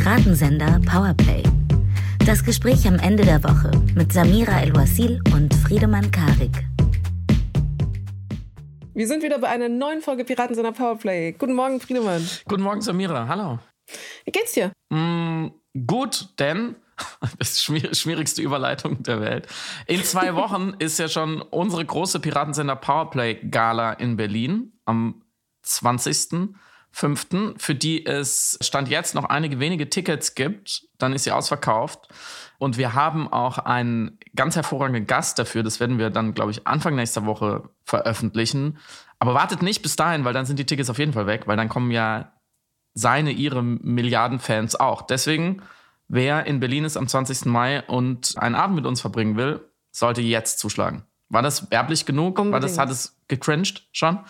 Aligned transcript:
Piratensender 0.00 0.80
Powerplay. 0.86 1.42
Das 2.24 2.44
Gespräch 2.44 2.86
am 2.86 3.00
Ende 3.00 3.24
der 3.24 3.42
Woche 3.42 3.72
mit 3.96 4.12
Samira 4.12 4.60
El-Wasil 4.60 5.20
und 5.34 5.52
Friedemann 5.52 6.08
Karik. 6.12 6.68
Wir 8.94 9.08
sind 9.08 9.24
wieder 9.24 9.40
bei 9.40 9.48
einer 9.48 9.68
neuen 9.68 10.00
Folge 10.00 10.22
Piratensender 10.22 10.70
Powerplay. 10.70 11.32
Guten 11.32 11.54
Morgen, 11.54 11.80
Friedemann. 11.80 12.24
Guten 12.46 12.62
Morgen, 12.62 12.80
Samira. 12.80 13.26
Hallo. 13.26 13.58
Wie 14.24 14.30
geht's 14.30 14.52
dir? 14.52 14.70
Mm, 14.90 15.48
gut, 15.84 16.28
denn 16.38 16.76
das 17.36 17.50
ist 17.50 17.68
die 17.68 17.92
schwierigste 17.96 18.40
Überleitung 18.40 19.02
der 19.02 19.20
Welt. 19.20 19.48
In 19.88 20.04
zwei 20.04 20.32
Wochen 20.36 20.76
ist 20.78 21.00
ja 21.00 21.08
schon 21.08 21.42
unsere 21.42 21.84
große 21.84 22.20
Piratensender 22.20 22.76
Powerplay 22.76 23.34
Gala 23.50 23.94
in 23.94 24.16
Berlin 24.16 24.78
am 24.84 25.24
20.05., 26.94 27.58
für 27.58 27.74
die 27.74 28.04
es 28.04 28.58
Stand 28.60 28.88
jetzt 28.88 29.14
noch 29.14 29.24
einige 29.24 29.60
wenige 29.60 29.88
Tickets 29.88 30.34
gibt. 30.34 30.86
Dann 30.98 31.12
ist 31.12 31.24
sie 31.24 31.32
ausverkauft. 31.32 32.08
Und 32.58 32.76
wir 32.76 32.94
haben 32.94 33.32
auch 33.32 33.58
einen 33.58 34.18
ganz 34.34 34.56
hervorragenden 34.56 35.06
Gast 35.06 35.38
dafür. 35.38 35.62
Das 35.62 35.80
werden 35.80 35.98
wir 35.98 36.10
dann, 36.10 36.34
glaube 36.34 36.50
ich, 36.50 36.66
Anfang 36.66 36.96
nächster 36.96 37.24
Woche 37.24 37.68
veröffentlichen. 37.84 38.78
Aber 39.18 39.34
wartet 39.34 39.62
nicht 39.62 39.82
bis 39.82 39.96
dahin, 39.96 40.24
weil 40.24 40.32
dann 40.32 40.46
sind 40.46 40.58
die 40.58 40.66
Tickets 40.66 40.90
auf 40.90 40.98
jeden 40.98 41.12
Fall 41.12 41.26
weg, 41.26 41.46
weil 41.46 41.56
dann 41.56 41.68
kommen 41.68 41.90
ja 41.90 42.32
seine, 42.94 43.30
ihre 43.30 43.62
Milliardenfans 43.62 44.74
auch. 44.74 45.02
Deswegen 45.02 45.62
Wer 46.08 46.46
in 46.46 46.58
Berlin 46.58 46.84
ist 46.84 46.96
am 46.96 47.06
20. 47.06 47.44
Mai 47.44 47.82
und 47.82 48.34
einen 48.38 48.54
Abend 48.54 48.76
mit 48.76 48.86
uns 48.86 49.02
verbringen 49.02 49.36
will, 49.36 49.60
sollte 49.92 50.22
jetzt 50.22 50.58
zuschlagen. 50.58 51.04
War 51.28 51.42
das 51.42 51.70
werblich 51.70 52.06
genug? 52.06 52.38
War 52.38 52.60
das, 52.60 52.78
hat 52.78 52.90
es 52.90 53.20
gecringed 53.28 53.86
schon? 53.92 54.20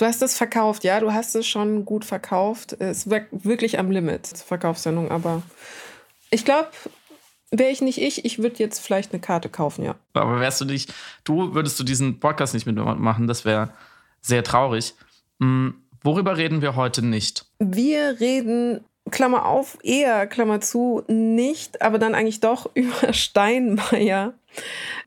Du 0.00 0.06
hast 0.06 0.22
es 0.22 0.34
verkauft, 0.34 0.82
ja, 0.82 0.98
du 0.98 1.12
hast 1.12 1.34
es 1.34 1.46
schon 1.46 1.84
gut 1.84 2.06
verkauft. 2.06 2.74
Es 2.78 3.04
ist 3.04 3.10
wirklich 3.10 3.78
am 3.78 3.90
Limit, 3.90 4.28
Verkaufssendung, 4.28 5.10
aber 5.10 5.42
ich 6.30 6.46
glaube, 6.46 6.70
wäre 7.50 7.70
ich 7.70 7.82
nicht 7.82 8.00
ich, 8.00 8.24
ich 8.24 8.38
würde 8.38 8.56
jetzt 8.60 8.78
vielleicht 8.78 9.12
eine 9.12 9.20
Karte 9.20 9.50
kaufen, 9.50 9.84
ja. 9.84 9.96
Aber 10.14 10.40
wärst 10.40 10.58
du 10.62 10.64
nicht, 10.64 10.94
du 11.24 11.54
würdest 11.54 11.78
du 11.78 11.84
diesen 11.84 12.18
Podcast 12.18 12.54
nicht 12.54 12.64
mitmachen, 12.64 13.26
das 13.26 13.44
wäre 13.44 13.74
sehr 14.22 14.42
traurig. 14.42 14.94
Hm, 15.38 15.74
worüber 16.02 16.38
reden 16.38 16.62
wir 16.62 16.76
heute 16.76 17.04
nicht? 17.04 17.44
Wir 17.58 18.20
reden 18.20 18.82
Klammer 19.10 19.44
auf, 19.44 19.76
eher, 19.82 20.26
Klammer 20.26 20.62
zu, 20.62 21.02
nicht, 21.08 21.82
aber 21.82 21.98
dann 21.98 22.14
eigentlich 22.14 22.40
doch 22.40 22.70
über 22.74 23.12
Steinmeier. 23.12 24.32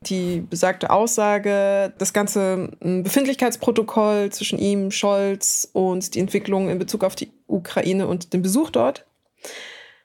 Die 0.02 0.40
besagte 0.40 0.90
Aussage, 0.90 1.92
das 1.98 2.12
ganze 2.12 2.70
hm, 2.80 3.02
Befindlichkeitsprotokoll 3.02 4.30
zwischen 4.30 4.58
ihm, 4.58 4.90
Scholz 4.90 5.68
und 5.72 6.14
die 6.14 6.20
Entwicklung 6.20 6.68
in 6.68 6.78
Bezug 6.78 7.04
auf 7.04 7.14
die 7.14 7.32
Ukraine 7.46 8.06
und 8.06 8.32
den 8.32 8.42
Besuch 8.42 8.70
dort. 8.70 9.06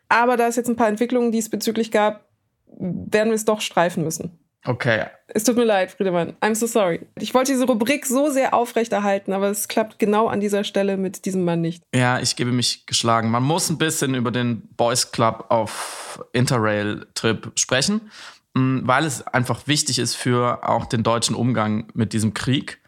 Aber 0.10 0.38
da 0.38 0.48
es 0.48 0.56
jetzt 0.56 0.70
ein 0.70 0.76
paar 0.76 0.88
Entwicklungen 0.88 1.32
diesbezüglich 1.32 1.92
gab, 1.92 2.26
werden 2.68 3.30
wir 3.30 3.36
es 3.36 3.46
doch 3.46 3.62
streifen 3.62 4.04
müssen. 4.04 4.40
Okay. 4.66 5.06
Es 5.28 5.46
tut 5.46 5.56
mir 5.56 5.64
leid, 5.64 5.92
Friedemann. 5.92 6.36
I'm 6.42 6.54
so 6.54 6.68
sorry. 6.68 7.06
Ich 7.18 7.34
wollte 7.34 7.54
diese 7.54 7.66
Rubrik 7.66 8.06
so 8.06 8.30
sehr 8.30 8.54
aufrechterhalten, 8.54 9.32
aber 9.32 9.50
es 9.50 9.68
klappt 9.70 10.00
genau 10.00 10.28
an 10.28 10.42
dieser 10.42 10.64
Stelle 10.66 10.98
mit 10.98 11.26
diesem 11.26 11.46
Mann 11.46 11.62
nicht. 11.62 11.84
Ja, 11.96 12.20
ich 12.20 12.36
gebe 12.36 12.52
mich 12.52 12.86
geschlagen. 12.86 13.32
Man 13.32 13.44
muss 13.44 13.70
ein 13.70 13.78
bisschen 13.78 14.16
über 14.16 14.32
den 14.32 14.68
Boys 14.76 15.12
Club 15.12 15.46
auf 15.50 16.26
Interrail-Trip 16.34 17.52
sprechen, 17.56 18.12
weil 18.54 19.06
es 19.06 19.26
einfach 19.26 19.68
wichtig 19.68 20.00
ist 20.00 20.16
für 20.16 20.68
auch 20.68 20.86
den 20.86 21.04
deutschen 21.04 21.36
Umgang 21.36 21.88
mit 21.94 22.14
diesem 22.14 22.34
Krieg. 22.34 22.80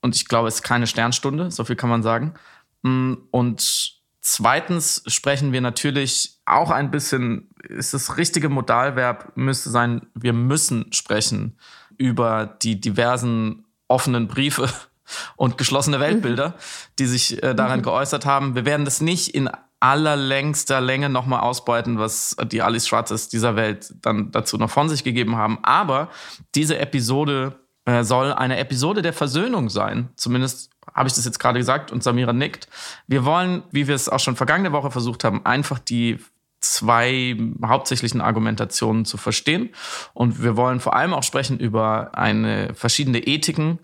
Und 0.00 0.16
ich 0.16 0.28
glaube, 0.28 0.48
es 0.48 0.56
ist 0.56 0.62
keine 0.62 0.86
Sternstunde, 0.86 1.50
so 1.50 1.64
viel 1.64 1.76
kann 1.76 1.90
man 1.90 2.02
sagen. 2.02 2.34
Mm, 2.82 3.14
und 3.30 3.96
Zweitens 4.28 5.04
sprechen 5.06 5.52
wir 5.52 5.60
natürlich 5.60 6.40
auch 6.46 6.72
ein 6.72 6.90
bisschen, 6.90 7.48
ist 7.62 7.94
das 7.94 8.16
richtige 8.16 8.48
Modalverb, 8.48 9.36
müsste 9.36 9.70
sein, 9.70 10.04
wir 10.14 10.32
müssen 10.32 10.92
sprechen 10.92 11.56
über 11.96 12.44
die 12.60 12.80
diversen 12.80 13.66
offenen 13.86 14.26
Briefe 14.26 14.68
und 15.36 15.58
geschlossene 15.58 16.00
Weltbilder, 16.00 16.56
die 16.98 17.06
sich 17.06 17.40
äh, 17.40 17.54
darin 17.54 17.78
mhm. 17.78 17.84
geäußert 17.84 18.26
haben. 18.26 18.56
Wir 18.56 18.64
werden 18.64 18.84
das 18.84 19.00
nicht 19.00 19.32
in 19.32 19.48
allerlängster 19.80 20.80
Länge 20.80 21.08
nochmal 21.08 21.40
ausbeuten, 21.40 21.98
was 21.98 22.36
die 22.50 22.62
Alice 22.62 22.88
Schwarzes 22.88 23.28
dieser 23.28 23.56
Welt 23.56 23.94
dann 24.02 24.30
dazu 24.30 24.56
noch 24.56 24.70
von 24.70 24.88
sich 24.88 25.04
gegeben 25.04 25.36
haben. 25.36 25.58
Aber 25.62 26.08
diese 26.54 26.78
Episode 26.78 27.58
äh, 27.84 28.02
soll 28.02 28.32
eine 28.32 28.58
Episode 28.58 29.02
der 29.02 29.12
Versöhnung 29.12 29.68
sein. 29.68 30.08
Zumindest 30.16 30.70
habe 30.94 31.08
ich 31.08 31.14
das 31.14 31.24
jetzt 31.24 31.38
gerade 31.38 31.58
gesagt 31.58 31.92
und 31.92 32.02
Samira 32.02 32.32
nickt. 32.32 32.68
Wir 33.06 33.24
wollen, 33.24 33.62
wie 33.70 33.86
wir 33.86 33.94
es 33.94 34.08
auch 34.08 34.20
schon 34.20 34.36
vergangene 34.36 34.72
Woche 34.72 34.90
versucht 34.90 35.24
haben, 35.24 35.44
einfach 35.44 35.78
die 35.78 36.18
zwei 36.60 37.36
hauptsächlichen 37.64 38.20
Argumentationen 38.20 39.04
zu 39.04 39.18
verstehen. 39.18 39.70
Und 40.14 40.42
wir 40.42 40.56
wollen 40.56 40.80
vor 40.80 40.96
allem 40.96 41.14
auch 41.14 41.22
sprechen 41.22 41.58
über 41.60 42.16
eine 42.16 42.74
verschiedene 42.74 43.26
Ethiken, 43.26 43.78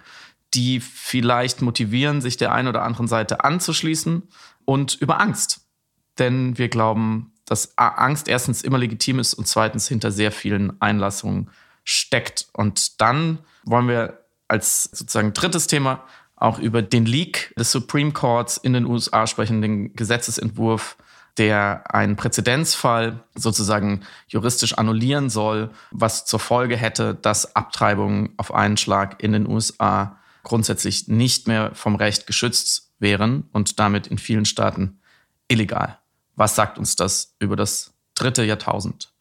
die 0.55 0.81
vielleicht 0.81 1.63
motivieren, 1.63 2.21
sich 2.21 2.37
der 2.37 2.53
einen 2.53 2.69
oder 2.69 2.83
anderen 2.83 3.09
Seite 3.09 3.45
anzuschließen 3.45 4.23
und 4.65 4.95
über 4.95 5.21
Angst. 5.21 5.62
Denn 6.19 6.59
wir 6.59 6.69
glauben, 6.69 7.33
dass 7.47 7.77
Angst 7.77 8.29
erstens 8.29 8.63
immer 8.63 8.79
legitim 8.79 9.19
ist 9.19 9.35
und 9.35 9.47
zweitens 9.47 9.89
hinter 9.89 10.11
sehr 10.11 10.33
vielen 10.33 10.81
Einlassungen 10.81 11.51
steckt. 11.85 12.47
Und 12.53 13.01
dann 13.01 13.39
wollen 13.65 13.89
wir 13.89 14.25
als 14.49 14.85
sozusagen 14.85 15.33
drittes 15.33 15.67
Thema 15.67 16.05
auch 16.37 16.59
über 16.59 16.83
den 16.83 17.07
Leak 17.07 17.55
des 17.57 17.71
Supreme 17.71 18.13
Courts 18.13 18.57
in 18.57 18.73
den 18.73 18.85
USA 18.85 19.27
sprechen, 19.27 19.63
den 19.63 19.95
Gesetzesentwurf, 19.95 20.97
der 21.39 21.95
einen 21.95 22.17
Präzedenzfall 22.17 23.23
sozusagen 23.35 24.03
juristisch 24.27 24.75
annullieren 24.75 25.31
soll, 25.31 25.71
was 25.91 26.27
zur 26.27 26.41
Folge 26.41 26.77
hätte, 26.77 27.15
dass 27.15 27.57
Abtreibungen 27.57 28.31
auf 28.37 28.53
einen 28.53 28.77
Schlag 28.77 29.23
in 29.23 29.33
den 29.33 29.49
USA 29.49 30.19
grundsätzlich 30.43 31.09
nicht 31.09 31.49
mehr 31.49 31.71
vom 31.75 31.95
Recht 31.95 32.27
geschützt 32.27 32.91
wären 32.99 33.49
und 33.53 33.79
damit 33.79 34.09
in 34.09 34.19
vielen 34.19 34.45
Staaten 34.45 35.01
illegal. 35.49 36.02
Was 36.43 36.57
sagt 36.57 36.77
uns 36.77 36.97
das 36.97 37.37
über 37.39 37.55
das 37.55 37.93
dritte 38.17 38.43
Jahrtausend? 38.43 39.13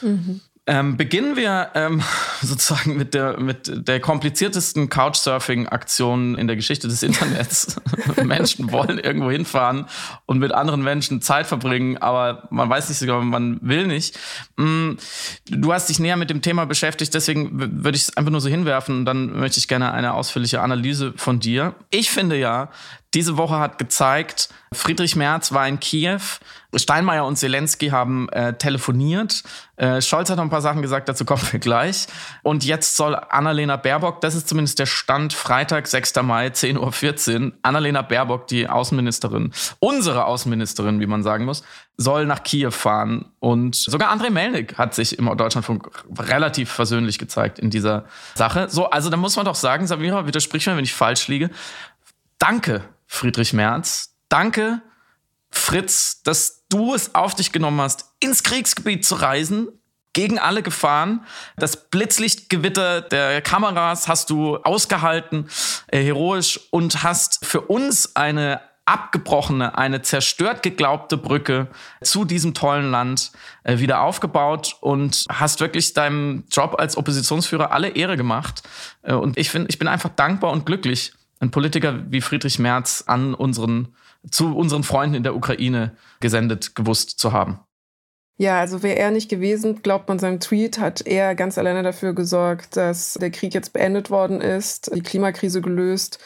Mhm. 0.00 0.40
Ähm, 0.66 0.96
beginnen 0.96 1.36
wir 1.36 1.70
ähm, 1.74 2.02
sozusagen 2.40 2.96
mit 2.96 3.12
der, 3.12 3.38
mit 3.38 3.86
der 3.86 4.00
kompliziertesten 4.00 4.88
Couchsurfing-Aktion 4.88 6.38
in 6.38 6.46
der 6.46 6.56
Geschichte 6.56 6.88
des 6.88 7.02
Internets. 7.02 7.76
Menschen 8.24 8.72
wollen 8.72 8.98
irgendwo 8.98 9.30
hinfahren 9.30 9.84
und 10.24 10.38
mit 10.38 10.52
anderen 10.52 10.82
Menschen 10.82 11.20
Zeit 11.20 11.46
verbringen, 11.46 11.98
aber 11.98 12.48
man 12.48 12.70
weiß 12.70 12.88
nicht 12.88 12.98
sogar, 12.98 13.20
man 13.20 13.58
will 13.60 13.86
nicht. 13.86 14.18
Mm, 14.56 14.92
du 15.46 15.74
hast 15.74 15.90
dich 15.90 15.98
näher 15.98 16.16
mit 16.16 16.30
dem 16.30 16.40
Thema 16.40 16.64
beschäftigt, 16.64 17.12
deswegen 17.12 17.84
würde 17.84 17.96
ich 17.96 18.04
es 18.04 18.16
einfach 18.16 18.32
nur 18.32 18.40
so 18.40 18.48
hinwerfen 18.48 19.00
und 19.00 19.04
dann 19.04 19.38
möchte 19.38 19.58
ich 19.58 19.68
gerne 19.68 19.92
eine 19.92 20.14
ausführliche 20.14 20.62
Analyse 20.62 21.12
von 21.16 21.38
dir. 21.38 21.74
Ich 21.90 22.10
finde 22.10 22.38
ja, 22.38 22.70
diese 23.14 23.36
Woche 23.36 23.58
hat 23.58 23.78
gezeigt, 23.78 24.50
Friedrich 24.72 25.16
Merz 25.16 25.50
war 25.50 25.66
in 25.66 25.80
Kiew, 25.80 26.20
Steinmeier 26.76 27.24
und 27.26 27.34
Zelensky 27.34 27.88
haben 27.88 28.28
äh, 28.28 28.52
telefoniert, 28.52 29.42
äh, 29.76 30.00
Scholz 30.00 30.30
hat 30.30 30.36
noch 30.36 30.44
ein 30.44 30.50
paar 30.50 30.60
Sachen 30.60 30.80
gesagt, 30.80 31.08
dazu 31.08 31.24
kommen 31.24 31.42
wir 31.50 31.58
gleich. 31.58 32.06
Und 32.44 32.64
jetzt 32.64 32.96
soll 32.96 33.16
Annalena 33.16 33.76
Baerbock, 33.76 34.20
das 34.20 34.36
ist 34.36 34.48
zumindest 34.48 34.78
der 34.78 34.86
Stand, 34.86 35.32
Freitag, 35.32 35.88
6. 35.88 36.22
Mai, 36.22 36.46
10.14 36.48 37.46
Uhr, 37.46 37.52
Annalena 37.62 38.02
Baerbock, 38.02 38.46
die 38.46 38.68
Außenministerin, 38.68 39.52
unsere 39.80 40.26
Außenministerin, 40.26 41.00
wie 41.00 41.06
man 41.06 41.24
sagen 41.24 41.46
muss, 41.46 41.64
soll 41.96 42.26
nach 42.26 42.44
Kiew 42.44 42.70
fahren. 42.70 43.32
Und 43.40 43.74
sogar 43.74 44.16
André 44.16 44.30
Melnik 44.30 44.78
hat 44.78 44.94
sich 44.94 45.18
im 45.18 45.36
Deutschlandfunk 45.36 45.90
relativ 46.16 46.70
versöhnlich 46.70 47.18
gezeigt 47.18 47.58
in 47.58 47.70
dieser 47.70 48.04
Sache. 48.36 48.68
So, 48.70 48.88
also 48.88 49.10
da 49.10 49.16
muss 49.16 49.34
man 49.34 49.46
doch 49.46 49.56
sagen, 49.56 49.88
Samira, 49.88 50.28
widersprich 50.28 50.64
mir, 50.68 50.76
wenn 50.76 50.84
ich 50.84 50.94
falsch 50.94 51.26
liege. 51.26 51.50
Danke 52.38 52.84
Friedrich 53.10 53.52
Merz. 53.52 54.14
Danke, 54.28 54.80
Fritz, 55.50 56.22
dass 56.22 56.64
du 56.68 56.94
es 56.94 57.14
auf 57.14 57.34
dich 57.34 57.50
genommen 57.50 57.80
hast, 57.80 58.14
ins 58.20 58.44
Kriegsgebiet 58.44 59.04
zu 59.04 59.16
reisen, 59.16 59.68
gegen 60.12 60.38
alle 60.38 60.62
Gefahren. 60.62 61.26
Das 61.56 61.88
Blitzlichtgewitter 61.90 63.00
der 63.00 63.42
Kameras 63.42 64.06
hast 64.06 64.30
du 64.30 64.56
ausgehalten, 64.58 65.48
äh, 65.88 66.02
heroisch, 66.02 66.60
und 66.70 67.02
hast 67.02 67.44
für 67.44 67.62
uns 67.62 68.14
eine 68.14 68.60
abgebrochene, 68.84 69.76
eine 69.76 70.02
zerstört 70.02 70.62
geglaubte 70.62 71.16
Brücke 71.16 71.66
zu 72.02 72.24
diesem 72.24 72.54
tollen 72.54 72.90
Land 72.90 73.32
äh, 73.64 73.78
wieder 73.78 74.02
aufgebaut 74.02 74.76
und 74.80 75.26
hast 75.28 75.60
wirklich 75.60 75.94
deinem 75.94 76.44
Job 76.50 76.76
als 76.78 76.96
Oppositionsführer 76.96 77.72
alle 77.72 77.88
Ehre 77.88 78.16
gemacht. 78.16 78.62
Äh, 79.02 79.14
und 79.14 79.36
ich 79.36 79.50
finde, 79.50 79.68
ich 79.68 79.78
bin 79.78 79.88
einfach 79.88 80.10
dankbar 80.10 80.52
und 80.52 80.64
glücklich, 80.64 81.12
ein 81.40 81.50
Politiker 81.50 82.04
wie 82.08 82.20
Friedrich 82.20 82.58
Merz 82.58 83.04
an 83.06 83.34
unseren, 83.34 83.88
zu 84.30 84.54
unseren 84.54 84.84
Freunden 84.84 85.16
in 85.16 85.22
der 85.22 85.34
Ukraine 85.34 85.96
gesendet 86.20 86.76
gewusst 86.76 87.18
zu 87.18 87.32
haben. 87.32 87.60
Ja, 88.36 88.58
also 88.58 88.82
wäre 88.82 88.98
er 88.98 89.10
nicht 89.10 89.28
gewesen, 89.28 89.82
glaubt 89.82 90.08
man 90.08 90.18
seinem 90.18 90.40
Tweet, 90.40 90.78
hat 90.78 91.06
er 91.06 91.34
ganz 91.34 91.58
alleine 91.58 91.82
dafür 91.82 92.14
gesorgt, 92.14 92.76
dass 92.76 93.14
der 93.14 93.30
Krieg 93.30 93.52
jetzt 93.52 93.74
beendet 93.74 94.08
worden 94.08 94.40
ist, 94.40 94.94
die 94.94 95.02
Klimakrise 95.02 95.60
gelöst 95.60 96.18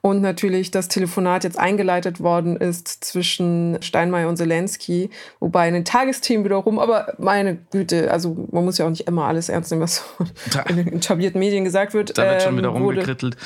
und 0.00 0.20
natürlich 0.20 0.72
das 0.72 0.88
Telefonat 0.88 1.44
jetzt 1.44 1.56
eingeleitet 1.56 2.18
worden 2.18 2.56
ist 2.56 3.04
zwischen 3.04 3.80
Steinmeier 3.80 4.28
und 4.28 4.36
Zelensky, 4.36 5.10
wobei 5.38 5.68
in 5.68 5.74
den 5.74 5.84
Tagesthemen 5.84 6.44
wiederum, 6.44 6.80
aber 6.80 7.14
meine 7.18 7.58
Güte, 7.70 8.10
also 8.10 8.48
man 8.50 8.64
muss 8.64 8.78
ja 8.78 8.86
auch 8.86 8.90
nicht 8.90 9.06
immer 9.06 9.26
alles 9.26 9.48
ernst 9.48 9.70
nehmen, 9.70 9.82
was 9.82 10.04
in 10.68 10.76
den 10.76 10.92
etablierten 10.94 11.38
Medien 11.38 11.62
gesagt 11.62 11.94
wird. 11.94 12.18
Da 12.18 12.24
wird 12.24 12.42
schon 12.42 12.56
wieder 12.56 12.70
ähm, 12.70 12.82
rumgekrittelt. 12.82 13.36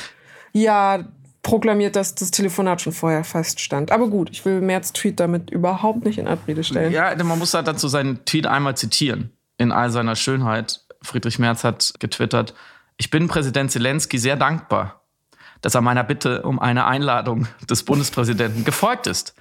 Ja, 0.57 1.05
proklamiert, 1.43 1.97
dass 1.97 2.15
das 2.15 2.31
Telefonat 2.31 2.81
schon 2.81 2.95
vorher 2.95 3.25
feststand. 3.25 3.93
Aber 3.93 4.09
gut, 4.09 4.31
ich 4.31 4.45
will 4.47 4.63
Merz 4.63 4.95
Tweet 4.95 5.21
damit 5.21 5.51
überhaupt 5.51 6.07
nicht 6.07 6.17
in 6.17 6.27
Abrede 6.27 6.65
stellen. 6.65 6.93
Ja, 6.93 7.15
man 7.23 7.39
muss 7.39 7.53
halt 7.53 7.69
dazu 7.69 7.89
seinen 7.89 8.25
Tweet 8.25 8.47
einmal 8.47 8.75
zitieren. 8.75 9.31
In 9.59 9.71
all 9.71 9.91
seiner 9.91 10.17
Schönheit. 10.17 10.81
Friedrich 11.03 11.39
Merz 11.39 11.63
hat 11.63 11.93
getwittert, 12.01 12.55
ich 12.97 13.11
bin 13.11 13.29
Präsident 13.29 13.71
Zelensky 13.71 14.19
sehr 14.19 14.37
dankbar, 14.37 15.03
dass 15.61 15.75
er 15.75 15.83
meiner 15.83 16.05
Bitte 16.05 16.43
um 16.43 16.59
eine 16.59 16.87
Einladung 16.87 17.47
des 17.69 17.85
Bundespräsidenten 17.85 18.65
gefolgt 18.65 19.07
ist. 19.07 19.35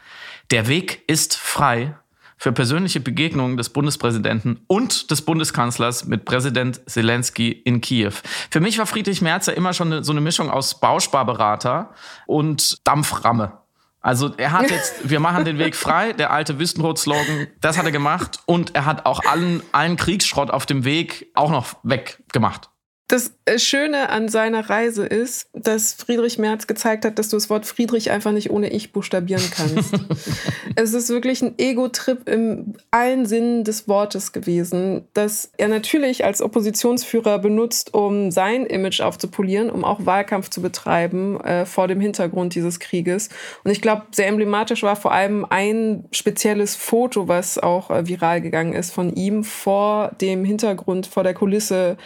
Der 0.52 0.68
Weg 0.68 1.02
ist 1.08 1.36
frei 1.38 1.96
für 2.38 2.52
persönliche 2.52 3.00
Begegnungen 3.00 3.58
des 3.58 3.70
Bundespräsidenten 3.70 4.60
und 4.68 5.12
des 5.12 5.22
Bundeskanzlers 5.22 6.06
mit 6.06 6.26
Präsident 6.26 6.82
Zelensky 6.90 7.52
in 7.52 7.82
Kiew. 7.82 8.14
Für 8.50 8.60
mich 8.60 8.78
war 8.78 8.86
Friedrich 8.86 9.22
Merz 9.22 9.48
ja 9.48 9.54
immer 9.54 9.74
schon 9.74 10.04
so 10.04 10.12
eine 10.12 10.22
Mischung 10.22 10.50
aus 10.50 10.80
Bausparberater 10.80 11.92
und 12.28 12.86
Dampframme. 12.86 13.60
Also 14.02 14.34
er 14.38 14.52
hat 14.52 14.70
jetzt, 14.70 14.94
wir 15.10 15.20
machen 15.20 15.46
den 15.46 15.58
Weg 15.58 15.76
frei, 15.76 16.14
der 16.14 16.32
alte 16.32 16.60
Wüstenrot-Slogan, 16.60 17.48
das 17.60 17.78
hat 17.78 17.86
er 17.86 17.92
gemacht 17.92 18.40
und 18.46 18.76
er 18.76 18.86
hat 18.86 19.06
auch 19.08 19.22
allen, 19.26 19.64
allen 19.72 19.96
Kriegsschrott 19.96 20.52
auf 20.52 20.68
dem 20.68 20.86
Weg 20.86 21.32
auch 21.34 21.50
noch 21.50 21.78
weggemacht. 21.82 22.70
Das 23.08 23.34
Schöne 23.58 24.10
an 24.10 24.30
seiner 24.30 24.68
Reise 24.68 25.06
ist, 25.06 25.48
dass 25.54 25.94
Friedrich 25.94 26.40
Merz 26.40 26.66
gezeigt 26.66 27.06
hat, 27.06 27.20
dass 27.20 27.30
du 27.30 27.38
das 27.38 27.52
Wort 27.52 27.68
Friedrich 27.68 28.10
einfach 28.10 28.32
nicht 28.32 28.50
ohne 28.50 28.72
Ich 28.72 28.94
buchstabieren 28.94 29.44
kannst. 29.52 29.94
es 30.76 30.96
ist 30.96 31.10
wirklich 31.10 31.44
ein 31.44 31.54
Ego-Trip 31.60 32.28
im 32.28 32.74
allen 32.90 33.28
Sinnen 33.28 33.64
des 33.64 33.88
Wortes 33.88 34.32
gewesen, 34.32 35.08
dass 35.14 35.52
er 35.58 35.68
natürlich 35.68 36.26
als 36.26 36.42
Oppositionsführer 36.42 37.38
benutzt, 37.38 37.94
um 37.94 38.32
sein 38.32 38.66
Image 38.66 39.02
aufzupolieren, 39.02 39.70
um 39.70 39.86
auch 39.86 40.08
Wahlkampf 40.08 40.50
zu 40.50 40.64
betreiben 40.64 41.40
äh, 41.42 41.68
vor 41.68 41.88
dem 41.88 42.00
Hintergrund 42.00 42.56
dieses 42.56 42.80
Krieges. 42.80 43.30
Und 43.64 43.70
ich 43.70 43.82
glaube, 43.82 44.08
sehr 44.16 44.28
emblematisch 44.28 44.82
war 44.82 44.96
vor 44.96 45.12
allem 45.12 45.46
ein 45.48 46.06
spezielles 46.10 46.76
Foto, 46.76 47.28
was 47.28 47.60
auch 47.60 47.92
äh, 47.92 48.08
viral 48.08 48.42
gegangen 48.42 48.74
ist 48.74 48.92
von 48.92 49.14
ihm 49.14 49.44
vor 49.44 50.12
dem 50.20 50.44
Hintergrund, 50.44 51.06
vor 51.06 51.22
der 51.22 51.36
Kulisse, 51.36 51.98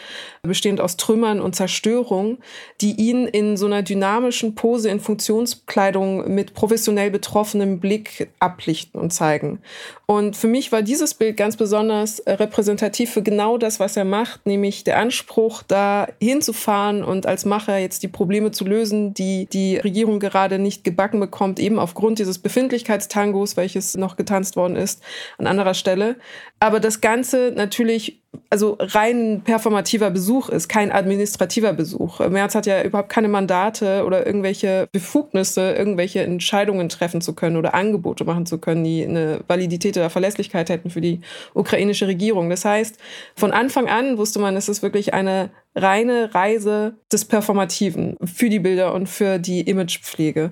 bestehend 0.44 0.82
aus 0.82 0.89
Trümmern 0.98 1.42
und 1.42 1.56
Zerstörung, 1.56 2.38
die 2.82 2.94
ihn 2.94 3.26
in 3.26 3.58
so 3.58 3.66
einer 3.66 3.84
dynamischen 3.84 4.56
Pose 4.56 4.90
in 4.90 5.00
Funktionskleidung 5.00 6.34
mit 6.34 6.54
professionell 6.54 7.12
betroffenem 7.12 7.80
Blick 7.80 8.30
ablichten 8.40 9.00
und 9.00 9.12
zeigen. 9.12 9.62
Und 10.06 10.36
für 10.36 10.48
mich 10.48 10.72
war 10.72 10.82
dieses 10.82 11.14
Bild 11.14 11.38
ganz 11.38 11.56
besonders 11.56 12.20
äh, 12.20 12.32
repräsentativ 12.32 13.12
für 13.12 13.22
genau 13.22 13.58
das, 13.58 13.80
was 13.80 13.96
er 13.96 14.06
macht, 14.06 14.46
nämlich 14.46 14.84
der 14.84 14.98
Anspruch, 14.98 15.62
da 15.62 16.08
hinzufahren 16.20 17.04
und 17.04 17.26
als 17.26 17.46
Macher 17.46 17.78
jetzt 17.78 18.02
die 18.02 18.08
Probleme 18.08 18.52
zu 18.52 18.66
lösen, 18.66 19.14
die 19.14 19.46
die 19.46 19.78
Regierung 19.78 20.20
gerade 20.20 20.58
nicht 20.58 20.84
gebacken 20.84 21.20
bekommt, 21.20 21.60
eben 21.60 21.78
aufgrund 21.78 22.20
dieses 22.20 22.40
Befindlichkeitstangos, 22.40 23.56
welches 23.56 23.96
noch 23.98 24.16
getanzt 24.16 24.56
worden 24.56 24.76
ist, 24.76 25.04
an 25.38 25.48
anderer 25.48 25.74
Stelle. 25.74 26.16
Aber 26.60 26.80
das 26.80 27.02
Ganze 27.02 27.54
natürlich 27.56 28.20
also 28.52 28.78
rein 28.80 29.42
performativer 29.44 30.10
Besuch 30.12 30.50
ist, 30.50 30.68
kein 30.70 30.92
administrativer 30.92 31.74
Besuch. 31.74 32.20
Merz 32.30 32.56
hat 32.56 32.66
ja 32.66 32.84
überhaupt 32.84 33.10
keine 33.10 33.28
Mandate 33.28 34.04
oder 34.06 34.26
irgendwelche 34.26 34.88
Befugnisse, 34.92 35.74
irgendwelche 35.74 36.22
Entscheidungen 36.22 36.90
treffen 36.90 37.22
zu 37.22 37.34
können 37.34 37.58
oder 37.58 37.74
Angebote 37.74 38.24
machen 38.26 38.46
zu 38.46 38.58
können, 38.60 38.84
die 38.84 39.04
eine 39.04 39.42
Validität 39.48 39.98
oder 39.98 40.10
Verlässlichkeit 40.10 40.70
hätten 40.70 40.90
für 40.90 41.02
die 41.02 41.22
ukrainische 41.54 42.08
Regierung. 42.08 42.50
Das 42.50 42.66
heißt, 42.66 42.98
von 43.36 43.52
Anfang 43.52 43.88
an 43.88 44.18
wusste 44.18 44.40
man, 44.40 44.56
es 44.56 44.70
ist 44.70 44.82
wirklich 44.82 45.14
eine 45.14 45.50
reine 45.76 46.34
Reise 46.34 46.96
des 47.12 47.26
Performativen 47.26 48.18
für 48.24 48.50
die 48.50 48.60
Bilder 48.60 48.94
und 48.94 49.08
für 49.08 49.40
die 49.40 49.62
Imagepflege. 49.62 50.52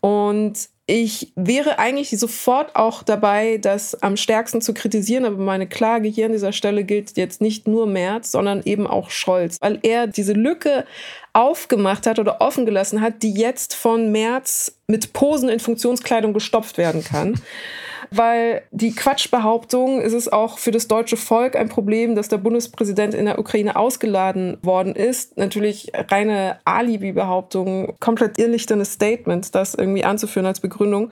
Und 0.00 0.68
ich 0.90 1.32
wäre 1.36 1.78
eigentlich 1.78 2.10
sofort 2.18 2.74
auch 2.74 3.02
dabei, 3.02 3.58
das 3.58 4.02
am 4.02 4.16
stärksten 4.16 4.62
zu 4.62 4.72
kritisieren, 4.72 5.26
aber 5.26 5.36
meine 5.36 5.66
Klage 5.66 6.08
hier 6.08 6.26
an 6.26 6.32
dieser 6.32 6.52
Stelle 6.52 6.82
gilt 6.84 7.18
jetzt 7.18 7.42
nicht 7.42 7.68
nur 7.68 7.86
Merz, 7.86 8.30
sondern 8.30 8.62
eben 8.64 8.86
auch 8.86 9.10
Scholz, 9.10 9.58
weil 9.60 9.80
er 9.82 10.06
diese 10.06 10.32
Lücke 10.32 10.86
aufgemacht 11.34 12.06
hat 12.06 12.18
oder 12.18 12.40
offen 12.40 12.64
gelassen 12.64 13.02
hat, 13.02 13.22
die 13.22 13.34
jetzt 13.34 13.74
von 13.74 14.10
Merz 14.12 14.78
mit 14.86 15.12
Posen 15.12 15.50
in 15.50 15.60
Funktionskleidung 15.60 16.32
gestopft 16.32 16.78
werden 16.78 17.04
kann 17.04 17.38
weil 18.10 18.62
die 18.70 18.94
Quatschbehauptung 18.94 20.00
ist 20.00 20.12
es 20.12 20.30
auch 20.30 20.58
für 20.58 20.70
das 20.70 20.88
deutsche 20.88 21.16
Volk 21.16 21.56
ein 21.56 21.68
Problem, 21.68 22.14
dass 22.14 22.28
der 22.28 22.38
Bundespräsident 22.38 23.14
in 23.14 23.26
der 23.26 23.38
Ukraine 23.38 23.76
ausgeladen 23.76 24.58
worden 24.62 24.94
ist. 24.94 25.36
Natürlich 25.36 25.92
reine 25.94 26.58
Alibi-Behauptung, 26.64 27.94
komplett 28.00 28.38
irrlichternes 28.38 28.92
Statement, 28.92 29.54
das 29.54 29.74
irgendwie 29.74 30.04
anzuführen 30.04 30.46
als 30.46 30.60
Begründung. 30.60 31.10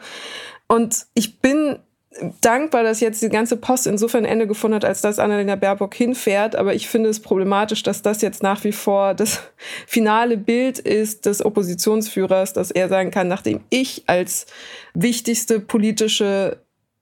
Und 0.69 1.07
ich 1.15 1.41
bin 1.41 1.79
dankbar, 2.41 2.83
dass 2.83 3.01
jetzt 3.01 3.23
die 3.23 3.29
ganze 3.29 3.57
Post 3.57 3.87
insofern 3.87 4.25
ein 4.25 4.33
Ende 4.33 4.47
gefunden 4.47 4.77
hat, 4.77 4.85
als 4.85 5.01
dass 5.01 5.19
Annalena 5.19 5.57
Baerbock 5.57 5.95
hinfährt. 5.95 6.57
Aber 6.57 6.75
ich 6.75 6.89
finde 6.89 7.11
es 7.11 7.21
problematisch, 7.21 7.83
dass 7.83 8.03
das 8.03 8.23
jetzt 8.23 8.43
nach 8.43 8.65
wie 8.65 8.73
vor 8.73 9.15
das 9.15 9.41
finale 9.87 10.37
Bild 10.37 10.79
ist 10.79 11.27
des 11.27 11.45
Oppositionsführers, 11.45 12.53
dass 12.53 12.71
er 12.71 12.89
sagen 12.89 13.11
kann, 13.11 13.29
nachdem 13.29 13.61
ich 13.71 14.05
als 14.07 14.47
wichtigste 14.95 15.61
politische 15.61 16.59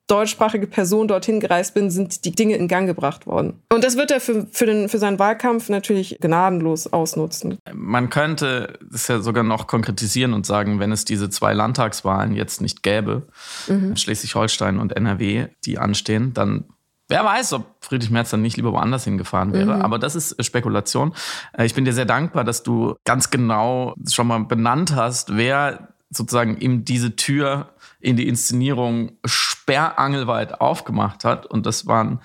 deutschsprachige 0.06 0.66
Person 0.66 1.08
dorthin 1.08 1.40
gereist 1.40 1.74
bin, 1.74 1.90
sind 1.90 2.24
die 2.24 2.32
Dinge 2.32 2.56
in 2.56 2.68
Gang 2.68 2.86
gebracht 2.86 3.26
worden. 3.26 3.62
Und 3.72 3.84
das 3.84 3.96
wird 3.96 4.10
er 4.10 4.20
für, 4.20 4.46
für, 4.52 4.66
den, 4.66 4.88
für 4.88 4.98
seinen 4.98 5.18
Wahlkampf 5.18 5.68
natürlich 5.70 6.18
gnadenlos 6.20 6.92
ausnutzen. 6.92 7.58
Man 7.72 8.10
könnte 8.10 8.78
es 8.92 9.08
ja 9.08 9.20
sogar 9.20 9.44
noch 9.44 9.66
konkretisieren 9.66 10.34
und 10.34 10.44
sagen, 10.44 10.78
wenn 10.78 10.92
es 10.92 11.04
diese 11.04 11.30
zwei 11.30 11.54
Landtagswahlen 11.54 12.34
jetzt 12.34 12.60
nicht 12.60 12.82
gäbe, 12.82 13.28
mhm. 13.66 13.96
Schleswig-Holstein 13.96 14.78
und 14.78 14.94
NRW, 14.94 15.48
die 15.64 15.78
anstehen, 15.78 16.34
dann 16.34 16.64
Wer 17.08 17.22
weiß, 17.22 17.52
ob 17.52 17.66
Friedrich 17.82 18.10
Merz 18.10 18.30
dann 18.30 18.40
nicht 18.40 18.56
lieber 18.56 18.72
woanders 18.72 19.04
hingefahren 19.04 19.52
wäre. 19.52 19.76
Mhm. 19.76 19.82
Aber 19.82 19.98
das 19.98 20.14
ist 20.14 20.42
Spekulation. 20.42 21.14
Äh, 21.52 21.66
ich 21.66 21.74
bin 21.74 21.84
dir 21.84 21.92
sehr 21.92 22.06
dankbar, 22.06 22.44
dass 22.44 22.62
du 22.62 22.94
ganz 23.04 23.28
genau 23.28 23.94
schon 24.10 24.26
mal 24.26 24.38
benannt 24.44 24.96
hast, 24.96 25.36
wer 25.36 25.88
sozusagen 26.10 26.56
ihm 26.56 26.84
diese 26.84 27.14
Tür 27.16 27.73
in 28.04 28.16
die 28.16 28.28
Inszenierung 28.28 29.12
sperrangelweit 29.24 30.60
aufgemacht 30.60 31.24
hat. 31.24 31.46
Und 31.46 31.64
das 31.64 31.86
waren 31.86 32.20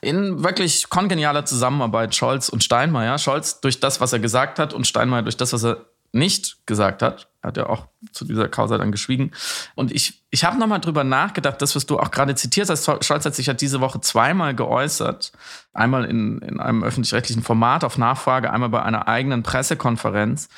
in 0.00 0.44
wirklich 0.44 0.88
kongenialer 0.88 1.44
Zusammenarbeit 1.44 2.14
Scholz 2.14 2.48
und 2.48 2.62
Steinmeier. 2.62 3.18
Scholz 3.18 3.60
durch 3.60 3.80
das, 3.80 4.00
was 4.00 4.12
er 4.12 4.20
gesagt 4.20 4.58
hat 4.58 4.72
und 4.72 4.86
Steinmeier 4.86 5.22
durch 5.22 5.36
das, 5.36 5.52
was 5.52 5.64
er 5.64 5.86
nicht 6.12 6.64
gesagt 6.66 7.02
hat. 7.02 7.28
Hat 7.42 7.56
ja 7.56 7.68
auch 7.68 7.88
zu 8.12 8.24
dieser 8.24 8.48
Causa 8.48 8.78
dann 8.78 8.92
geschwiegen. 8.92 9.32
Und 9.74 9.90
ich, 9.90 10.22
ich 10.30 10.44
habe 10.44 10.58
nochmal 10.58 10.80
drüber 10.80 11.02
nachgedacht, 11.02 11.60
das, 11.60 11.74
was 11.74 11.84
du 11.84 11.98
auch 11.98 12.12
gerade 12.12 12.36
zitiert 12.36 12.70
hast. 12.70 12.84
Scholz 13.04 13.24
hat 13.24 13.34
sich 13.34 13.46
ja 13.46 13.54
diese 13.54 13.80
Woche 13.80 14.00
zweimal 14.00 14.54
geäußert. 14.54 15.32
Einmal 15.72 16.04
in, 16.04 16.38
in 16.38 16.60
einem 16.60 16.84
öffentlich-rechtlichen 16.84 17.42
Format 17.42 17.82
auf 17.82 17.98
Nachfrage, 17.98 18.52
einmal 18.52 18.68
bei 18.68 18.82
einer 18.82 19.08
eigenen 19.08 19.42
Pressekonferenz. 19.42 20.48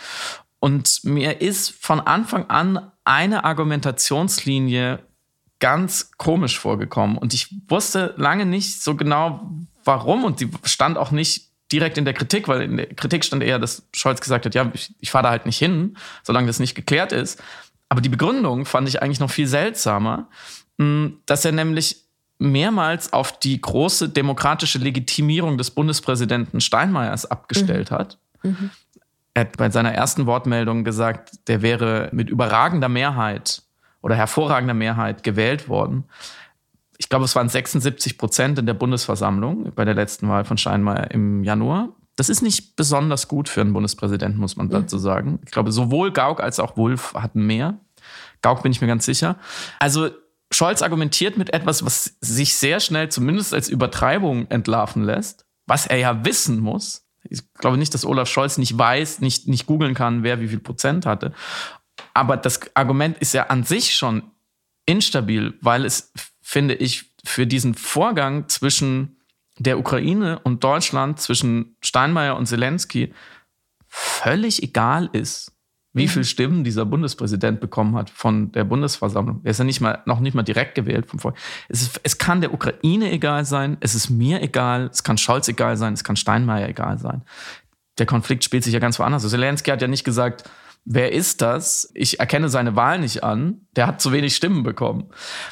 Und 0.61 1.01
mir 1.05 1.41
ist 1.41 1.71
von 1.83 2.01
Anfang 2.01 2.51
an 2.51 2.93
eine 3.07 3.45
Argumentationslinie 3.45 5.01
ganz 5.59 6.11
komisch 6.19 6.59
vorgekommen. 6.59 7.17
Und 7.17 7.33
ich 7.35 7.55
wusste 7.69 8.15
lange 8.17 8.47
nicht 8.47 8.83
so 8.83 8.95
genau, 8.95 9.51
warum. 9.85 10.25
Und 10.25 10.41
die 10.41 10.51
stand 10.65 10.99
auch 10.99 11.11
nicht 11.11 11.51
direkt 11.73 11.99
in 11.99 12.05
der 12.05 12.15
Kritik, 12.15 12.49
weil 12.49 12.63
in 12.63 12.77
der 12.77 12.87
Kritik 12.87 13.25
stand 13.25 13.43
eher, 13.43 13.59
dass 13.59 13.89
Scholz 13.95 14.21
gesagt 14.21 14.47
hat, 14.47 14.55
ja, 14.55 14.71
ich, 14.75 14.95
ich 15.01 15.11
fahre 15.11 15.25
da 15.25 15.31
halt 15.31 15.47
nicht 15.47 15.59
hin, 15.59 15.97
solange 16.23 16.47
das 16.47 16.61
nicht 16.61 16.75
geklärt 16.75 17.13
ist. 17.13 17.43
Aber 17.89 18.01
die 18.01 18.09
Begründung 18.09 18.67
fand 18.67 18.89
ich 18.89 19.03
eigentlich 19.03 19.21
noch 19.21 19.31
viel 19.31 19.47
seltsamer, 19.47 20.29
hm, 20.79 21.21
dass 21.27 21.45
er 21.45 21.53
nämlich 21.53 22.05
mehrmals 22.39 23.13
auf 23.13 23.39
die 23.39 23.61
große 23.61 24.09
demokratische 24.09 24.79
Legitimierung 24.79 25.57
des 25.57 25.71
Bundespräsidenten 25.71 26.61
Steinmeiers 26.61 27.25
abgestellt 27.27 27.91
mhm. 27.91 27.95
hat. 27.95 28.19
Mhm. 28.43 28.71
Er 29.37 29.41
hat 29.43 29.59
bei 29.59 29.69
seiner 29.69 29.93
ersten 29.93 30.25
Wortmeldung 30.25 30.83
gesagt, 30.83 31.47
der 31.47 31.61
wäre 31.61 32.09
mit 32.11 32.31
überragender 32.31 32.89
Mehrheit 32.89 33.61
oder 34.01 34.15
hervorragender 34.15 34.73
Mehrheit 34.73 35.23
gewählt 35.23 35.69
worden. 35.69 36.05
Ich 36.97 37.11
glaube, 37.11 37.27
es 37.27 37.37
waren 37.37 37.51
76 37.51 38.17
Prozent 38.17 38.59
in 38.59 38.65
der 38.65 38.73
Bundesversammlung 38.73 39.75
bei 39.75 39.85
der 39.85 39.93
letzten 39.93 40.31
Wahl 40.31 40.47
von 40.47 40.57
Steinmeier 40.57 41.11
im 41.11 41.45
Januar. 41.45 41.91
Das 42.17 42.31
ist 42.31 42.41
nicht 42.41 42.77
besonders 42.77 43.29
gut 43.29 43.51
für 43.51 43.61
einen 43.61 43.75
Bundespräsidenten, 43.75 44.41
muss 44.41 44.57
man 44.57 44.71
dazu 44.71 44.97
sagen. 44.97 45.39
Ich 45.45 45.51
glaube, 45.51 45.71
sowohl 45.71 46.13
Gauck 46.13 46.41
als 46.41 46.59
auch 46.59 46.79
Wulff 46.79 47.13
hatten 47.13 47.45
mehr. 47.45 47.79
Gauck 48.41 48.63
bin 48.63 48.73
ich 48.73 48.81
mir 48.81 48.87
ganz 48.87 49.05
sicher. 49.05 49.37
Also 49.81 50.09
Scholz 50.51 50.81
argumentiert 50.81 51.37
mit 51.37 51.53
etwas, 51.53 51.85
was 51.85 52.17
sich 52.23 52.55
sehr 52.55 52.81
schnell 52.81 53.11
zumindest 53.11 53.53
als 53.53 53.69
Übertreibung 53.69 54.51
entlarven 54.51 55.05
lässt, 55.05 55.45
was 55.67 55.87
er 55.87 55.99
ja 55.99 56.25
wissen 56.25 56.59
muss. 56.59 57.06
Ich 57.31 57.43
glaube 57.55 57.77
nicht, 57.77 57.95
dass 57.95 58.05
Olaf 58.05 58.29
Scholz 58.29 58.59
nicht 58.59 58.77
weiß, 58.77 59.21
nicht, 59.21 59.49
nicht 59.49 59.67
googeln 59.67 59.95
kann, 59.95 60.23
wer 60.23 60.41
wie 60.41 60.49
viel 60.49 60.61
Prozent 60.61 61.07
hatte. 61.07 61.33
Aber 62.15 62.37
das 62.37 62.61
Argument 62.75 63.19
ist 63.19 63.35
ja 63.35 63.45
an 63.45 63.65
sich 63.65 63.95
schon 63.95 64.31
instabil, 64.87 65.55
weil 65.61 65.85
es, 65.85 66.13
finde 66.41 66.75
ich, 66.75 67.13
für 67.25 67.47
diesen 67.47 67.75
Vorgang 67.75 68.49
zwischen 68.49 69.17
der 69.59 69.79
Ukraine 69.79 70.39
und 70.41 70.63
Deutschland, 70.63 71.21
zwischen 71.21 71.77
Steinmeier 71.81 72.37
und 72.37 72.47
Zelensky, 72.47 73.13
völlig 73.89 74.63
egal 74.63 75.09
ist, 75.13 75.56
wie 75.97 76.05
mhm. 76.05 76.09
viele 76.11 76.25
Stimmen 76.25 76.63
dieser 76.63 76.85
Bundespräsident 76.85 77.59
bekommen 77.59 77.97
hat 77.97 78.11
von 78.11 78.53
der 78.53 78.65
Bundesversammlung. 78.65 79.41
Er 79.45 79.53
ist 79.53 79.59
ja 79.59 79.65
nicht 79.65 79.81
mal, 79.81 80.03
noch 80.05 80.21
nicht 80.21 80.35
mal 80.35 80.43
direkt 80.43 80.75
gewählt 80.75 81.07
vom 81.07 81.19
Volk. 81.19 81.37
Es, 81.71 81.81
ist, 81.81 82.01
es 82.03 82.19
kann 82.19 82.43
der 82.43 82.53
Ukraine 82.53 83.11
egal 83.11 83.47
sein, 83.47 83.79
es 83.81 83.95
ist 83.95 84.11
mir 84.11 84.43
egal, 84.43 84.91
es 84.93 85.03
kann 85.03 85.17
Scholz 85.17 85.49
egal 85.49 85.79
sein, 85.79 85.95
es 85.95 86.05
kann 86.05 86.17
Steinmeier 86.17 86.69
egal 86.69 86.99
sein. 86.99 87.23
Der 87.97 88.05
Konflikt 88.05 88.45
spielt 88.45 88.63
sich 88.63 88.75
ja 88.75 88.79
ganz 88.79 88.99
woanders. 88.99 89.25
Also 89.25 89.37
Zelensky 89.37 89.71
hat 89.71 89.81
ja 89.81 89.89
nicht 89.89 90.05
gesagt, 90.05 90.45
wer 90.85 91.13
ist 91.13 91.41
das? 91.41 91.91
Ich 91.95 92.21
erkenne 92.21 92.51
seine 92.51 92.77
Wahl 92.77 92.99
nicht 92.99 93.25
an. 93.25 93.63
Der 93.75 93.87
hat 93.87 94.03
zu 94.03 94.13
wenig 94.13 94.37
Stimmen 94.37 94.65
bekommen. 94.65 95.07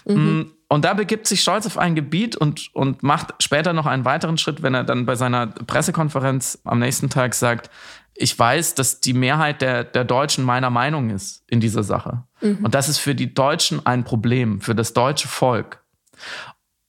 Mhm. 0.04 0.14
Mm, 0.14 0.50
und 0.68 0.84
da 0.84 0.92
begibt 0.92 1.26
sich 1.26 1.42
Scholz 1.42 1.64
auf 1.66 1.78
ein 1.78 1.94
Gebiet 1.94 2.36
und, 2.36 2.68
und 2.74 3.02
macht 3.02 3.34
später 3.42 3.72
noch 3.72 3.86
einen 3.86 4.04
weiteren 4.04 4.36
Schritt, 4.36 4.62
wenn 4.62 4.74
er 4.74 4.84
dann 4.84 5.06
bei 5.06 5.14
seiner 5.14 5.46
Pressekonferenz 5.46 6.58
am 6.64 6.80
nächsten 6.80 7.08
Tag 7.08 7.34
sagt, 7.34 7.70
ich 8.14 8.38
weiß, 8.38 8.74
dass 8.74 9.00
die 9.00 9.12
Mehrheit 9.12 9.60
der, 9.60 9.84
der 9.84 10.04
Deutschen 10.04 10.44
meiner 10.44 10.70
Meinung 10.70 11.10
ist 11.10 11.42
in 11.48 11.60
dieser 11.60 11.82
Sache. 11.82 12.22
Mhm. 12.40 12.64
Und 12.64 12.74
das 12.74 12.88
ist 12.88 12.98
für 12.98 13.14
die 13.14 13.34
Deutschen 13.34 13.84
ein 13.84 14.04
Problem, 14.04 14.60
für 14.60 14.74
das 14.74 14.92
deutsche 14.92 15.28
Volk. 15.28 15.82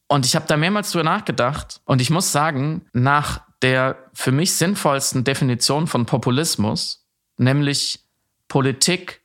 Und 0.07 0.25
ich 0.25 0.35
habe 0.35 0.45
da 0.47 0.55
mehrmals 0.55 0.91
drüber 0.91 1.03
nachgedacht 1.03 1.81
und 1.85 1.99
ich 1.99 2.11
muss 2.11 2.31
sagen, 2.31 2.85
nach 2.93 3.41
der 3.61 3.97
für 4.13 4.31
mich 4.31 4.53
sinnvollsten 4.53 5.23
Definition 5.23 5.87
von 5.87 6.05
Populismus, 6.05 7.07
nämlich 7.37 8.01
Politik 8.47 9.21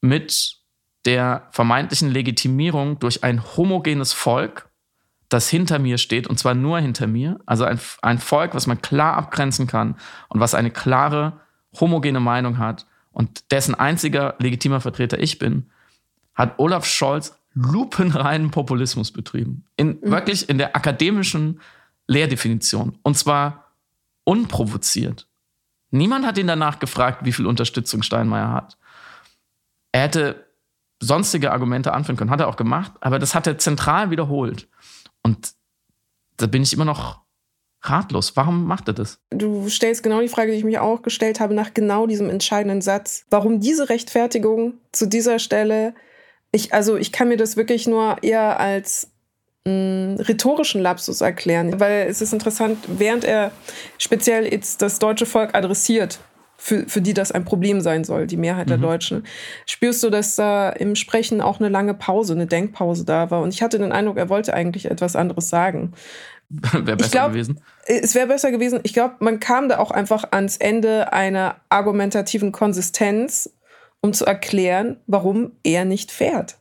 mit 0.00 0.56
der 1.04 1.48
vermeintlichen 1.50 2.10
Legitimierung 2.10 2.98
durch 2.98 3.22
ein 3.24 3.42
homogenes 3.56 4.12
Volk, 4.12 4.67
das 5.28 5.48
hinter 5.48 5.78
mir 5.78 5.98
steht, 5.98 6.26
und 6.26 6.38
zwar 6.38 6.54
nur 6.54 6.78
hinter 6.78 7.06
mir. 7.06 7.38
Also 7.46 7.64
ein, 7.64 7.78
ein 8.02 8.18
Volk, 8.18 8.54
was 8.54 8.66
man 8.66 8.80
klar 8.80 9.16
abgrenzen 9.16 9.66
kann 9.66 9.96
und 10.28 10.40
was 10.40 10.54
eine 10.54 10.70
klare, 10.70 11.40
homogene 11.78 12.20
Meinung 12.20 12.58
hat 12.58 12.86
und 13.12 13.50
dessen 13.50 13.74
einziger 13.74 14.36
legitimer 14.38 14.80
Vertreter 14.80 15.18
ich 15.20 15.38
bin, 15.38 15.70
hat 16.34 16.58
Olaf 16.58 16.86
Scholz 16.86 17.38
lupenreinen 17.54 18.50
Populismus 18.50 19.10
betrieben. 19.12 19.64
In, 19.76 19.98
mhm. 20.00 20.10
Wirklich 20.10 20.48
in 20.48 20.58
der 20.58 20.76
akademischen 20.76 21.60
Lehrdefinition. 22.06 22.98
Und 23.02 23.18
zwar 23.18 23.72
unprovoziert. 24.24 25.26
Niemand 25.90 26.26
hat 26.26 26.38
ihn 26.38 26.46
danach 26.46 26.78
gefragt, 26.78 27.24
wie 27.24 27.32
viel 27.32 27.46
Unterstützung 27.46 28.02
Steinmeier 28.02 28.52
hat. 28.52 28.78
Er 29.92 30.02
hätte 30.02 30.46
sonstige 31.00 31.52
Argumente 31.52 31.92
anführen 31.92 32.16
können, 32.16 32.30
hat 32.30 32.40
er 32.40 32.48
auch 32.48 32.56
gemacht, 32.56 32.92
aber 33.00 33.18
das 33.18 33.34
hat 33.34 33.46
er 33.46 33.58
zentral 33.58 34.10
wiederholt. 34.10 34.68
Und 35.28 35.52
da 36.38 36.46
bin 36.46 36.62
ich 36.62 36.72
immer 36.72 36.86
noch 36.86 37.20
ratlos. 37.82 38.34
Warum 38.34 38.64
macht 38.64 38.88
er 38.88 38.94
das? 38.94 39.20
Du 39.28 39.68
stellst 39.68 40.02
genau 40.02 40.22
die 40.22 40.28
Frage, 40.28 40.52
die 40.52 40.58
ich 40.58 40.64
mich 40.64 40.78
auch 40.78 41.02
gestellt 41.02 41.38
habe, 41.38 41.52
nach 41.52 41.74
genau 41.74 42.06
diesem 42.06 42.30
entscheidenden 42.30 42.80
Satz. 42.80 43.26
Warum 43.28 43.60
diese 43.60 43.90
Rechtfertigung 43.90 44.74
zu 44.90 45.06
dieser 45.06 45.38
Stelle? 45.38 45.94
Ich, 46.50 46.72
also 46.72 46.96
ich 46.96 47.12
kann 47.12 47.28
mir 47.28 47.36
das 47.36 47.58
wirklich 47.58 47.86
nur 47.86 48.22
eher 48.22 48.58
als 48.58 49.10
mh, 49.66 49.72
mm, 49.72 50.16
rhetorischen 50.20 50.80
Lapsus 50.80 51.20
erklären, 51.20 51.78
weil 51.78 52.06
es 52.08 52.22
ist 52.22 52.32
interessant, 52.32 52.78
während 52.88 53.24
er 53.24 53.52
speziell 53.98 54.50
jetzt 54.50 54.80
das 54.80 54.98
deutsche 54.98 55.26
Volk 55.26 55.54
adressiert, 55.54 56.20
für, 56.58 56.88
für 56.88 57.00
die 57.00 57.14
das 57.14 57.32
ein 57.32 57.44
Problem 57.44 57.80
sein 57.80 58.04
soll, 58.04 58.26
die 58.26 58.36
Mehrheit 58.36 58.66
mhm. 58.66 58.70
der 58.70 58.78
Deutschen, 58.78 59.26
spürst 59.64 60.02
du, 60.02 60.10
dass 60.10 60.34
da 60.34 60.68
im 60.70 60.96
Sprechen 60.96 61.40
auch 61.40 61.60
eine 61.60 61.68
lange 61.68 61.94
Pause, 61.94 62.34
eine 62.34 62.46
Denkpause 62.46 63.04
da 63.04 63.30
war. 63.30 63.40
Und 63.40 63.54
ich 63.54 63.62
hatte 63.62 63.78
den 63.78 63.92
Eindruck, 63.92 64.18
er 64.18 64.28
wollte 64.28 64.52
eigentlich 64.52 64.90
etwas 64.90 65.16
anderes 65.16 65.48
sagen. 65.48 65.94
wäre 66.50 66.96
besser 66.96 67.10
glaub, 67.10 67.32
gewesen. 67.32 67.60
Es 67.86 68.14
wäre 68.14 68.26
besser 68.26 68.50
gewesen. 68.50 68.80
Ich 68.82 68.92
glaube, 68.92 69.14
man 69.20 69.38
kam 69.38 69.68
da 69.68 69.78
auch 69.78 69.92
einfach 69.92 70.24
ans 70.32 70.56
Ende 70.56 71.12
einer 71.12 71.56
argumentativen 71.68 72.52
Konsistenz, 72.52 73.50
um 74.00 74.12
zu 74.12 74.24
erklären, 74.24 74.98
warum 75.06 75.52
er 75.62 75.84
nicht 75.84 76.10
fährt. 76.10 76.58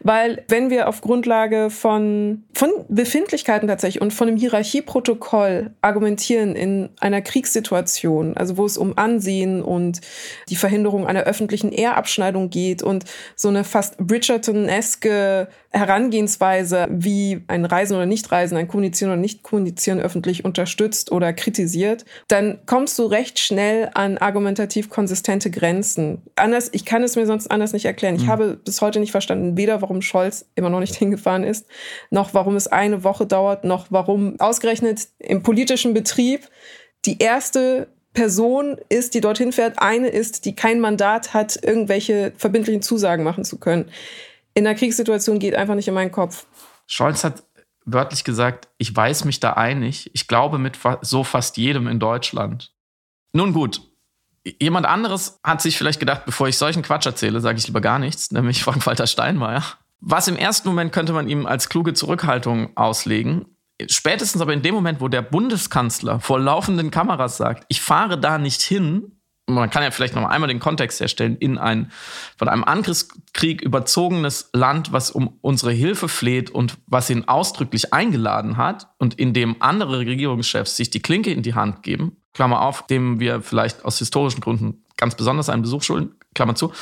Weil 0.00 0.44
wenn 0.48 0.70
wir 0.70 0.88
auf 0.88 1.00
Grundlage 1.00 1.68
von, 1.70 2.44
von 2.54 2.70
Befindlichkeiten 2.88 3.68
tatsächlich 3.68 4.00
und 4.00 4.12
von 4.12 4.28
einem 4.28 4.36
Hierarchieprotokoll 4.36 5.72
argumentieren 5.80 6.54
in 6.54 6.90
einer 7.00 7.22
Kriegssituation, 7.22 8.36
also 8.36 8.56
wo 8.56 8.64
es 8.64 8.78
um 8.78 8.96
Ansehen 8.96 9.62
und 9.62 10.00
die 10.48 10.56
Verhinderung 10.56 11.06
einer 11.06 11.24
öffentlichen 11.24 11.72
Ehrabschneidung 11.72 12.50
geht 12.50 12.82
und 12.82 13.04
so 13.34 13.48
eine 13.48 13.64
fast 13.64 13.98
Bridgerton-eske 13.98 15.48
Herangehensweise, 15.76 16.86
wie 16.90 17.42
ein 17.48 17.64
Reisen 17.64 17.96
oder 17.96 18.06
Nichtreisen, 18.06 18.56
ein 18.56 18.66
Kommunizieren 18.66 19.12
oder 19.12 19.20
Nicht-Kommunizieren 19.20 20.00
öffentlich 20.00 20.44
unterstützt 20.44 21.12
oder 21.12 21.32
kritisiert, 21.32 22.04
dann 22.28 22.60
kommst 22.64 22.98
du 22.98 23.04
recht 23.04 23.38
schnell 23.38 23.90
an 23.92 24.16
argumentativ 24.16 24.88
konsistente 24.88 25.50
Grenzen. 25.50 26.22
Anders, 26.34 26.70
ich 26.72 26.86
kann 26.86 27.02
es 27.02 27.16
mir 27.16 27.26
sonst 27.26 27.50
anders 27.50 27.74
nicht 27.74 27.84
erklären. 27.84 28.16
Ich 28.16 28.24
mhm. 28.24 28.28
habe 28.28 28.56
bis 28.64 28.80
heute 28.80 29.00
nicht 29.00 29.10
verstanden, 29.10 29.56
weder 29.56 29.82
warum 29.82 30.00
Scholz 30.00 30.46
immer 30.54 30.70
noch 30.70 30.80
nicht 30.80 30.94
hingefahren 30.96 31.44
ist, 31.44 31.66
noch 32.10 32.32
warum 32.32 32.56
es 32.56 32.68
eine 32.68 33.04
Woche 33.04 33.26
dauert, 33.26 33.64
noch 33.64 33.86
warum 33.90 34.40
ausgerechnet 34.40 35.08
im 35.18 35.42
politischen 35.42 35.92
Betrieb 35.92 36.48
die 37.04 37.18
erste 37.18 37.88
Person 38.14 38.78
ist, 38.88 39.12
die 39.12 39.20
dorthin 39.20 39.52
fährt, 39.52 39.74
eine 39.78 40.08
ist, 40.08 40.46
die 40.46 40.54
kein 40.54 40.80
Mandat 40.80 41.34
hat, 41.34 41.62
irgendwelche 41.62 42.32
verbindlichen 42.38 42.80
Zusagen 42.80 43.22
machen 43.22 43.44
zu 43.44 43.58
können 43.58 43.90
in 44.56 44.66
einer 44.66 44.76
Kriegssituation 44.76 45.38
geht 45.38 45.54
einfach 45.54 45.74
nicht 45.74 45.86
in 45.86 45.94
meinen 45.94 46.10
Kopf. 46.10 46.46
Scholz 46.86 47.24
hat 47.24 47.44
wörtlich 47.84 48.24
gesagt, 48.24 48.68
ich 48.78 48.94
weiß 48.96 49.26
mich 49.26 49.38
da 49.38 49.52
einig. 49.52 50.10
Ich 50.14 50.28
glaube 50.28 50.58
mit 50.58 50.78
so 51.02 51.24
fast 51.24 51.58
jedem 51.58 51.86
in 51.86 52.00
Deutschland. 52.00 52.72
Nun 53.34 53.52
gut, 53.52 53.82
jemand 54.58 54.86
anderes 54.86 55.38
hat 55.44 55.60
sich 55.60 55.76
vielleicht 55.76 56.00
gedacht, 56.00 56.24
bevor 56.24 56.48
ich 56.48 56.56
solchen 56.56 56.82
Quatsch 56.82 57.04
erzähle, 57.04 57.40
sage 57.40 57.58
ich 57.58 57.66
lieber 57.66 57.82
gar 57.82 57.98
nichts, 57.98 58.30
nämlich 58.32 58.64
Frank-Walter 58.64 59.06
Steinmeier. 59.06 59.62
Was 60.00 60.26
im 60.26 60.36
ersten 60.36 60.68
Moment 60.68 60.90
könnte 60.90 61.12
man 61.12 61.28
ihm 61.28 61.44
als 61.44 61.68
kluge 61.68 61.92
Zurückhaltung 61.92 62.74
auslegen. 62.76 63.44
Spätestens 63.90 64.40
aber 64.40 64.54
in 64.54 64.62
dem 64.62 64.74
Moment, 64.74 65.02
wo 65.02 65.08
der 65.08 65.20
Bundeskanzler 65.20 66.18
vor 66.20 66.40
laufenden 66.40 66.90
Kameras 66.90 67.36
sagt, 67.36 67.66
ich 67.68 67.82
fahre 67.82 68.18
da 68.18 68.38
nicht 68.38 68.62
hin, 68.62 69.15
man 69.46 69.70
kann 69.70 69.82
ja 69.82 69.90
vielleicht 69.90 70.14
noch 70.14 70.28
einmal 70.28 70.48
den 70.48 70.58
Kontext 70.58 71.00
herstellen, 71.00 71.36
in 71.36 71.56
ein 71.56 71.92
von 72.36 72.48
einem 72.48 72.64
Angriffskrieg 72.64 73.62
überzogenes 73.62 74.50
Land, 74.52 74.92
was 74.92 75.10
um 75.10 75.38
unsere 75.40 75.72
Hilfe 75.72 76.08
fleht 76.08 76.50
und 76.50 76.78
was 76.86 77.10
ihn 77.10 77.28
ausdrücklich 77.28 77.94
eingeladen 77.94 78.56
hat 78.56 78.88
und 78.98 79.14
in 79.14 79.32
dem 79.32 79.56
andere 79.60 80.00
Regierungschefs 80.00 80.76
sich 80.76 80.90
die 80.90 81.00
Klinke 81.00 81.32
in 81.32 81.42
die 81.42 81.54
Hand 81.54 81.82
geben, 81.82 82.16
Klammer 82.34 82.60
auf, 82.62 82.86
dem 82.86 83.20
wir 83.20 83.40
vielleicht 83.40 83.84
aus 83.84 83.98
historischen 83.98 84.40
Gründen 84.40 84.84
ganz 84.96 85.14
besonders 85.14 85.48
einen 85.48 85.62
Besuch 85.62 85.82
schulden, 85.82 86.16
Klammer 86.34 86.54
zu. 86.54 86.72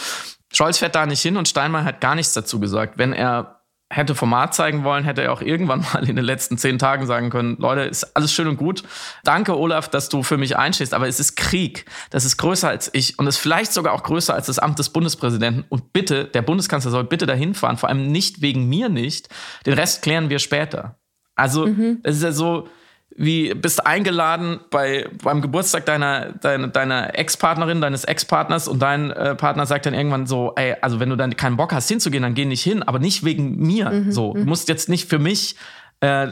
Scholz 0.53 0.79
fährt 0.79 0.95
da 0.95 1.05
nicht 1.05 1.21
hin 1.21 1.37
und 1.37 1.49
Steinmeier 1.49 1.85
hat 1.85 2.01
gar 2.01 2.15
nichts 2.15 2.33
dazu 2.33 2.61
gesagt. 2.61 2.97
Wenn 2.97 3.13
er 3.13 3.54
hätte 3.95 4.15
Format 4.15 4.55
zeigen 4.55 4.83
wollen, 4.83 5.05
hätte 5.05 5.23
er 5.23 5.33
auch 5.33 5.41
irgendwann 5.41 5.81
mal 5.93 6.09
in 6.09 6.17
den 6.17 6.25
letzten 6.25 6.59
zehn 6.59 6.79
Tagen 6.79 7.07
sagen 7.07 7.31
können, 7.31 7.57
Leute, 7.59 7.83
ist 7.83 8.17
alles 8.17 8.33
schön 8.33 8.49
und 8.49 8.57
gut. 8.57 8.83
Danke, 9.23 9.57
Olaf, 9.59 9.89
dass 9.89 10.09
du 10.09 10.23
für 10.23 10.37
mich 10.37 10.57
einstehst, 10.57 10.95
aber 10.95 11.09
es 11.09 11.21
ist 11.21 11.37
Krieg. 11.37 11.87
Das 12.11 12.25
ist 12.25 12.37
größer 12.37 12.69
als 12.69 12.91
ich 12.93 13.19
und 13.19 13.27
ist 13.27 13.39
vielleicht 13.39 13.73
sogar 13.73 13.93
auch 13.93 14.03
größer 14.03 14.35
als 14.35 14.47
das 14.47 14.59
Amt 14.59 14.79
des 14.79 14.91
Bundespräsidenten. 14.91 15.65
Und 15.69 15.93
bitte, 15.93 16.25
der 16.25 16.43
Bundeskanzler 16.43 16.91
soll 16.91 17.05
bitte 17.05 17.27
dahin 17.27 17.55
fahren, 17.55 17.77
vor 17.77 17.89
allem 17.89 18.11
nicht 18.11 18.43
wegen 18.43 18.69
mir 18.69 18.89
nicht. 18.89 19.29
Den 19.67 19.75
Rest 19.75 20.03
klären 20.03 20.31
wir 20.31 20.39
später. 20.39 20.99
Also, 21.37 21.67
mhm. 21.67 22.01
es 22.03 22.17
ist 22.17 22.23
ja 22.23 22.33
so, 22.33 22.69
wie 23.17 23.55
bist 23.55 23.87
eingeladen 23.87 24.61
bei, 24.71 25.09
beim 25.23 25.41
Geburtstag 25.41 25.87
deiner, 25.87 26.33
deiner, 26.33 26.69
deiner 26.69 27.17
Ex-Partnerin, 27.19 27.81
deines 27.81 28.05
Ex-Partners 28.05 28.67
und 28.67 28.81
dein 28.81 29.11
äh, 29.11 29.35
Partner 29.35 29.67
sagt 29.67 29.87
dann 29.87 29.95
irgendwann 29.95 30.27
so, 30.27 30.53
ey, 30.57 30.75
also 30.81 31.01
wenn 31.01 31.11
du 31.11 31.17
dann 31.17 31.37
keinen 31.37 31.57
Bock 31.57 31.73
hast 31.73 31.89
hinzugehen, 31.89 32.23
dann 32.23 32.35
geh 32.35 32.45
nicht 32.45 32.63
hin, 32.63 32.83
aber 32.83 32.99
nicht 32.99 33.25
wegen 33.25 33.57
mir. 33.57 33.91
Mhm, 33.91 34.13
so, 34.13 34.35
du 34.35 34.41
mhm. 34.41 34.49
musst 34.49 34.69
jetzt 34.69 34.89
nicht 34.89 35.09
für 35.09 35.19
mich 35.19 35.57
äh, 36.01 36.29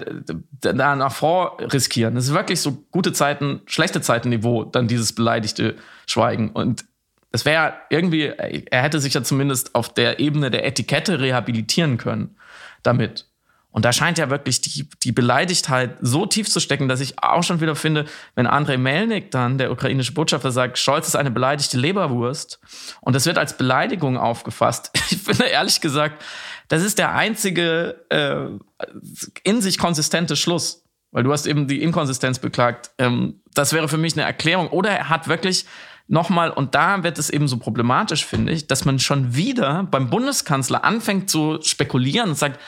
da 0.60 0.96
nach 0.96 1.12
vor 1.12 1.58
riskieren. 1.60 2.14
Das 2.14 2.24
ist 2.24 2.34
wirklich 2.34 2.60
so 2.60 2.84
gute 2.90 3.12
Zeiten, 3.12 3.62
schlechte 3.66 4.00
Zeiten 4.00 4.30
Niveau, 4.30 4.64
dann 4.64 4.88
dieses 4.88 5.14
beleidigte 5.14 5.76
Schweigen. 6.06 6.50
Und 6.50 6.84
es 7.30 7.44
wäre 7.44 7.74
irgendwie, 7.90 8.24
er 8.24 8.82
hätte 8.82 9.00
sich 9.00 9.14
ja 9.14 9.22
zumindest 9.22 9.74
auf 9.74 9.94
der 9.94 10.18
Ebene 10.20 10.50
der 10.50 10.66
Etikette 10.66 11.20
rehabilitieren 11.20 11.96
können 11.96 12.36
damit. 12.82 13.26
Und 13.72 13.84
da 13.86 13.92
scheint 13.92 14.18
ja 14.18 14.30
wirklich 14.30 14.60
die, 14.60 14.88
die 15.02 15.12
Beleidigtheit 15.12 15.96
so 16.00 16.26
tief 16.26 16.48
zu 16.48 16.60
stecken, 16.60 16.88
dass 16.88 17.00
ich 17.00 17.22
auch 17.22 17.42
schon 17.42 17.60
wieder 17.60 17.74
finde, 17.74 18.04
wenn 18.34 18.46
Andrei 18.46 18.76
Melnik 18.76 19.30
dann, 19.30 19.58
der 19.58 19.72
ukrainische 19.72 20.12
Botschafter, 20.12 20.52
sagt, 20.52 20.78
Scholz 20.78 21.08
ist 21.08 21.16
eine 21.16 21.30
beleidigte 21.30 21.78
Leberwurst 21.78 22.60
und 23.00 23.16
das 23.16 23.26
wird 23.26 23.38
als 23.38 23.56
Beleidigung 23.56 24.16
aufgefasst. 24.16 24.90
Ich 25.12 25.22
finde 25.22 25.44
ehrlich 25.44 25.80
gesagt, 25.80 26.22
das 26.68 26.82
ist 26.82 26.98
der 26.98 27.14
einzige 27.14 27.96
äh, 28.08 28.46
in 29.44 29.60
sich 29.60 29.78
konsistente 29.78 30.36
Schluss. 30.36 30.82
Weil 31.10 31.22
du 31.22 31.32
hast 31.32 31.46
eben 31.46 31.68
die 31.68 31.82
Inkonsistenz 31.82 32.38
beklagt. 32.38 32.90
Ähm, 32.96 33.42
das 33.52 33.74
wäre 33.74 33.88
für 33.88 33.98
mich 33.98 34.14
eine 34.14 34.22
Erklärung. 34.22 34.68
Oder 34.68 34.90
er 34.90 35.08
hat 35.10 35.28
wirklich 35.28 35.66
nochmal, 36.08 36.50
und 36.50 36.74
da 36.74 37.02
wird 37.02 37.18
es 37.18 37.30
eben 37.30 37.48
so 37.48 37.58
problematisch, 37.58 38.24
finde 38.24 38.52
ich, 38.52 38.66
dass 38.66 38.84
man 38.84 38.98
schon 38.98 39.34
wieder 39.34 39.86
beim 39.90 40.08
Bundeskanzler 40.08 40.84
anfängt 40.84 41.28
zu 41.28 41.58
spekulieren 41.62 42.30
und 42.30 42.38
sagt, 42.38 42.58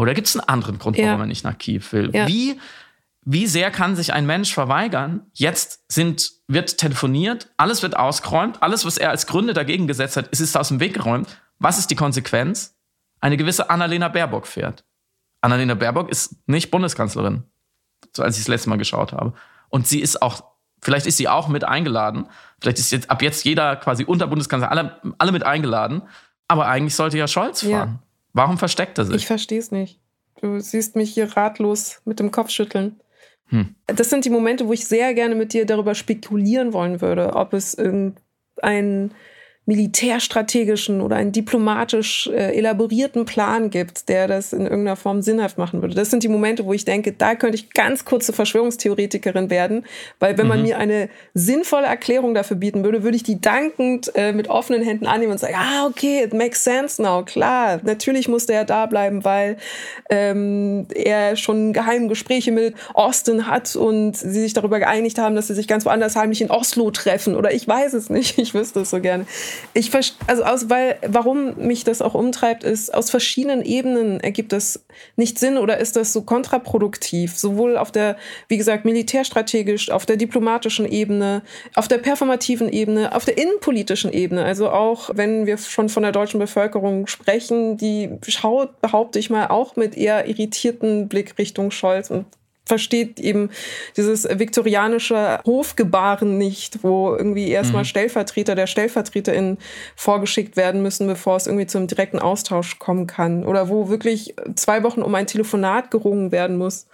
oh, 0.00 0.04
da 0.06 0.14
gibt 0.14 0.26
es 0.26 0.36
einen 0.36 0.48
anderen 0.48 0.78
Grund, 0.78 0.96
warum 0.96 1.10
ja. 1.10 1.18
er 1.18 1.26
nicht 1.26 1.44
nach 1.44 1.58
Kiew 1.58 1.82
will. 1.90 2.10
Ja. 2.14 2.26
Wie, 2.26 2.58
wie 3.22 3.46
sehr 3.46 3.70
kann 3.70 3.96
sich 3.96 4.14
ein 4.14 4.24
Mensch 4.24 4.54
verweigern? 4.54 5.26
Jetzt 5.34 5.84
sind, 5.92 6.30
wird 6.48 6.78
telefoniert, 6.78 7.48
alles 7.58 7.82
wird 7.82 7.96
ausgeräumt, 7.96 8.62
alles, 8.62 8.86
was 8.86 8.96
er 8.96 9.10
als 9.10 9.26
Gründe 9.26 9.52
dagegen 9.52 9.86
gesetzt 9.86 10.16
hat, 10.16 10.28
ist, 10.28 10.40
ist 10.40 10.56
aus 10.56 10.68
dem 10.68 10.80
Weg 10.80 10.94
geräumt. 10.94 11.28
Was 11.58 11.78
ist 11.78 11.90
die 11.90 11.96
Konsequenz? 11.96 12.78
Eine 13.20 13.36
gewisse 13.36 13.68
Annalena 13.68 14.08
Baerbock 14.08 14.46
fährt. 14.46 14.84
Annalena 15.42 15.74
Baerbock 15.74 16.10
ist 16.10 16.36
nicht 16.46 16.70
Bundeskanzlerin, 16.70 17.44
so 18.16 18.22
als 18.22 18.38
ich 18.38 18.44
das 18.44 18.48
letzte 18.48 18.70
Mal 18.70 18.78
geschaut 18.78 19.12
habe. 19.12 19.34
Und 19.68 19.86
sie 19.86 20.00
ist 20.00 20.22
auch 20.22 20.44
Vielleicht 20.82 21.04
ist 21.04 21.18
sie 21.18 21.28
auch 21.28 21.48
mit 21.48 21.62
eingeladen. 21.62 22.26
Vielleicht 22.58 22.78
ist 22.78 22.90
jetzt 22.90 23.10
ab 23.10 23.20
jetzt 23.20 23.44
jeder 23.44 23.76
quasi 23.76 24.04
unter 24.04 24.26
Bundeskanzler 24.26 24.70
alle, 24.70 24.98
alle 25.18 25.30
mit 25.30 25.44
eingeladen. 25.44 26.00
Aber 26.48 26.68
eigentlich 26.68 26.96
sollte 26.96 27.18
ja 27.18 27.28
Scholz 27.28 27.60
fahren. 27.60 27.70
Ja. 27.70 28.09
Warum 28.32 28.58
versteckt 28.58 28.98
er 28.98 29.04
sich? 29.04 29.16
Ich 29.16 29.26
verstehe 29.26 29.58
es 29.58 29.70
nicht. 29.70 29.98
Du 30.40 30.60
siehst 30.60 30.96
mich 30.96 31.12
hier 31.12 31.36
ratlos 31.36 32.00
mit 32.04 32.18
dem 32.20 32.30
Kopf 32.30 32.50
schütteln. 32.50 33.00
Hm. 33.48 33.74
Das 33.86 34.10
sind 34.10 34.24
die 34.24 34.30
Momente, 34.30 34.68
wo 34.68 34.72
ich 34.72 34.86
sehr 34.86 35.12
gerne 35.14 35.34
mit 35.34 35.52
dir 35.52 35.66
darüber 35.66 35.94
spekulieren 35.94 36.72
wollen 36.72 37.00
würde, 37.00 37.34
ob 37.34 37.52
es 37.52 37.74
irgendein 37.74 39.12
militärstrategischen 39.70 41.00
oder 41.00 41.14
einen 41.14 41.30
diplomatisch 41.30 42.26
äh, 42.26 42.58
elaborierten 42.58 43.24
Plan 43.24 43.70
gibt, 43.70 44.08
der 44.08 44.26
das 44.26 44.52
in 44.52 44.62
irgendeiner 44.62 44.96
Form 44.96 45.22
sinnhaft 45.22 45.58
machen 45.58 45.80
würde. 45.80 45.94
Das 45.94 46.10
sind 46.10 46.24
die 46.24 46.28
Momente, 46.28 46.64
wo 46.66 46.72
ich 46.72 46.84
denke, 46.84 47.12
da 47.12 47.36
könnte 47.36 47.54
ich 47.54 47.70
ganz 47.70 48.04
kurze 48.04 48.32
Verschwörungstheoretikerin 48.32 49.48
werden, 49.48 49.84
weil 50.18 50.36
wenn 50.38 50.46
mhm. 50.46 50.48
man 50.48 50.62
mir 50.62 50.78
eine 50.78 51.08
sinnvolle 51.34 51.86
Erklärung 51.86 52.34
dafür 52.34 52.56
bieten 52.56 52.82
würde, 52.82 53.04
würde 53.04 53.14
ich 53.16 53.22
die 53.22 53.40
dankend 53.40 54.10
äh, 54.16 54.32
mit 54.32 54.48
offenen 54.48 54.82
Händen 54.82 55.06
annehmen 55.06 55.30
und 55.30 55.38
sagen, 55.38 55.54
ah, 55.56 55.86
okay, 55.86 56.24
it 56.24 56.34
makes 56.34 56.64
sense 56.64 57.00
now, 57.00 57.24
klar, 57.24 57.78
natürlich 57.84 58.26
musste 58.26 58.52
er 58.52 58.64
da 58.64 58.86
bleiben, 58.86 59.24
weil 59.24 59.56
ähm, 60.10 60.88
er 60.92 61.36
schon 61.36 61.72
geheime 61.72 62.08
Gespräche 62.08 62.50
mit 62.50 62.74
Austin 62.92 63.46
hat 63.46 63.76
und 63.76 64.16
sie 64.16 64.40
sich 64.40 64.52
darüber 64.52 64.80
geeinigt 64.80 65.18
haben, 65.18 65.36
dass 65.36 65.46
sie 65.46 65.54
sich 65.54 65.68
ganz 65.68 65.84
woanders 65.84 66.16
heimlich 66.16 66.42
in 66.42 66.50
Oslo 66.50 66.90
treffen 66.90 67.36
oder 67.36 67.54
ich 67.54 67.68
weiß 67.68 67.94
es 67.94 68.10
nicht, 68.10 68.36
ich 68.40 68.52
wüsste 68.52 68.80
es 68.80 68.90
so 68.90 69.00
gerne. 69.00 69.26
Ich 69.74 69.90
also 70.26 70.44
aus, 70.44 70.70
weil, 70.70 70.98
warum 71.06 71.56
mich 71.56 71.84
das 71.84 72.02
auch 72.02 72.14
umtreibt, 72.14 72.64
ist, 72.64 72.92
aus 72.92 73.10
verschiedenen 73.10 73.62
Ebenen 73.62 74.20
ergibt 74.20 74.52
das 74.52 74.84
nicht 75.16 75.38
Sinn 75.38 75.56
oder 75.56 75.78
ist 75.78 75.96
das 75.96 76.12
so 76.12 76.22
kontraproduktiv, 76.22 77.38
sowohl 77.38 77.76
auf 77.76 77.92
der, 77.92 78.16
wie 78.48 78.56
gesagt, 78.56 78.84
militärstrategisch, 78.84 79.90
auf 79.90 80.06
der 80.06 80.16
diplomatischen 80.16 80.86
Ebene, 80.86 81.42
auf 81.74 81.88
der 81.88 81.98
performativen 81.98 82.68
Ebene, 82.68 83.14
auf 83.14 83.24
der 83.24 83.38
innenpolitischen 83.38 84.12
Ebene. 84.12 84.44
Also 84.44 84.70
auch, 84.70 85.10
wenn 85.14 85.46
wir 85.46 85.58
schon 85.58 85.88
von 85.88 86.02
der 86.02 86.12
deutschen 86.12 86.40
Bevölkerung 86.40 87.06
sprechen, 87.06 87.76
die 87.76 88.10
schaut, 88.26 88.80
behaupte 88.80 89.18
ich 89.18 89.30
mal, 89.30 89.48
auch 89.48 89.76
mit 89.76 89.96
eher 89.96 90.26
irritierten 90.26 91.08
Blick 91.08 91.38
Richtung 91.38 91.70
Scholz 91.70 92.10
und 92.10 92.26
versteht 92.70 93.18
eben 93.18 93.50
dieses 93.96 94.28
viktorianische 94.28 95.40
Hofgebaren 95.44 96.38
nicht, 96.38 96.84
wo 96.84 97.16
irgendwie 97.16 97.48
erstmal 97.48 97.82
mhm. 97.82 97.88
Stellvertreter 97.88 98.54
der 98.54 98.68
Stellvertreterin 98.68 99.58
vorgeschickt 99.96 100.56
werden 100.56 100.82
müssen, 100.82 101.08
bevor 101.08 101.34
es 101.34 101.48
irgendwie 101.48 101.66
zum 101.66 101.88
direkten 101.88 102.20
Austausch 102.20 102.78
kommen 102.78 103.08
kann. 103.08 103.44
Oder 103.44 103.68
wo 103.68 103.88
wirklich 103.88 104.36
zwei 104.54 104.84
Wochen 104.84 105.02
um 105.02 105.12
ein 105.16 105.26
Telefonat 105.26 105.90
gerungen 105.90 106.30
werden 106.30 106.58
muss. 106.58 106.86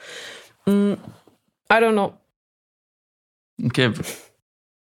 Mm, 0.64 0.94
I 1.70 1.74
don't 1.74 1.92
know. 1.92 2.14
Okay. 3.62 3.92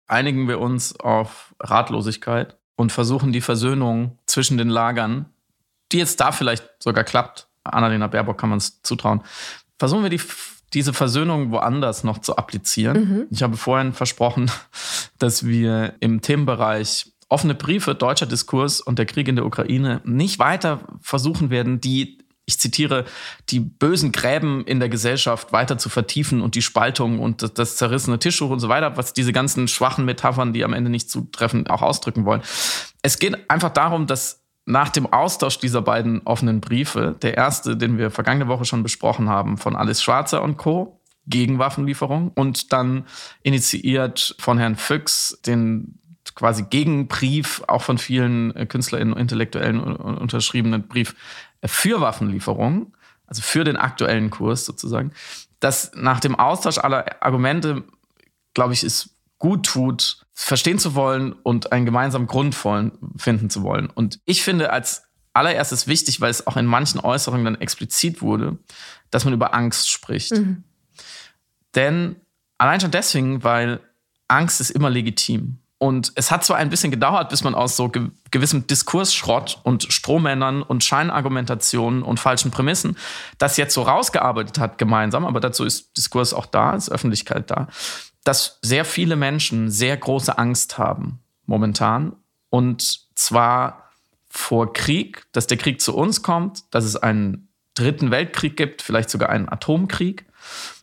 Einigen 0.08 0.48
wir 0.48 0.60
uns 0.60 0.98
auf 0.98 1.54
Ratlosigkeit 1.60 2.58
und 2.78 2.94
versuchen 2.94 3.34
die 3.34 3.42
Versöhnung 3.42 4.18
zwischen 4.28 4.58
den 4.58 4.70
Lagern, 4.70 5.26
die 5.92 5.98
jetzt 5.98 6.22
da 6.22 6.32
vielleicht 6.32 6.64
sogar 6.82 7.04
klappt. 7.04 7.50
Annalena 7.66 8.08
Baerbock 8.08 8.38
kann 8.38 8.50
man 8.50 8.60
es 8.60 8.82
zutrauen. 8.82 9.22
Versuchen 9.78 10.04
wir 10.04 10.10
die 10.10 10.22
diese 10.74 10.94
Versöhnung 10.94 11.52
woanders 11.52 12.04
noch 12.04 12.20
zu 12.20 12.36
applizieren. 12.36 12.98
Mhm. 12.98 13.28
Ich 13.32 13.44
habe 13.44 13.58
vorhin 13.58 13.94
versprochen, 13.94 14.52
dass 15.20 15.46
wir 15.46 15.94
im 16.00 16.22
Themenbereich 16.22 17.12
offene 17.30 17.56
Briefe, 17.56 17.96
deutscher 17.96 18.26
Diskurs 18.26 18.82
und 18.82 18.98
der 18.98 19.06
Krieg 19.06 19.28
in 19.28 19.36
der 19.36 19.46
Ukraine 19.46 20.02
nicht 20.04 20.40
weiter 20.40 20.80
versuchen 21.02 21.50
werden, 21.50 21.80
die 21.80 22.18
ich 22.50 22.60
zitiere, 22.60 23.06
die 23.50 23.60
bösen 23.60 24.12
Gräben 24.12 24.66
in 24.66 24.80
der 24.80 24.90
Gesellschaft 24.90 25.54
weiter 25.54 25.78
zu 25.78 25.88
vertiefen 25.88 26.42
und 26.42 26.56
die 26.56 26.64
Spaltung 26.64 27.20
und 27.20 27.60
das 27.60 27.76
zerrissene 27.76 28.18
Tischtuch 28.18 28.50
und 28.50 28.60
so 28.60 28.70
weiter, 28.70 28.98
was 28.98 29.14
diese 29.14 29.32
ganzen 29.32 29.68
schwachen 29.68 30.04
Metaphern, 30.04 30.52
die 30.52 30.64
am 30.64 30.74
Ende 30.74 30.90
nicht 30.90 31.12
zutreffen, 31.12 31.68
auch 31.68 31.84
ausdrücken 31.84 32.26
wollen. 32.26 32.42
Es 33.04 33.20
geht 33.20 33.52
einfach 33.52 33.70
darum, 33.70 34.08
dass 34.08 34.42
nach 34.70 34.90
dem 34.90 35.12
Austausch 35.12 35.58
dieser 35.58 35.82
beiden 35.82 36.22
offenen 36.26 36.62
Briefe, 36.62 37.16
der 37.22 37.36
erste, 37.36 37.76
den 37.76 37.98
wir 37.98 38.12
vergangene 38.12 38.48
Woche 38.48 38.66
schon 38.66 38.84
besprochen 38.84 39.28
haben, 39.28 39.58
von 39.58 39.76
Alice 39.76 40.02
Schwarzer 40.02 40.44
und 40.44 40.58
Co., 40.58 40.96
gegen 41.26 41.60
Waffenlieferung 41.60 42.32
und 42.34 42.74
dann 42.74 43.06
initiiert 43.44 44.36
von 44.40 44.58
Herrn 44.58 44.76
Füchs 44.76 45.40
den 45.46 46.00
quasi 46.34 46.64
Gegenbrief, 46.64 47.62
auch 47.68 47.84
von 47.84 48.00
vielen 48.00 48.56
äh, 48.56 48.66
KünstlerInnen 48.66 49.14
und 49.14 49.20
Intellektuellen 49.20 49.80
unterschriebenen 49.80 50.88
Brief 50.88 51.16
äh, 51.62 51.68
für 51.68 52.02
Waffenlieferung, 52.02 52.96
also 53.28 53.44
für 53.44 53.64
den 53.64 53.78
aktuellen 53.78 54.32
Kurs 54.32 54.66
sozusagen, 54.66 55.12
dass 55.60 55.92
nach 55.94 56.20
dem 56.20 56.34
Austausch 56.36 56.80
aller 56.80 57.22
Argumente, 57.22 57.84
glaube 58.56 58.74
ich, 58.74 58.84
es 58.84 59.16
gut 59.38 59.68
tut, 59.68 60.26
verstehen 60.42 60.80
zu 60.80 60.96
wollen 60.96 61.34
und 61.34 61.74
einen 61.74 61.86
gemeinsamen 61.86 62.26
Grund 62.26 62.56
finden 62.56 63.50
zu 63.50 63.62
wollen. 63.62 63.88
Und 63.88 64.22
ich 64.24 64.42
finde 64.42 64.72
als 64.72 65.04
allererstes 65.34 65.86
wichtig, 65.86 66.22
weil 66.22 66.32
es 66.32 66.48
auch 66.48 66.56
in 66.56 66.66
manchen 66.66 67.02
Äußerungen 67.02 67.44
dann 67.44 67.62
explizit 67.62 68.22
wurde, 68.22 68.58
dass 69.12 69.26
man 69.26 69.34
über 69.34 69.54
Angst 69.54 69.90
spricht. 69.90 70.32
Mhm. 70.32 70.64
Denn 71.76 72.16
allein 72.58 72.80
schon 72.80 72.92
deswegen, 72.92 73.44
weil 73.44 73.82
Angst 74.30 74.62
ist 74.62 74.70
immer 74.70 74.90
legitim. 74.90 75.60
Und 75.78 76.14
es 76.16 76.32
hat 76.32 76.46
zwar 76.46 76.58
ein 76.58 76.70
bisschen 76.70 76.92
gedauert, 76.92 77.30
bis 77.30 77.44
man 77.44 77.54
aus 77.54 77.76
so 77.76 77.90
ge 77.90 78.10
gewissem 78.32 78.68
Diskursschrott 78.68 79.60
und 79.64 79.92
Strohmännern 79.92 80.62
und 80.62 80.84
Scheinargumentationen 80.84 82.04
und 82.04 82.20
falschen 82.20 82.52
Prämissen 82.52 82.96
das 83.40 83.58
jetzt 83.58 83.74
so 83.74 83.82
rausgearbeitet 83.82 84.60
hat 84.60 84.78
gemeinsam, 84.78 85.26
aber 85.26 85.40
dazu 85.40 85.66
ist 85.66 85.98
Diskurs 85.98 86.34
auch 86.34 86.46
da, 86.46 86.76
ist 86.76 86.92
Öffentlichkeit 86.92 87.50
da 87.50 87.68
dass 88.24 88.60
sehr 88.62 88.86
viele 88.86 89.16
Menschen 89.16 89.72
sehr 89.72 89.96
große 89.98 90.38
Angst 90.38 90.78
haben 90.78 91.20
momentan. 91.46 92.16
Und 92.50 93.08
zwar 93.16 93.92
vor 94.30 94.74
Krieg, 94.74 95.26
dass 95.32 95.48
der 95.48 95.58
Krieg 95.58 95.82
zu 95.82 95.96
uns 95.96 96.22
kommt, 96.22 96.64
dass 96.74 96.86
es 96.86 96.96
einen 96.96 97.50
dritten 97.74 98.12
Weltkrieg 98.12 98.58
gibt, 98.58 98.82
vielleicht 98.82 99.10
sogar 99.10 99.30
einen 99.30 99.50
Atomkrieg. 99.50 100.26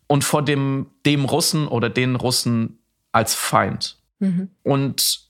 Und 0.09 0.25
vor 0.25 0.45
dem, 0.45 0.91
dem 1.05 1.25
Russen 1.25 1.67
oder 1.67 1.91
den 1.91 2.15
Russen 2.15 2.79
als 3.11 3.35
Feind. 3.35 3.99
Mhm. 4.21 4.51
Und 4.63 5.27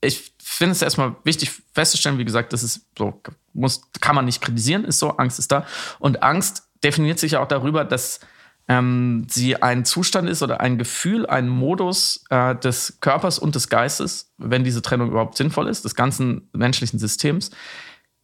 ich 0.00 0.32
finde 0.42 0.72
es 0.72 0.82
erstmal 0.82 1.16
wichtig 1.24 1.50
festzustellen, 1.72 2.18
wie 2.18 2.24
gesagt, 2.24 2.52
das 2.52 2.62
ist 2.62 2.86
so, 2.96 3.20
muss, 3.52 3.82
kann 4.00 4.14
man 4.14 4.24
nicht 4.24 4.40
kritisieren, 4.40 4.84
ist 4.84 4.98
so, 4.98 5.10
Angst 5.16 5.38
ist 5.38 5.52
da. 5.52 5.66
Und 5.98 6.22
Angst 6.22 6.68
definiert 6.82 7.18
sich 7.18 7.32
ja 7.32 7.42
auch 7.42 7.48
darüber, 7.48 7.84
dass 7.84 8.20
ähm, 8.68 9.26
sie 9.30 9.62
ein 9.62 9.84
Zustand 9.84 10.28
ist 10.28 10.42
oder 10.42 10.60
ein 10.60 10.78
Gefühl, 10.78 11.26
ein 11.26 11.48
Modus 11.48 12.24
äh, 12.30 12.56
des 12.56 12.98
Körpers 13.00 13.38
und 13.38 13.54
des 13.54 13.68
Geistes, 13.68 14.32
wenn 14.38 14.64
diese 14.64 14.82
Trennung 14.82 15.10
überhaupt 15.10 15.36
sinnvoll 15.36 15.68
ist, 15.68 15.84
des 15.84 15.94
ganzen 15.94 16.48
menschlichen 16.52 16.98
Systems, 16.98 17.50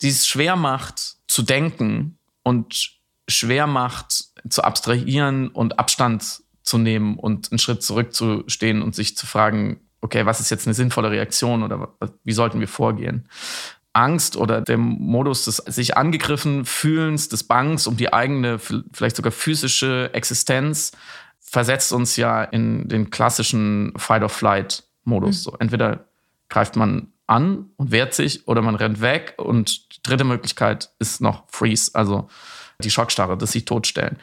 die 0.00 0.08
es 0.08 0.26
schwer 0.26 0.56
macht 0.56 1.16
zu 1.28 1.42
denken 1.42 2.18
und 2.42 2.98
schwer 3.28 3.66
macht 3.66 4.24
zu 4.48 4.64
abstrahieren 4.64 5.48
und 5.48 5.78
Abstand 5.78 6.42
zu 6.62 6.78
nehmen 6.78 7.18
und 7.18 7.52
einen 7.52 7.58
Schritt 7.58 7.82
zurückzustehen 7.82 8.82
und 8.82 8.94
sich 8.94 9.16
zu 9.16 9.26
fragen, 9.26 9.80
okay, 10.00 10.26
was 10.26 10.40
ist 10.40 10.50
jetzt 10.50 10.66
eine 10.66 10.74
sinnvolle 10.74 11.10
Reaktion 11.10 11.62
oder 11.62 11.94
wie 12.24 12.32
sollten 12.32 12.58
wir 12.58 12.68
vorgehen? 12.68 13.28
Angst 13.92 14.36
oder 14.36 14.60
dem 14.60 14.80
Modus 14.80 15.44
des 15.44 15.56
sich 15.56 15.96
angegriffen 15.96 16.64
fühlens, 16.64 17.28
des 17.28 17.44
Bangs 17.44 17.86
um 17.86 17.96
die 17.96 18.12
eigene, 18.12 18.58
vielleicht 18.58 19.16
sogar 19.16 19.32
physische 19.32 20.10
Existenz, 20.14 20.92
versetzt 21.40 21.92
uns 21.92 22.16
ja 22.16 22.42
in 22.42 22.88
den 22.88 23.10
klassischen 23.10 23.92
Fight-or-Flight-Modus. 23.96 25.38
Mhm. 25.38 25.42
So, 25.42 25.56
entweder 25.58 26.06
greift 26.48 26.76
man 26.76 27.12
an 27.26 27.70
und 27.76 27.90
wehrt 27.90 28.14
sich 28.14 28.48
oder 28.48 28.62
man 28.62 28.74
rennt 28.74 29.00
weg 29.00 29.34
und 29.36 29.94
die 29.96 30.02
dritte 30.02 30.24
Möglichkeit 30.24 30.90
ist 30.98 31.20
noch 31.20 31.44
Freeze, 31.48 31.90
also 31.94 32.28
die 32.82 32.90
Schockstarre, 32.90 33.36
das 33.36 33.52
sich 33.52 33.64
totstellen. 33.64 34.16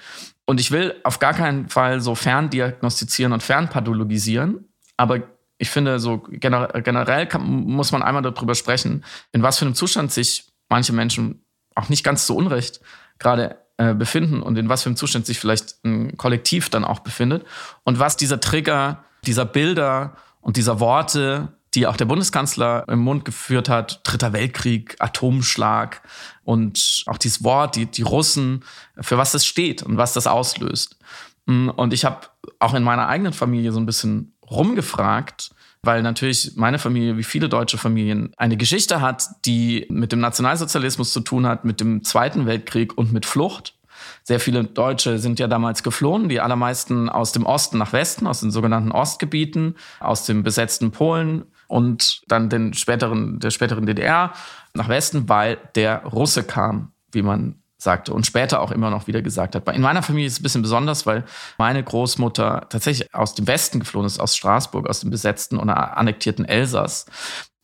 Und 0.45 0.59
ich 0.59 0.71
will 0.71 0.95
auf 1.03 1.19
gar 1.19 1.33
keinen 1.33 1.69
Fall 1.69 2.01
so 2.01 2.15
ferndiagnostizieren 2.15 3.33
und 3.33 3.43
fernpathologisieren, 3.43 4.65
aber 4.97 5.21
ich 5.59 5.69
finde, 5.69 5.99
so 5.99 6.23
generell 6.31 7.27
kann, 7.27 7.43
muss 7.43 7.91
man 7.91 8.01
einmal 8.01 8.23
darüber 8.23 8.55
sprechen, 8.55 9.03
in 9.33 9.43
was 9.43 9.59
für 9.59 9.65
einem 9.65 9.75
Zustand 9.75 10.11
sich 10.11 10.45
manche 10.69 10.93
Menschen 10.93 11.43
auch 11.75 11.89
nicht 11.89 12.03
ganz 12.03 12.25
so 12.25 12.35
unrecht 12.35 12.79
gerade 13.19 13.57
äh, 13.77 13.93
befinden 13.93 14.41
und 14.41 14.57
in 14.57 14.69
was 14.69 14.83
für 14.83 14.89
einem 14.89 14.95
Zustand 14.95 15.25
sich 15.25 15.39
vielleicht 15.39 15.83
ein 15.83 16.17
Kollektiv 16.17 16.69
dann 16.69 16.85
auch 16.85 16.99
befindet 16.99 17.45
und 17.83 17.99
was 17.99 18.17
dieser 18.17 18.39
Trigger 18.39 19.03
dieser 19.25 19.45
Bilder 19.45 20.15
und 20.41 20.55
dieser 20.55 20.79
Worte, 20.79 21.49
die 21.73 21.85
auch 21.85 21.97
der 21.97 22.05
Bundeskanzler 22.05 22.85
im 22.87 22.99
Mund 22.99 23.25
geführt 23.25 23.69
hat. 23.69 24.01
Dritter 24.03 24.33
Weltkrieg, 24.33 24.95
Atomschlag 24.99 26.01
und 26.43 27.03
auch 27.05 27.17
dieses 27.17 27.43
Wort, 27.43 27.75
die, 27.75 27.85
die 27.85 28.01
Russen, 28.01 28.63
für 28.99 29.17
was 29.17 29.33
das 29.33 29.45
steht 29.45 29.83
und 29.83 29.97
was 29.97 30.13
das 30.13 30.25
auslöst. 30.25 30.97
Und 31.45 31.93
ich 31.93 32.05
habe 32.05 32.27
auch 32.59 32.73
in 32.73 32.83
meiner 32.83 33.07
eigenen 33.07 33.33
Familie 33.33 33.71
so 33.71 33.79
ein 33.79 33.85
bisschen 33.85 34.33
rumgefragt, 34.49 35.51
weil 35.81 36.01
natürlich 36.01 36.53
meine 36.55 36.79
Familie, 36.79 37.17
wie 37.17 37.23
viele 37.23 37.49
deutsche 37.49 37.77
Familien, 37.77 38.33
eine 38.37 38.57
Geschichte 38.57 39.01
hat, 39.01 39.27
die 39.45 39.85
mit 39.89 40.11
dem 40.11 40.19
Nationalsozialismus 40.19 41.13
zu 41.13 41.21
tun 41.21 41.47
hat, 41.47 41.63
mit 41.65 41.79
dem 41.79 42.03
Zweiten 42.03 42.45
Weltkrieg 42.45 42.97
und 42.97 43.13
mit 43.13 43.25
Flucht. 43.25 43.75
Sehr 44.23 44.39
viele 44.39 44.63
Deutsche 44.63 45.19
sind 45.19 45.39
ja 45.39 45.47
damals 45.47 45.83
geflohen, 45.83 46.29
die 46.29 46.39
allermeisten 46.39 47.09
aus 47.09 47.31
dem 47.31 47.45
Osten 47.45 47.77
nach 47.77 47.93
Westen, 47.93 48.27
aus 48.27 48.41
den 48.41 48.51
sogenannten 48.51 48.91
Ostgebieten, 48.91 49.75
aus 49.99 50.25
dem 50.25 50.43
besetzten 50.43 50.91
Polen 50.91 51.45
und 51.67 52.21
dann 52.27 52.49
den 52.49 52.73
späteren, 52.73 53.39
der 53.39 53.51
späteren 53.51 53.85
DDR 53.85 54.33
nach 54.73 54.89
Westen, 54.89 55.29
weil 55.29 55.57
der 55.75 56.03
Russe 56.05 56.43
kam, 56.43 56.91
wie 57.11 57.21
man 57.21 57.58
sagte 57.81 58.13
und 58.13 58.25
später 58.25 58.59
auch 58.59 58.71
immer 58.71 58.89
noch 58.89 59.07
wieder 59.07 59.21
gesagt 59.21 59.55
hat. 59.55 59.67
In 59.73 59.81
meiner 59.81 60.03
Familie 60.03 60.27
ist 60.27 60.33
es 60.33 60.39
ein 60.39 60.43
bisschen 60.43 60.61
besonders, 60.61 61.05
weil 61.05 61.23
meine 61.57 61.81
Großmutter 61.81 62.67
tatsächlich 62.69 63.13
aus 63.15 63.35
dem 63.35 63.47
Westen 63.47 63.79
geflohen 63.79 64.05
ist, 64.05 64.19
aus 64.19 64.35
Straßburg, 64.35 64.87
aus 64.87 64.99
dem 64.99 65.09
besetzten 65.09 65.57
oder 65.57 65.97
annektierten 65.97 66.43
Elsass. 66.43 67.05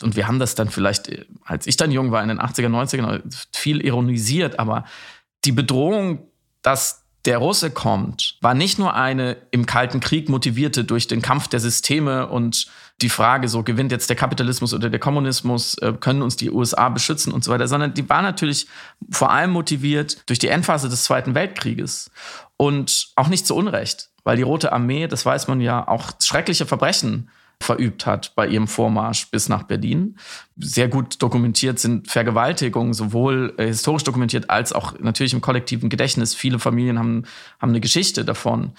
Und 0.02 0.16
wir 0.16 0.28
haben 0.28 0.40
das 0.40 0.56
dann 0.56 0.70
vielleicht, 0.70 1.12
als 1.44 1.68
ich 1.68 1.76
dann 1.76 1.92
jung 1.92 2.12
war, 2.12 2.24
in 2.24 2.30
den 2.30 2.40
80er, 2.40 2.70
90er, 2.70 3.22
viel 3.54 3.86
ironisiert, 3.86 4.58
aber 4.58 4.86
die 5.44 5.52
Bedrohung, 5.52 6.28
dass 6.62 7.05
der 7.26 7.40
Russe 7.40 7.72
kommt, 7.72 8.38
war 8.42 8.54
nicht 8.54 8.78
nur 8.78 8.94
eine 8.94 9.38
im 9.52 9.66
Kalten 9.66 10.00
Krieg 10.00 10.30
motivierte 10.30 10.84
durch 10.84 11.08
den 11.08 11.22
Kampf 11.22 11.48
der 11.48 11.60
Systeme 11.60 12.28
und 12.28 12.68
die 13.02 13.10
Frage, 13.10 13.50
so 13.50 13.64
gewinnt 13.64 13.92
jetzt 13.92 14.10
der 14.10 14.16
Kapitalismus 14.16 14.74
oder 14.74 14.90
der 14.90 15.00
Kommunismus, 15.00 15.78
äh, 15.80 15.94
können 16.00 16.22
uns 16.22 16.38
die 16.38 16.50
USA 16.50 16.90
beschützen 16.90 17.34
und 17.34 17.44
so 17.44 17.52
weiter, 17.52 17.68
sondern 17.68 17.94
die 17.94 18.08
war 18.08 18.22
natürlich 18.22 18.68
vor 19.10 19.32
allem 19.32 19.52
motiviert 19.52 20.18
durch 20.28 20.40
die 20.40 20.48
Endphase 20.48 20.88
des 20.88 21.04
Zweiten 21.04 21.36
Weltkrieges 21.36 22.10
und 22.58 23.10
auch 23.16 23.28
nicht 23.28 23.46
zu 23.46 23.56
Unrecht, 23.56 24.10
weil 24.24 24.38
die 24.38 24.44
Rote 24.44 24.72
Armee, 24.72 25.08
das 25.08 25.26
weiß 25.26 25.48
man 25.48 25.60
ja, 25.60 25.86
auch 25.88 26.12
schreckliche 26.22 26.66
Verbrechen 26.66 27.30
verübt 27.62 28.06
hat 28.06 28.34
bei 28.36 28.48
ihrem 28.48 28.68
Vormarsch 28.68 29.30
bis 29.32 29.50
nach 29.50 29.64
Berlin. 29.64 30.18
Sehr 30.58 30.88
gut 30.88 31.22
dokumentiert 31.22 31.80
sind 31.80 32.10
Vergewaltigungen, 32.10 32.94
sowohl 32.94 33.54
äh, 33.58 33.68
historisch 33.68 34.04
dokumentiert 34.04 34.50
als 34.50 34.74
auch 34.74 34.98
natürlich 35.00 35.34
im 35.34 35.42
kollektiven 35.42 35.90
Gedächtnis. 35.90 36.36
Viele 36.36 36.60
Familien 36.60 37.00
haben, 37.00 37.24
haben 37.60 37.70
eine 37.70 37.82
Geschichte 37.82 38.26
davon. 38.26 38.74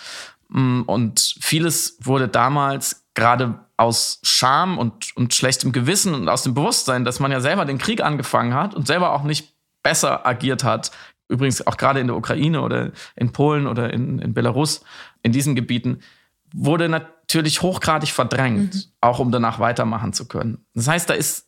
Mm, 0.49 0.83
und 0.83 1.37
vieles 1.41 1.99
wurde 2.01 2.29
damals 2.29 3.05
gerade 3.15 3.61
aus 3.77 4.21
Scham 4.23 4.79
und, 4.79 5.17
und 5.17 5.35
schlechtem 5.35 5.73
Gewissen 5.73 6.15
und 6.15 6.29
aus 6.29 6.43
dem 6.43 6.55
Bewusstsein, 6.55 7.05
dass 7.05 7.21
man 7.21 7.33
ja 7.33 7.41
selber 7.41 7.65
den 7.65 7.79
Krieg 7.79 8.03
angefangen 8.03 8.55
hat 8.55 8.75
und 8.75 8.87
selber 8.87 9.13
auch 9.13 9.23
nicht 9.23 9.55
besser 9.83 10.27
agiert 10.27 10.65
hat. 10.65 10.91
Übrigens 11.29 11.67
auch 11.67 11.77
gerade 11.77 12.01
in 12.01 12.07
der 12.07 12.17
Ukraine 12.17 12.61
oder 12.61 12.93
in 13.17 13.33
Polen 13.33 13.67
oder 13.67 13.93
in, 13.93 14.19
in 14.19 14.33
Belarus, 14.33 14.83
in 15.23 15.33
diesen 15.33 15.57
Gebieten, 15.57 16.01
wurde 16.53 16.89
natürlich 16.89 17.16
hochgradig 17.35 18.11
verdrängt, 18.11 18.75
mhm. 18.75 18.83
auch 19.01 19.19
um 19.19 19.33
danach 19.33 19.59
weitermachen 19.59 20.13
zu 20.13 20.27
können. 20.27 20.65
Das 20.75 20.89
heißt, 20.89 21.11
da 21.11 21.15
ist 21.15 21.47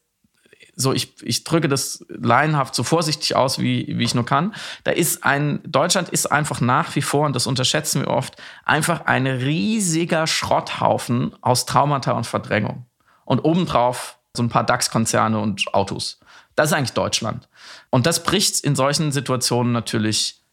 so, 0.81 0.93
ich, 0.93 1.14
ich 1.23 1.43
drücke 1.43 1.69
das 1.69 2.05
laienhaft 2.09 2.75
so 2.75 2.85
vorsichtig 2.85 3.35
aus, 3.35 3.59
wie, 3.59 3.99
wie 3.99 4.05
ich 4.05 4.14
nur 4.14 4.25
kann. 4.25 4.55
Da 4.85 4.93
ist 4.93 5.25
ein, 5.25 5.61
Deutschland 5.64 6.09
ist 6.09 6.27
einfach 6.27 6.61
nach 6.61 6.95
wie 6.95 7.03
vor, 7.03 7.27
und 7.27 7.35
das 7.35 7.49
unterschätzen 7.49 8.03
wir 8.03 8.09
oft, 8.09 8.41
einfach 8.64 9.07
ein 9.07 9.27
riesiger 9.27 10.29
Schrotthaufen 10.29 11.35
aus 11.41 11.67
Traumata 11.67 12.12
und 12.12 12.29
Verdrängung. 12.29 12.87
Und 13.25 13.41
obendrauf 13.41 14.19
so 14.37 14.43
ein 14.43 14.51
paar 14.51 14.64
DAX-Konzerne 14.64 15.41
und 15.41 15.75
Autos. 15.75 16.21
Das 16.55 16.71
ist 16.71 16.73
eigentlich 16.73 16.93
Deutschland. 16.93 17.49
Und 17.91 18.07
das 18.07 18.23
bricht 18.23 18.61
in 18.61 18.77
solchen 18.77 19.11
Situationen 19.11 19.73
natürlich 19.73 20.45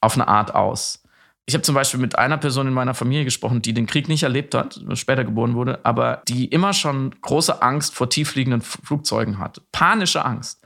auf 0.00 0.14
eine 0.14 0.28
Art 0.28 0.54
aus. 0.54 1.02
Ich 1.48 1.54
habe 1.54 1.62
zum 1.62 1.74
Beispiel 1.74 1.98
mit 1.98 2.18
einer 2.18 2.36
Person 2.36 2.66
in 2.66 2.74
meiner 2.74 2.92
Familie 2.92 3.24
gesprochen, 3.24 3.62
die 3.62 3.72
den 3.72 3.86
Krieg 3.86 4.06
nicht 4.06 4.22
erlebt 4.22 4.54
hat, 4.54 4.82
später 4.92 5.24
geboren 5.24 5.54
wurde, 5.54 5.80
aber 5.82 6.20
die 6.28 6.44
immer 6.44 6.74
schon 6.74 7.14
große 7.22 7.62
Angst 7.62 7.94
vor 7.94 8.10
tieffliegenden 8.10 8.60
Flugzeugen 8.60 9.38
hatte. 9.38 9.62
Panische 9.72 10.26
Angst. 10.26 10.62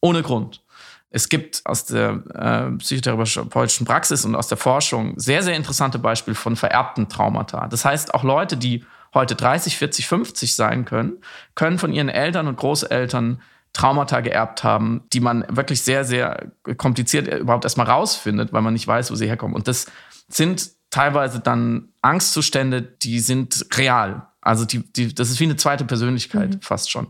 Ohne 0.00 0.22
Grund. 0.22 0.62
Es 1.10 1.30
gibt 1.30 1.62
aus 1.64 1.84
der 1.86 2.22
äh, 2.32 2.76
psychotherapeutischen 2.78 3.84
Praxis 3.84 4.24
und 4.24 4.36
aus 4.36 4.46
der 4.46 4.56
Forschung 4.56 5.18
sehr, 5.18 5.42
sehr 5.42 5.56
interessante 5.56 5.98
Beispiele 5.98 6.36
von 6.36 6.54
vererbten 6.54 7.08
Traumata. 7.08 7.66
Das 7.66 7.84
heißt, 7.84 8.14
auch 8.14 8.22
Leute, 8.22 8.56
die 8.56 8.84
heute 9.12 9.34
30, 9.34 9.78
40, 9.78 10.06
50 10.06 10.54
sein 10.54 10.84
können, 10.84 11.14
können 11.56 11.80
von 11.80 11.92
ihren 11.92 12.08
Eltern 12.08 12.46
und 12.46 12.56
Großeltern 12.56 13.42
Traumata 13.72 14.20
geerbt 14.20 14.64
haben, 14.64 15.02
die 15.12 15.20
man 15.20 15.44
wirklich 15.48 15.82
sehr, 15.82 16.04
sehr 16.04 16.50
kompliziert 16.76 17.28
überhaupt 17.28 17.64
erstmal 17.64 17.86
rausfindet, 17.86 18.52
weil 18.52 18.62
man 18.62 18.72
nicht 18.72 18.86
weiß, 18.86 19.10
wo 19.10 19.14
sie 19.14 19.28
herkommen. 19.28 19.54
Und 19.54 19.68
das 19.68 19.86
sind 20.30 20.70
teilweise 20.90 21.40
dann 21.40 21.88
Angstzustände, 22.02 22.82
die 22.82 23.20
sind 23.20 23.66
real. 23.76 24.26
Also 24.40 24.64
die, 24.64 24.80
die, 24.92 25.14
das 25.14 25.30
ist 25.30 25.38
wie 25.40 25.44
eine 25.44 25.56
zweite 25.56 25.84
Persönlichkeit 25.84 26.54
mhm. 26.54 26.60
fast 26.62 26.90
schon. 26.90 27.08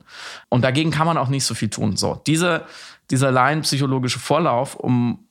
Und 0.49 0.63
dagegen 0.63 0.91
kann 0.91 1.07
man 1.07 1.17
auch 1.17 1.29
nicht 1.29 1.45
so 1.45 1.55
viel 1.55 1.71
tun. 1.71 1.97
So, 1.97 2.21
diese, 2.27 2.67
dieser 3.11 3.31
laienpsychologische 3.31 4.19
Vorlauf, 4.19 4.75
um 4.75 5.27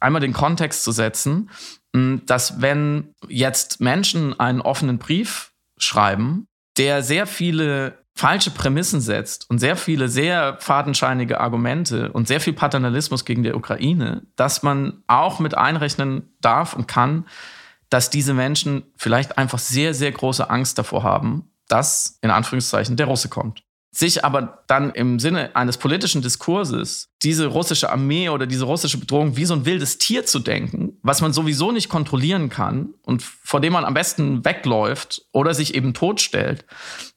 einmal 0.00 0.20
den 0.20 0.32
Kontext 0.32 0.84
zu 0.84 0.92
setzen, 0.92 1.50
dass 1.92 2.60
wenn 2.60 3.14
jetzt 3.28 3.80
Menschen 3.80 4.38
einen 4.38 4.60
offenen 4.60 4.98
Brief 4.98 5.52
schreiben, 5.78 6.46
der 6.78 7.02
sehr 7.02 7.26
viele 7.26 8.01
falsche 8.14 8.50
Prämissen 8.50 9.00
setzt 9.00 9.48
und 9.48 9.58
sehr 9.58 9.76
viele 9.76 10.08
sehr 10.08 10.56
fadenscheinige 10.60 11.40
Argumente 11.40 12.12
und 12.12 12.28
sehr 12.28 12.40
viel 12.40 12.52
Paternalismus 12.52 13.24
gegen 13.24 13.42
die 13.42 13.52
Ukraine, 13.52 14.22
dass 14.36 14.62
man 14.62 15.02
auch 15.06 15.38
mit 15.40 15.56
einrechnen 15.56 16.30
darf 16.40 16.74
und 16.74 16.86
kann, 16.86 17.26
dass 17.88 18.10
diese 18.10 18.34
Menschen 18.34 18.84
vielleicht 18.96 19.38
einfach 19.38 19.58
sehr, 19.58 19.94
sehr 19.94 20.12
große 20.12 20.48
Angst 20.48 20.78
davor 20.78 21.02
haben, 21.02 21.50
dass 21.68 22.18
in 22.22 22.30
Anführungszeichen 22.30 22.96
der 22.96 23.06
Russe 23.06 23.28
kommt. 23.28 23.62
Sich 23.94 24.24
aber 24.24 24.64
dann 24.68 24.90
im 24.92 25.18
Sinne 25.18 25.54
eines 25.54 25.76
politischen 25.76 26.22
Diskurses 26.22 27.10
diese 27.22 27.46
russische 27.46 27.90
Armee 27.90 28.30
oder 28.30 28.46
diese 28.46 28.64
russische 28.64 28.96
Bedrohung 28.96 29.36
wie 29.36 29.44
so 29.44 29.52
ein 29.52 29.66
wildes 29.66 29.98
Tier 29.98 30.24
zu 30.24 30.38
denken, 30.38 30.98
was 31.02 31.20
man 31.20 31.34
sowieso 31.34 31.72
nicht 31.72 31.90
kontrollieren 31.90 32.48
kann 32.48 32.94
und 33.02 33.22
vor 33.22 33.60
dem 33.60 33.74
man 33.74 33.84
am 33.84 33.92
besten 33.92 34.46
wegläuft 34.46 35.26
oder 35.32 35.52
sich 35.52 35.74
eben 35.74 35.92
totstellt, 35.92 36.64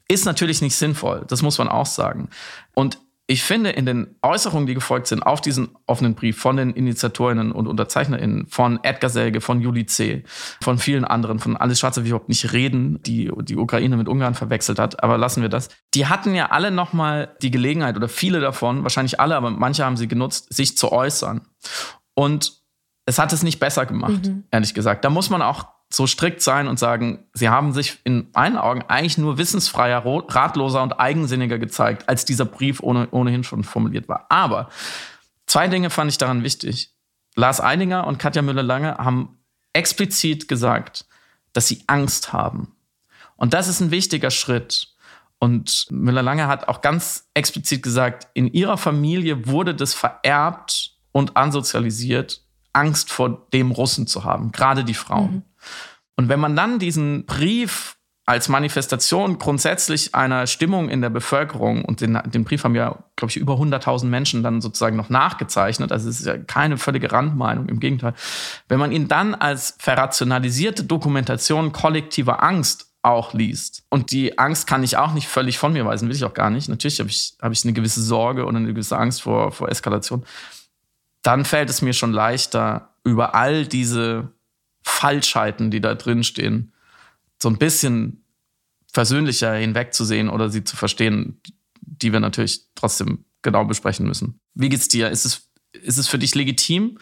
ist 0.07 0.25
natürlich 0.25 0.61
nicht 0.61 0.75
sinnvoll. 0.75 1.25
Das 1.27 1.41
muss 1.41 1.57
man 1.57 1.67
auch 1.67 1.85
sagen. 1.85 2.29
Und 2.73 2.99
ich 3.27 3.43
finde, 3.43 3.71
in 3.71 3.87
den 3.87 4.15
Äußerungen, 4.21 4.67
die 4.67 4.75
gefolgt 4.75 5.07
sind 5.07 5.23
auf 5.23 5.41
diesen 5.41 5.69
offenen 5.87 6.13
Brief 6.13 6.37
von 6.37 6.57
den 6.57 6.71
Initiatorinnen 6.71 7.51
und 7.51 7.65
UnterzeichnerInnen, 7.65 8.45
von 8.47 8.79
Edgar 8.83 9.09
Selge, 9.09 9.41
von 9.41 9.61
Juli 9.61 9.87
C., 9.87 10.23
von 10.61 10.77
vielen 10.77 11.05
anderen, 11.05 11.39
von 11.39 11.57
Alice 11.57 11.79
Schwarze, 11.79 12.01
will 12.01 12.05
ich 12.05 12.11
überhaupt 12.11 12.29
nicht 12.29 12.53
reden, 12.53 13.01
die 13.01 13.31
die 13.41 13.57
Ukraine 13.57 13.97
mit 13.97 14.07
Ungarn 14.07 14.35
verwechselt 14.35 14.77
hat, 14.77 15.01
aber 15.01 15.17
lassen 15.17 15.41
wir 15.41 15.49
das. 15.49 15.69
Die 15.95 16.05
hatten 16.05 16.35
ja 16.35 16.51
alle 16.51 16.69
nochmal 16.69 17.35
die 17.41 17.49
Gelegenheit, 17.49 17.95
oder 17.95 18.09
viele 18.09 18.41
davon, 18.41 18.83
wahrscheinlich 18.83 19.19
alle, 19.19 19.35
aber 19.35 19.49
manche 19.49 19.83
haben 19.83 19.97
sie 19.97 20.07
genutzt, 20.07 20.53
sich 20.53 20.77
zu 20.77 20.91
äußern. 20.91 21.41
Und 22.13 22.61
es 23.07 23.17
hat 23.17 23.33
es 23.33 23.41
nicht 23.41 23.59
besser 23.59 23.87
gemacht, 23.87 24.25
mhm. 24.25 24.43
ehrlich 24.51 24.75
gesagt. 24.75 25.03
Da 25.03 25.09
muss 25.09 25.31
man 25.31 25.41
auch 25.41 25.65
so 25.89 26.08
strikt 26.08 26.41
sein 26.41 26.67
und 26.67 26.80
sagen, 26.80 27.26
sie 27.34 27.50
haben 27.50 27.74
sich 27.74 28.00
in 28.04 28.30
meinen 28.34 28.58
Augen 28.58 28.84
eigentlich 28.88 29.17
nur 29.17 29.38
wissensfreier, 29.38 30.04
ratloser 30.06 30.82
und 30.84 31.00
eigensinniger 31.00 31.60
gezeigt, 31.60 32.10
als 32.10 32.26
dieser 32.26 32.45
Brief 32.45 32.82
ohne, 32.82 33.08
ohnehin 33.12 33.43
schon 33.43 33.63
formuliert 33.63 34.10
war. 34.10 34.26
Aber 34.30 34.69
zwei 35.45 35.67
Dinge 35.67 35.89
fand 35.89 36.12
ich 36.12 36.17
daran 36.17 36.43
wichtig. 36.43 36.91
Lars 37.36 37.62
Eidinger 37.62 38.08
und 38.08 38.17
Katja 38.17 38.41
Müller-Lange 38.41 38.98
haben 38.98 39.38
explizit 39.74 40.48
gesagt, 40.48 41.06
dass 41.54 41.67
sie 41.67 41.84
Angst 41.88 42.34
haben. 42.34 42.76
Und 43.36 43.54
das 43.54 43.67
ist 43.67 43.82
ein 43.82 43.91
wichtiger 43.91 44.32
Schritt. 44.32 44.93
Und 45.39 45.88
Müller-Lange 45.91 46.48
hat 46.48 46.67
auch 46.67 46.82
ganz 46.82 47.28
explizit 47.34 47.84
gesagt, 47.84 48.28
in 48.34 48.48
ihrer 48.48 48.78
Familie 48.78 49.48
wurde 49.48 49.76
das 49.76 49.93
vererbt 49.93 50.95
und 51.12 51.38
ansozialisiert, 51.38 52.41
Angst 52.74 53.12
vor 53.12 53.48
dem 53.54 53.71
Russen 53.71 54.08
zu 54.08 54.24
haben, 54.24 54.52
gerade 54.52 54.84
die 54.84 54.93
Frauen. 54.93 55.32
Mhm. 55.32 55.43
Und 56.15 56.30
wenn 56.30 56.39
man 56.39 56.56
dann 56.56 56.80
diesen 56.80 57.25
Brief 57.25 57.97
als 58.28 58.49
Manifestation 58.49 59.38
grundsätzlich 59.38 60.15
einer 60.15 60.47
Stimmung 60.47 60.89
in 60.89 61.01
der 61.01 61.12
Bevölkerung 61.12 61.86
und 61.86 62.01
den, 62.01 62.19
den 62.25 62.43
Brief 62.43 62.63
haben 62.63 62.73
ja, 62.73 62.97
glaube 63.15 63.30
ich, 63.30 63.38
über 63.38 63.54
100.000 63.54 64.06
Menschen 64.06 64.41
dann 64.41 64.62
sozusagen 64.62 64.97
noch 64.97 65.10
nachgezeichnet. 65.10 65.91
Also 65.91 66.10
es 66.10 66.21
ist 66.21 66.25
ja 66.25 66.38
keine 66.38 66.78
völlige 66.78 67.12
Randmeinung, 67.12 67.69
im 67.69 67.80
Gegenteil. 67.80 68.15
Wenn 68.67 68.80
man 68.80 68.91
ihn 68.91 69.08
dann 69.08 69.36
als 69.36 69.75
verrationalisierte 69.78 70.84
Dokumentation 70.84 71.71
kollektiver 71.71 72.41
Angst 72.41 72.88
auch 73.04 73.34
liest. 73.34 73.84
Und 73.89 74.10
die 74.12 74.39
Angst 74.39 74.65
kann 74.65 74.84
ich 74.84 74.97
auch 74.97 75.13
nicht 75.13 75.28
völlig 75.28 75.60
von 75.60 75.73
mir 75.73 75.86
weisen, 75.86 76.10
will 76.10 76.15
ich 76.15 76.25
auch 76.25 76.34
gar 76.34 76.49
nicht. 76.49 76.67
Natürlich 76.67 76.99
habe 76.99 77.10
ich, 77.10 77.36
hab 77.39 77.51
ich 77.51 77.63
eine 77.63 77.73
gewisse 77.73 78.01
Sorge 78.01 78.45
oder 78.45 78.58
eine 78.58 78.73
gewisse 78.73 78.97
Angst 78.97 79.21
vor, 79.21 79.51
vor 79.51 79.69
Eskalation. 79.69 80.25
Dann 81.21 81.45
fällt 81.45 81.69
es 81.69 81.84
mir 81.84 81.93
schon 81.93 82.12
leichter, 82.12 82.95
über 83.04 83.36
all 83.36 83.67
diese 83.67 84.32
Falschheiten, 84.86 85.71
die 85.71 85.82
da 85.82 85.95
drin 85.95 86.24
stehen, 86.24 86.71
so 87.41 87.50
ein 87.50 87.58
bisschen 87.58 88.24
versöhnlicher 88.93 89.54
hinwegzusehen 89.54 90.30
oder 90.30 90.50
sie 90.50 90.63
zu 90.63 90.78
verstehen, 90.78 91.41
die 91.82 92.13
wir 92.13 92.19
natürlich 92.19 92.62
trotzdem 92.76 93.26
genau 93.41 93.65
besprechen 93.65 94.08
müssen. 94.08 94.39
Wie 94.54 94.69
geht's 94.69 94.88
dir? 94.88 95.10
Ist 95.10 95.26
es, 95.26 95.50
ist 95.74 95.98
es 95.98 96.08
für 96.08 96.17
dich 96.17 96.34
legitim, 96.36 96.98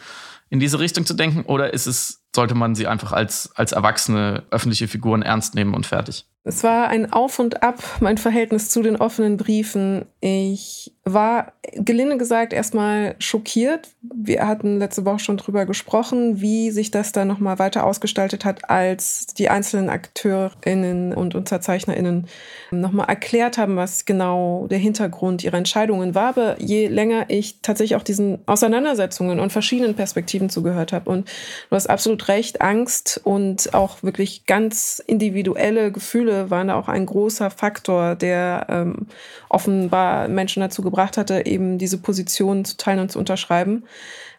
in 0.50 0.60
diese 0.60 0.80
Richtung 0.80 1.06
zu 1.06 1.14
denken 1.14 1.44
oder 1.44 1.74
ist 1.74 1.88
es, 1.88 2.24
sollte 2.36 2.56
man 2.56 2.76
sie 2.76 2.88
einfach 2.88 3.12
als, 3.12 3.52
als 3.56 3.72
erwachsene 3.72 4.44
öffentliche 4.50 4.88
Figuren 4.88 5.22
ernst 5.22 5.56
nehmen 5.56 5.74
und 5.74 5.86
fertig? 5.86 6.26
Es 6.44 6.64
war 6.64 6.88
ein 6.88 7.12
Auf 7.12 7.40
und 7.40 7.64
Ab, 7.64 7.82
mein 8.02 8.18
Verhältnis 8.18 8.70
zu 8.70 8.82
den 8.82 8.96
offenen 8.96 9.38
Briefen. 9.38 10.06
Ich 10.26 10.94
war, 11.04 11.52
gelinde 11.74 12.16
gesagt, 12.16 12.54
erstmal 12.54 13.16
schockiert. 13.20 13.90
Wir 14.02 14.48
hatten 14.48 14.80
letzte 14.80 15.04
Woche 15.04 15.20
schon 15.20 15.36
drüber 15.36 15.66
gesprochen, 15.66 16.40
wie 16.40 16.72
sich 16.72 16.92
das 16.92 17.12
dann 17.12 17.28
nochmal 17.28 17.60
weiter 17.60 17.86
ausgestaltet 17.86 18.46
hat, 18.46 18.70
als 18.70 19.28
die 19.28 19.50
einzelnen 19.50 19.90
AkteurInnen 19.90 21.14
und 21.14 21.36
UnterzeichnerInnen 21.36 22.28
nochmal 22.72 23.10
erklärt 23.10 23.58
haben, 23.58 23.76
was 23.76 24.06
genau 24.06 24.68
der 24.68 24.78
Hintergrund 24.78 25.44
ihrer 25.44 25.58
Entscheidungen 25.58 26.16
war. 26.16 26.30
Aber 26.30 26.56
je 26.62 26.88
länger 26.88 27.26
ich 27.28 27.60
tatsächlich 27.62 27.98
auch 27.98 28.04
diesen 28.04 28.40
Auseinandersetzungen 28.46 29.42
und 29.42 29.52
verschiedenen 29.52 29.96
Perspektiven 29.96 30.50
zugehört 30.50 30.94
habe 30.94 31.10
und 31.10 31.28
du 31.70 31.76
hast 31.76 31.90
absolut 31.90 32.30
recht, 32.30 32.62
Angst 32.62 33.20
und 33.26 33.74
auch 33.74 34.04
wirklich 34.04 34.46
ganz 34.46 35.04
individuelle 35.06 35.92
Gefühle 35.92 36.50
waren 36.50 36.70
auch 36.70 36.88
ein 36.88 37.06
großer 37.06 37.50
Faktor, 37.50 38.16
der 38.16 38.68
ähm, 38.70 39.08
offenbar 39.54 40.28
Menschen 40.28 40.62
dazu 40.62 40.82
gebracht 40.82 41.18
hatte, 41.18 41.46
eben 41.46 41.78
diese 41.78 41.98
Position 41.98 42.66
zu 42.66 42.78
teilen 42.78 43.00
und 43.00 43.12
zu 43.12 43.20
unterschreiben. 43.20 43.84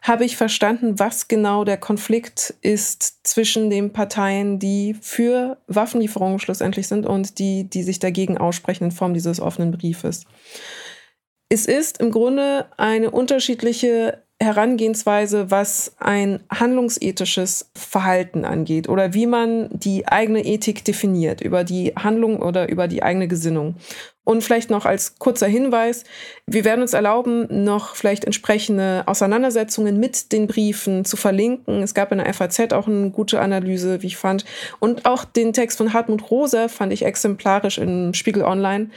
Habe 0.03 0.25
ich 0.25 0.37
verstanden, 0.37 0.99
was 0.99 1.29
genau 1.29 1.65
der 1.65 1.79
Konflikt 1.79 2.55
ist 2.61 3.27
zwischen 3.27 3.71
den 3.71 3.93
Parteien, 3.93 4.59
die 4.59 4.95
für 5.01 5.59
Waffenlieferungen 5.67 6.39
schlussendlich 6.39 6.89
sind 6.89 7.07
und 7.07 7.39
die, 7.39 7.65
die 7.65 7.83
sich 7.83 8.01
dagegen 8.01 8.37
aussprechen 8.37 8.85
in 8.85 8.91
Form 8.91 9.15
dieses 9.15 9.41
offenen 9.41 9.71
Briefes. 9.71 10.25
Es 11.49 11.67
ist 11.67 12.01
im 12.01 12.11
Grunde 12.11 12.67
eine 12.77 13.11
unterschiedliche 13.11 14.25
Herangehensweise, 14.43 15.51
was 15.51 15.95
ein 15.99 16.41
handlungsethisches 16.51 17.71
Verhalten 17.75 18.45
angeht 18.45 18.89
oder 18.89 19.15
wie 19.15 19.27
man 19.27 19.69
die 19.73 20.09
eigene 20.09 20.45
Ethik 20.45 20.85
definiert, 20.85 21.41
über 21.41 21.63
die 21.63 21.95
Handlung 21.95 22.43
oder 22.43 22.69
über 22.69 22.89
die 22.89 23.03
eigene 23.03 23.29
Gesinnung. 23.29 23.77
Und 24.25 24.43
vielleicht 24.43 24.71
noch 24.71 24.87
als 24.87 25.19
kurzer 25.19 25.47
Hinweis, 25.47 26.05
wir 26.47 26.65
werden 26.65 26.81
uns 26.81 26.95
erlauben, 26.95 27.65
noch 27.65 27.95
vielleicht 27.95 28.25
entsprechende 28.25 29.03
Auseinandersetzungen 29.07 30.01
mit 30.01 30.33
den 30.33 30.47
Briefen 30.47 31.05
zu 31.05 31.19
verlinken. 31.19 31.83
Es 31.83 31.93
gab 31.93 32.11
in 32.11 32.19
der 32.19 32.33
FAZ 32.33 32.73
auch 32.73 32.89
eine 32.89 33.11
gute 33.11 33.41
Analyse, 33.41 34.01
wie 34.01 34.07
ich 34.07 34.17
fand. 34.17 34.47
Und 34.81 35.05
auch 35.05 35.25
den 35.25 35.53
Text 35.53 35.77
von 35.77 35.93
Hartmut 35.93 36.31
Rosa 36.31 36.69
fand 36.69 36.93
ich 36.95 37.05
exemplarisch 37.05 37.77
im 37.77 38.15
Spiegel 38.15 38.45
Online, 38.45 38.89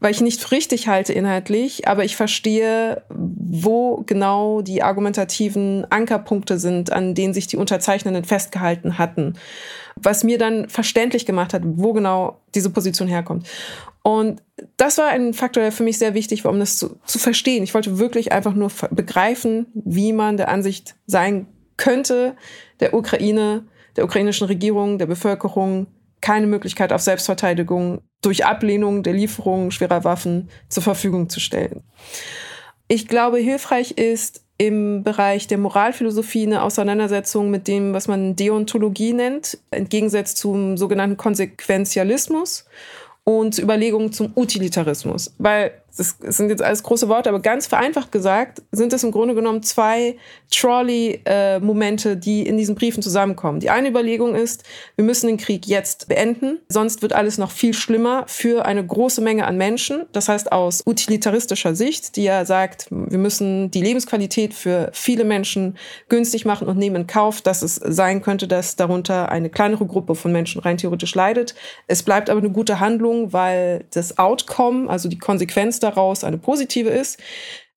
weil 0.00 0.10
ich 0.10 0.20
nicht 0.20 0.50
richtig 0.52 0.86
halte 0.86 1.14
inhaltlich, 1.14 1.88
aber 1.88 2.04
ich 2.04 2.14
verstehe, 2.14 3.02
wo 3.08 4.02
genau 4.04 4.60
die 4.60 4.82
argumentativen 4.82 5.86
Ankerpunkte 5.88 6.58
sind, 6.58 6.92
an 6.92 7.14
denen 7.14 7.32
sich 7.32 7.46
die 7.46 7.56
Unterzeichnenden 7.56 8.24
festgehalten 8.24 8.98
hatten. 8.98 9.34
Was 9.96 10.22
mir 10.22 10.36
dann 10.36 10.68
verständlich 10.68 11.24
gemacht 11.24 11.54
hat, 11.54 11.62
wo 11.64 11.94
genau 11.94 12.40
diese 12.54 12.68
Position 12.68 13.08
herkommt. 13.08 13.46
Und 14.06 14.42
das 14.76 14.98
war 14.98 15.08
ein 15.08 15.32
Faktor, 15.32 15.62
der 15.62 15.72
für 15.72 15.82
mich 15.82 15.96
sehr 15.96 16.12
wichtig 16.12 16.44
war, 16.44 16.52
um 16.52 16.60
das 16.60 16.76
zu, 16.76 17.00
zu 17.06 17.18
verstehen. 17.18 17.64
Ich 17.64 17.72
wollte 17.72 17.98
wirklich 17.98 18.32
einfach 18.32 18.52
nur 18.52 18.70
begreifen, 18.90 19.66
wie 19.72 20.12
man 20.12 20.36
der 20.36 20.50
Ansicht 20.50 20.94
sein 21.06 21.46
könnte, 21.78 22.36
der 22.80 22.92
Ukraine, 22.92 23.64
der 23.96 24.04
ukrainischen 24.04 24.46
Regierung, 24.46 24.98
der 24.98 25.06
Bevölkerung 25.06 25.86
keine 26.20 26.46
Möglichkeit 26.46 26.92
auf 26.92 27.00
Selbstverteidigung 27.00 28.02
durch 28.20 28.44
Ablehnung 28.44 29.02
der 29.02 29.14
Lieferung 29.14 29.70
schwerer 29.70 30.04
Waffen 30.04 30.50
zur 30.68 30.82
Verfügung 30.82 31.30
zu 31.30 31.40
stellen. 31.40 31.82
Ich 32.88 33.08
glaube, 33.08 33.38
hilfreich 33.38 33.92
ist 33.92 34.42
im 34.58 35.02
Bereich 35.02 35.46
der 35.46 35.58
Moralphilosophie 35.58 36.46
eine 36.46 36.62
Auseinandersetzung 36.62 37.50
mit 37.50 37.68
dem, 37.68 37.94
was 37.94 38.06
man 38.06 38.36
Deontologie 38.36 39.14
nennt, 39.14 39.58
im 39.70 39.88
Gegensatz 39.88 40.34
zum 40.34 40.76
sogenannten 40.76 41.16
Konsequenzialismus 41.16 42.66
und 43.24 43.58
Überlegungen 43.58 44.12
zum 44.12 44.32
Utilitarismus. 44.34 45.34
Weil 45.38 45.72
das 45.96 46.16
sind 46.20 46.48
jetzt 46.50 46.62
alles 46.62 46.82
große 46.82 47.08
Worte, 47.08 47.28
aber 47.28 47.40
ganz 47.40 47.66
vereinfacht 47.66 48.10
gesagt 48.10 48.62
sind 48.72 48.92
es 48.92 49.04
im 49.04 49.12
Grunde 49.12 49.34
genommen 49.34 49.62
zwei 49.62 50.16
Trolley-Momente, 50.50 52.16
die 52.16 52.46
in 52.46 52.56
diesen 52.56 52.74
Briefen 52.74 53.02
zusammenkommen. 53.02 53.60
Die 53.60 53.70
eine 53.70 53.88
Überlegung 53.88 54.34
ist, 54.34 54.64
wir 54.96 55.04
müssen 55.04 55.28
den 55.28 55.36
Krieg 55.36 55.66
jetzt 55.66 56.08
beenden, 56.08 56.58
sonst 56.68 57.02
wird 57.02 57.12
alles 57.12 57.38
noch 57.38 57.50
viel 57.50 57.74
schlimmer 57.74 58.24
für 58.26 58.64
eine 58.64 58.84
große 58.84 59.20
Menge 59.20 59.46
an 59.46 59.56
Menschen. 59.56 60.06
Das 60.12 60.28
heißt 60.28 60.50
aus 60.50 60.82
utilitaristischer 60.84 61.74
Sicht, 61.74 62.16
die 62.16 62.24
ja 62.24 62.44
sagt, 62.44 62.88
wir 62.90 63.18
müssen 63.18 63.70
die 63.70 63.82
Lebensqualität 63.82 64.54
für 64.54 64.90
viele 64.92 65.24
Menschen 65.24 65.76
günstig 66.08 66.44
machen 66.44 66.66
und 66.66 66.76
nehmen 66.76 66.96
in 66.96 67.06
Kauf, 67.06 67.40
dass 67.40 67.62
es 67.62 67.76
sein 67.76 68.22
könnte, 68.22 68.48
dass 68.48 68.76
darunter 68.76 69.30
eine 69.30 69.50
kleinere 69.50 69.86
Gruppe 69.86 70.14
von 70.14 70.32
Menschen 70.32 70.60
rein 70.60 70.76
theoretisch 70.76 71.14
leidet. 71.14 71.54
Es 71.86 72.02
bleibt 72.02 72.30
aber 72.30 72.40
eine 72.40 72.50
gute 72.50 72.80
Handlung, 72.80 73.32
weil 73.32 73.84
das 73.92 74.18
Outcome, 74.18 74.88
also 74.90 75.08
die 75.08 75.18
Konsequenz 75.18 75.78
daraus 75.84 76.24
eine 76.24 76.38
positive 76.38 76.90
ist, 76.90 77.20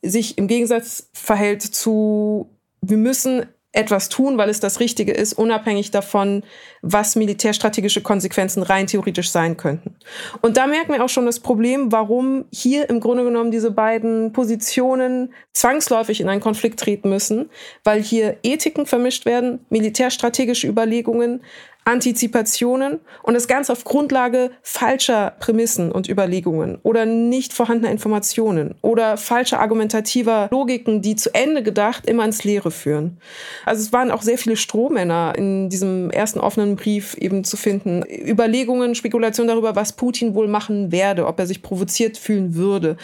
sich 0.02 0.38
im 0.38 0.48
Gegensatz 0.48 1.10
verhält 1.14 1.62
zu, 1.62 2.50
wir 2.82 2.98
müssen 2.98 3.46
etwas 3.74 4.10
tun, 4.10 4.38
weil 4.38 4.50
es 4.50 4.60
das 4.60 4.80
Richtige 4.80 5.12
ist, 5.12 5.34
unabhängig 5.34 5.92
davon, 5.92 6.44
was 6.82 7.16
militärstrategische 7.16 8.02
Konsequenzen 8.02 8.64
rein 8.64 8.88
theoretisch 8.88 9.30
sein 9.30 9.56
könnten. 9.56 9.96
Und 10.42 10.58
da 10.58 10.66
merken 10.66 10.94
wir 10.94 11.04
auch 11.04 11.10
schon 11.10 11.28
das 11.28 11.40
Problem, 11.40 11.92
warum 11.92 12.46
hier 12.52 12.90
im 12.90 13.00
Grunde 13.00 13.24
genommen 13.24 13.52
diese 13.52 13.70
beiden 13.70 14.34
Positionen 14.34 15.34
zwangsläufig 15.54 16.22
in 16.22 16.30
einen 16.30 16.42
Konflikt 16.42 16.80
treten 16.80 17.10
müssen, 17.10 17.50
weil 17.84 18.02
hier 18.02 18.38
Ethiken 18.42 18.88
vermischt 18.88 19.26
werden, 19.26 19.60
militärstrategische 19.70 20.68
Überlegungen, 20.68 21.42
Antizipationen 21.88 23.00
und 23.24 23.34
das 23.34 23.48
Ganze 23.48 23.72
auf 23.72 23.86
Grundlage 23.86 24.52
falscher 24.62 25.32
Prämissen 25.40 25.90
und 25.90 26.10
Überlegungen 26.10 26.80
oder 26.84 27.06
nicht 27.06 27.54
vorhandener 27.54 27.92
Informationen 27.92 28.76
oder 28.82 29.16
falscher 29.16 29.62
argumentativer 29.62 30.50
Logiken, 30.52 31.02
die 31.02 31.16
zu 31.16 31.34
Ende 31.34 31.64
gedacht 31.64 32.06
immer 32.06 32.26
ins 32.26 32.44
Leere 32.44 32.72
führen. 32.72 33.22
Also 33.66 33.82
es 33.82 33.94
waren 33.94 34.12
auch 34.12 34.22
sehr 34.22 34.38
viele 34.38 34.58
Strohmänner 34.58 35.34
in 35.38 35.70
diesem 35.70 36.12
ersten 36.12 36.42
offenen 36.42 36.76
Brief 36.76 37.14
eben 37.16 37.46
zu 37.46 37.56
finden. 37.56 38.04
Überlegungen, 38.06 38.94
Spekulationen 38.94 39.48
darüber, 39.48 39.78
was 39.78 39.94
Putin 39.94 40.36
wohl 40.36 40.50
machen 40.50 40.92
werde, 40.92 41.26
ob 41.26 41.40
er 41.40 41.48
sich 41.48 41.62
provoziert 41.62 42.18
fühlen 42.18 42.56
würde. 42.56 42.98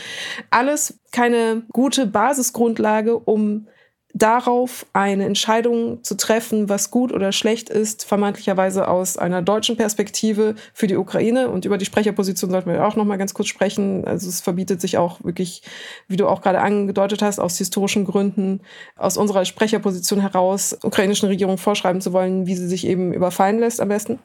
Alles 0.49 0.99
keine 1.13 1.63
gute 1.71 2.05
Basisgrundlage, 2.05 3.17
um 3.17 3.67
darauf 4.13 4.85
eine 4.93 5.25
Entscheidung 5.25 6.03
zu 6.03 6.15
treffen, 6.15 6.69
was 6.69 6.91
gut 6.91 7.11
oder 7.11 7.31
schlecht 7.31 7.69
ist, 7.69 8.05
vermeintlicherweise 8.05 8.87
aus 8.87 9.17
einer 9.17 9.41
deutschen 9.41 9.75
Perspektive 9.75 10.53
für 10.73 10.85
die 10.85 10.95
Ukraine. 10.95 11.49
Und 11.49 11.65
über 11.65 11.79
die 11.79 11.85
Sprecherposition 11.85 12.51
sollten 12.51 12.71
wir 12.71 12.85
auch 12.85 12.95
noch 12.95 13.05
mal 13.05 13.17
ganz 13.17 13.33
kurz 13.33 13.47
sprechen. 13.47 14.05
Also 14.05 14.29
es 14.29 14.41
verbietet 14.41 14.81
sich 14.81 14.97
auch 14.99 15.23
wirklich, 15.23 15.63
wie 16.07 16.17
du 16.17 16.27
auch 16.27 16.41
gerade 16.41 16.61
angedeutet 16.61 17.23
hast, 17.23 17.39
aus 17.39 17.57
historischen 17.57 18.05
Gründen, 18.05 18.61
aus 18.95 19.17
unserer 19.17 19.45
Sprecherposition 19.45 20.21
heraus, 20.21 20.77
ukrainischen 20.83 21.27
Regierung 21.27 21.57
vorschreiben 21.57 21.99
zu 21.99 22.13
wollen, 22.13 22.45
wie 22.45 22.55
sie 22.55 22.67
sich 22.67 22.85
eben 22.85 23.13
überfallen 23.13 23.59
lässt 23.59 23.81
am 23.81 23.89
besten. 23.89 24.19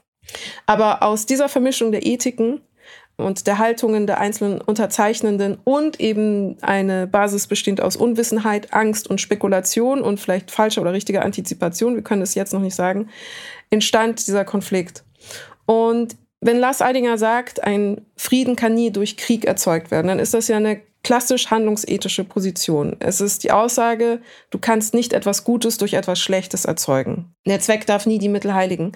Aber 0.67 1.03
aus 1.03 1.25
dieser 1.25 1.49
Vermischung 1.49 1.93
der 1.93 2.05
Ethiken 2.05 2.61
und 3.19 3.47
der 3.47 3.59
Haltungen 3.59 4.07
der 4.07 4.19
einzelnen 4.19 4.61
Unterzeichnenden 4.61 5.59
und 5.65 6.01
eben 6.01 6.57
eine 6.63 7.07
Basis 7.07 7.49
bestehend 7.49 7.81
aus 7.81 7.97
Unwissenheit, 7.97 8.73
Angst 8.73 9.11
und 9.11 9.21
Spekulation 9.21 10.01
und 10.01 10.21
vielleicht 10.21 10.51
falscher 10.51 10.81
oder 10.81 10.93
richtiger 10.93 11.25
Antizipation, 11.25 11.97
wir 11.97 12.03
können 12.03 12.23
es 12.23 12.35
jetzt 12.35 12.55
noch 12.55 12.61
nicht 12.61 12.77
sagen, 12.77 13.09
entstand 13.71 14.27
dieser 14.27 14.45
Konflikt. 14.45 15.05
Und 15.67 16.17
wenn 16.41 16.59
Lars 16.59 16.81
Eidinger 16.81 17.19
sagt, 17.19 17.65
ein 17.65 18.07
Frieden 18.17 18.55
kann 18.55 18.75
nie 18.75 18.93
durch 18.93 19.17
Krieg 19.17 19.45
erzeugt 19.45 19.91
werden, 19.91 20.07
dann 20.07 20.21
ist 20.21 20.35
das 20.35 20.47
ja 20.47 20.57
eine 20.57 20.81
klassisch 21.03 21.51
handlungsethische 21.51 22.25
Position. 22.25 22.97
Es 23.01 23.21
ist 23.21 23.43
die 23.43 23.51
Aussage, 23.51 24.21
du 24.51 24.59
kannst 24.59 24.95
nicht 24.95 25.13
etwas 25.13 25.45
Gutes 25.45 25.79
durch 25.79 25.95
etwas 25.95 26.21
Schlechtes 26.21 26.65
erzeugen. 26.65 27.35
Der 27.47 27.61
Zweck 27.61 27.87
darf 27.87 28.07
nie 28.07 28.19
die 28.19 28.29
Mittel 28.29 28.55
heiligen 28.55 28.93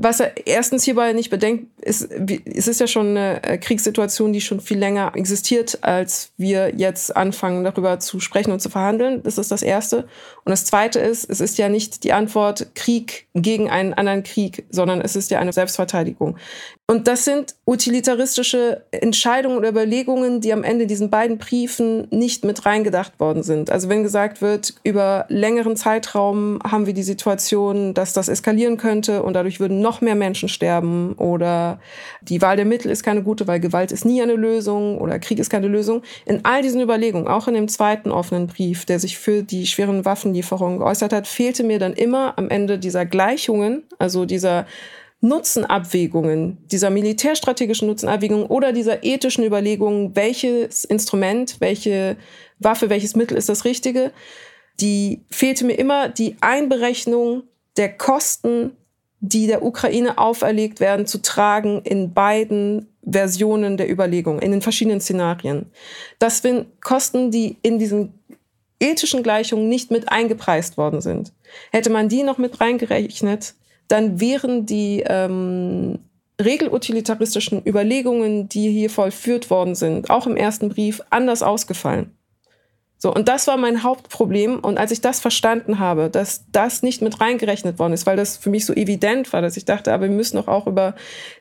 was 0.00 0.20
er 0.20 0.46
erstens 0.46 0.84
hierbei 0.84 1.12
nicht 1.12 1.30
bedenkt, 1.30 1.66
ist, 1.80 2.08
es 2.10 2.68
ist 2.68 2.80
ja 2.80 2.86
schon 2.86 3.08
eine 3.08 3.42
äh, 3.42 3.58
Kriegssituation, 3.58 4.32
die 4.32 4.40
schon 4.40 4.60
viel 4.60 4.78
länger 4.78 5.12
existiert, 5.14 5.78
als 5.82 6.30
wir 6.36 6.74
jetzt 6.76 7.16
anfangen, 7.16 7.64
darüber 7.64 7.98
zu 7.98 8.20
sprechen 8.20 8.52
und 8.52 8.60
zu 8.60 8.70
verhandeln. 8.70 9.22
Das 9.22 9.38
ist 9.38 9.50
das 9.50 9.62
Erste. 9.62 10.08
Und 10.44 10.50
das 10.50 10.64
Zweite 10.64 11.00
ist, 11.00 11.28
es 11.28 11.40
ist 11.40 11.58
ja 11.58 11.68
nicht 11.68 12.04
die 12.04 12.12
Antwort 12.12 12.74
Krieg 12.74 13.26
gegen 13.34 13.68
einen 13.70 13.94
anderen 13.94 14.22
Krieg, 14.22 14.66
sondern 14.70 15.00
es 15.00 15.16
ist 15.16 15.30
ja 15.30 15.40
eine 15.40 15.52
Selbstverteidigung. 15.52 16.36
Und 16.90 17.06
das 17.06 17.26
sind 17.26 17.54
utilitaristische 17.66 18.82
Entscheidungen 18.92 19.58
oder 19.58 19.68
Überlegungen, 19.68 20.40
die 20.40 20.54
am 20.54 20.64
Ende 20.64 20.86
diesen 20.86 21.10
beiden 21.10 21.36
Briefen 21.36 22.08
nicht 22.10 22.46
mit 22.46 22.64
reingedacht 22.64 23.20
worden 23.20 23.42
sind. 23.42 23.70
Also 23.70 23.90
wenn 23.90 24.02
gesagt 24.02 24.40
wird, 24.40 24.72
über 24.84 25.26
längeren 25.28 25.76
Zeitraum 25.76 26.60
haben 26.64 26.86
wir 26.86 26.94
die 26.94 27.02
Situation, 27.02 27.92
dass 27.92 28.14
das 28.14 28.28
eskalieren 28.28 28.78
könnte 28.78 29.22
und 29.22 29.34
dadurch 29.34 29.60
würden 29.60 29.82
noch 29.88 30.02
mehr 30.02 30.14
Menschen 30.14 30.50
sterben 30.50 31.14
oder 31.14 31.80
die 32.20 32.42
Wahl 32.42 32.56
der 32.56 32.66
Mittel 32.66 32.90
ist 32.90 33.02
keine 33.02 33.22
gute, 33.22 33.46
weil 33.46 33.58
Gewalt 33.58 33.90
ist 33.90 34.04
nie 34.04 34.20
eine 34.20 34.34
Lösung 34.34 34.98
oder 34.98 35.18
Krieg 35.18 35.38
ist 35.38 35.48
keine 35.48 35.66
Lösung. 35.66 36.02
In 36.26 36.44
all 36.44 36.60
diesen 36.60 36.82
Überlegungen, 36.82 37.26
auch 37.26 37.48
in 37.48 37.54
dem 37.54 37.68
zweiten 37.68 38.10
offenen 38.10 38.48
Brief, 38.48 38.84
der 38.84 38.98
sich 38.98 39.16
für 39.16 39.42
die 39.42 39.66
schweren 39.66 40.04
Waffenlieferungen 40.04 40.78
geäußert 40.78 41.14
hat, 41.14 41.26
fehlte 41.26 41.64
mir 41.64 41.78
dann 41.78 41.94
immer 41.94 42.36
am 42.36 42.50
Ende 42.50 42.78
dieser 42.78 43.06
Gleichungen, 43.06 43.84
also 43.98 44.26
dieser 44.26 44.66
Nutzenabwägungen, 45.20 46.58
dieser 46.70 46.90
militärstrategischen 46.90 47.88
Nutzenabwägungen 47.88 48.46
oder 48.46 48.72
dieser 48.72 49.02
ethischen 49.04 49.44
Überlegungen, 49.44 50.14
welches 50.14 50.84
Instrument, 50.84 51.56
welche 51.60 52.16
Waffe, 52.58 52.90
welches 52.90 53.16
Mittel 53.16 53.38
ist 53.38 53.48
das 53.48 53.64
Richtige, 53.64 54.12
die 54.80 55.24
fehlte 55.30 55.64
mir 55.64 55.78
immer 55.78 56.10
die 56.10 56.36
Einberechnung 56.40 57.44
der 57.78 57.96
Kosten, 57.96 58.76
die 59.20 59.46
der 59.46 59.64
Ukraine 59.64 60.18
auferlegt 60.18 60.80
werden, 60.80 61.06
zu 61.06 61.20
tragen 61.20 61.82
in 61.82 62.12
beiden 62.12 62.86
Versionen 63.10 63.76
der 63.76 63.90
Überlegung, 63.90 64.38
in 64.38 64.52
den 64.52 64.62
verschiedenen 64.62 65.00
Szenarien. 65.00 65.66
Das 66.18 66.38
sind 66.38 66.80
Kosten, 66.80 67.30
die 67.30 67.56
in 67.62 67.78
diesen 67.78 68.12
ethischen 68.80 69.22
Gleichungen 69.22 69.68
nicht 69.68 69.90
mit 69.90 70.10
eingepreist 70.10 70.76
worden 70.76 71.00
sind. 71.00 71.32
Hätte 71.72 71.90
man 71.90 72.08
die 72.08 72.22
noch 72.22 72.38
mit 72.38 72.60
reingerechnet, 72.60 73.54
dann 73.88 74.20
wären 74.20 74.66
die 74.66 75.02
ähm, 75.06 75.98
regelutilitaristischen 76.40 77.66
Überlegungen, 77.66 78.48
die 78.48 78.70
hier 78.70 78.90
vollführt 78.90 79.50
worden 79.50 79.74
sind, 79.74 80.10
auch 80.10 80.26
im 80.26 80.36
ersten 80.36 80.68
Brief, 80.68 81.00
anders 81.10 81.42
ausgefallen. 81.42 82.12
So, 83.00 83.14
und 83.14 83.28
das 83.28 83.46
war 83.46 83.56
mein 83.56 83.84
Hauptproblem. 83.84 84.58
Und 84.58 84.76
als 84.76 84.90
ich 84.90 85.00
das 85.00 85.20
verstanden 85.20 85.78
habe, 85.78 86.10
dass 86.10 86.44
das 86.50 86.82
nicht 86.82 87.00
mit 87.00 87.20
reingerechnet 87.20 87.78
worden 87.78 87.92
ist, 87.92 88.06
weil 88.06 88.16
das 88.16 88.36
für 88.36 88.50
mich 88.50 88.66
so 88.66 88.72
evident 88.72 89.32
war, 89.32 89.40
dass 89.40 89.56
ich 89.56 89.64
dachte, 89.64 89.92
aber 89.92 90.08
wir 90.08 90.14
müssen 90.14 90.36
doch 90.36 90.48
auch 90.48 90.66
über 90.66 90.96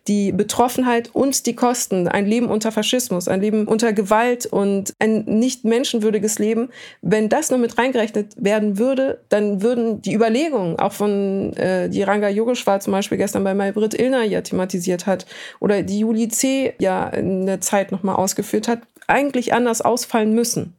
die 0.08 0.32
Betroffenheit 0.32 1.10
und 1.14 1.48
die 1.48 1.56
Kosten, 1.56 2.08
ein 2.08 2.28
Leben 2.28 2.48
unter 2.48 2.72
Faschismus, 2.72 3.28
ein 3.28 3.42
Leben 3.42 3.68
unter 3.68 3.92
Gewalt 3.92 4.46
und 4.46 4.94
ein 5.00 5.24
nicht 5.26 5.66
menschenwürdiges 5.66 6.38
Leben, 6.38 6.70
wenn 7.02 7.28
das 7.28 7.50
nur 7.50 7.60
mit 7.60 7.78
reingerechnet 7.80 8.36
werden 8.38 8.78
würde, 8.78 9.22
dann 9.30 9.64
würden 9.64 10.02
die 10.04 10.14
Überlegungen, 10.14 10.78
auch 10.78 10.94
von 10.94 11.54
äh, 11.54 11.90
die 11.90 12.04
Ranga 12.04 12.30
Yogeshwar 12.30 12.82
zum 12.82 12.92
Beispiel 12.94 13.18
gestern 13.18 13.44
bei 13.44 13.56
Maybrit 13.56 14.00
Illner 14.00 14.24
ja 14.24 14.42
thematisiert 14.42 15.08
hat 15.08 15.26
oder 15.60 15.82
die 15.82 16.00
Juli 16.00 16.28
C. 16.28 16.76
ja 16.80 17.08
in 17.08 17.48
der 17.48 17.62
Zeit 17.62 17.92
nochmal 17.92 18.16
ausgeführt 18.16 18.68
hat, 18.68 18.82
eigentlich 19.08 19.54
anders 19.54 19.82
ausfallen 19.82 20.34
müssen. 20.34 20.76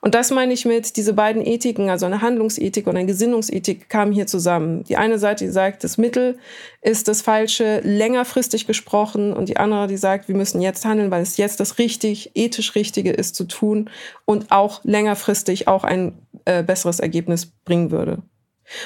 Und 0.00 0.14
das 0.14 0.30
meine 0.30 0.52
ich 0.52 0.64
mit, 0.64 0.96
diese 0.96 1.12
beiden 1.12 1.44
Ethiken, 1.44 1.90
also 1.90 2.06
eine 2.06 2.22
Handlungsethik 2.22 2.86
und 2.86 2.96
eine 2.96 3.06
Gesinnungsethik 3.06 3.88
kamen 3.88 4.12
hier 4.12 4.26
zusammen. 4.26 4.84
Die 4.84 4.96
eine 4.96 5.18
Seite, 5.18 5.44
die 5.44 5.50
sagt, 5.50 5.84
das 5.84 5.96
Mittel 5.96 6.38
ist 6.82 7.08
das 7.08 7.22
Falsche, 7.22 7.80
längerfristig 7.80 8.66
gesprochen, 8.66 9.32
und 9.32 9.48
die 9.48 9.56
andere, 9.56 9.86
die 9.86 9.96
sagt, 9.96 10.28
wir 10.28 10.36
müssen 10.36 10.60
jetzt 10.60 10.84
handeln, 10.84 11.10
weil 11.10 11.22
es 11.22 11.36
jetzt 11.36 11.60
das 11.60 11.78
richtig, 11.78 12.32
ethisch 12.34 12.74
Richtige 12.74 13.12
ist 13.12 13.34
zu 13.34 13.44
tun 13.44 13.90
und 14.24 14.50
auch 14.50 14.80
längerfristig 14.84 15.68
auch 15.68 15.84
ein 15.84 16.12
äh, 16.44 16.62
besseres 16.62 17.00
Ergebnis 17.00 17.46
bringen 17.64 17.90
würde. 17.90 18.22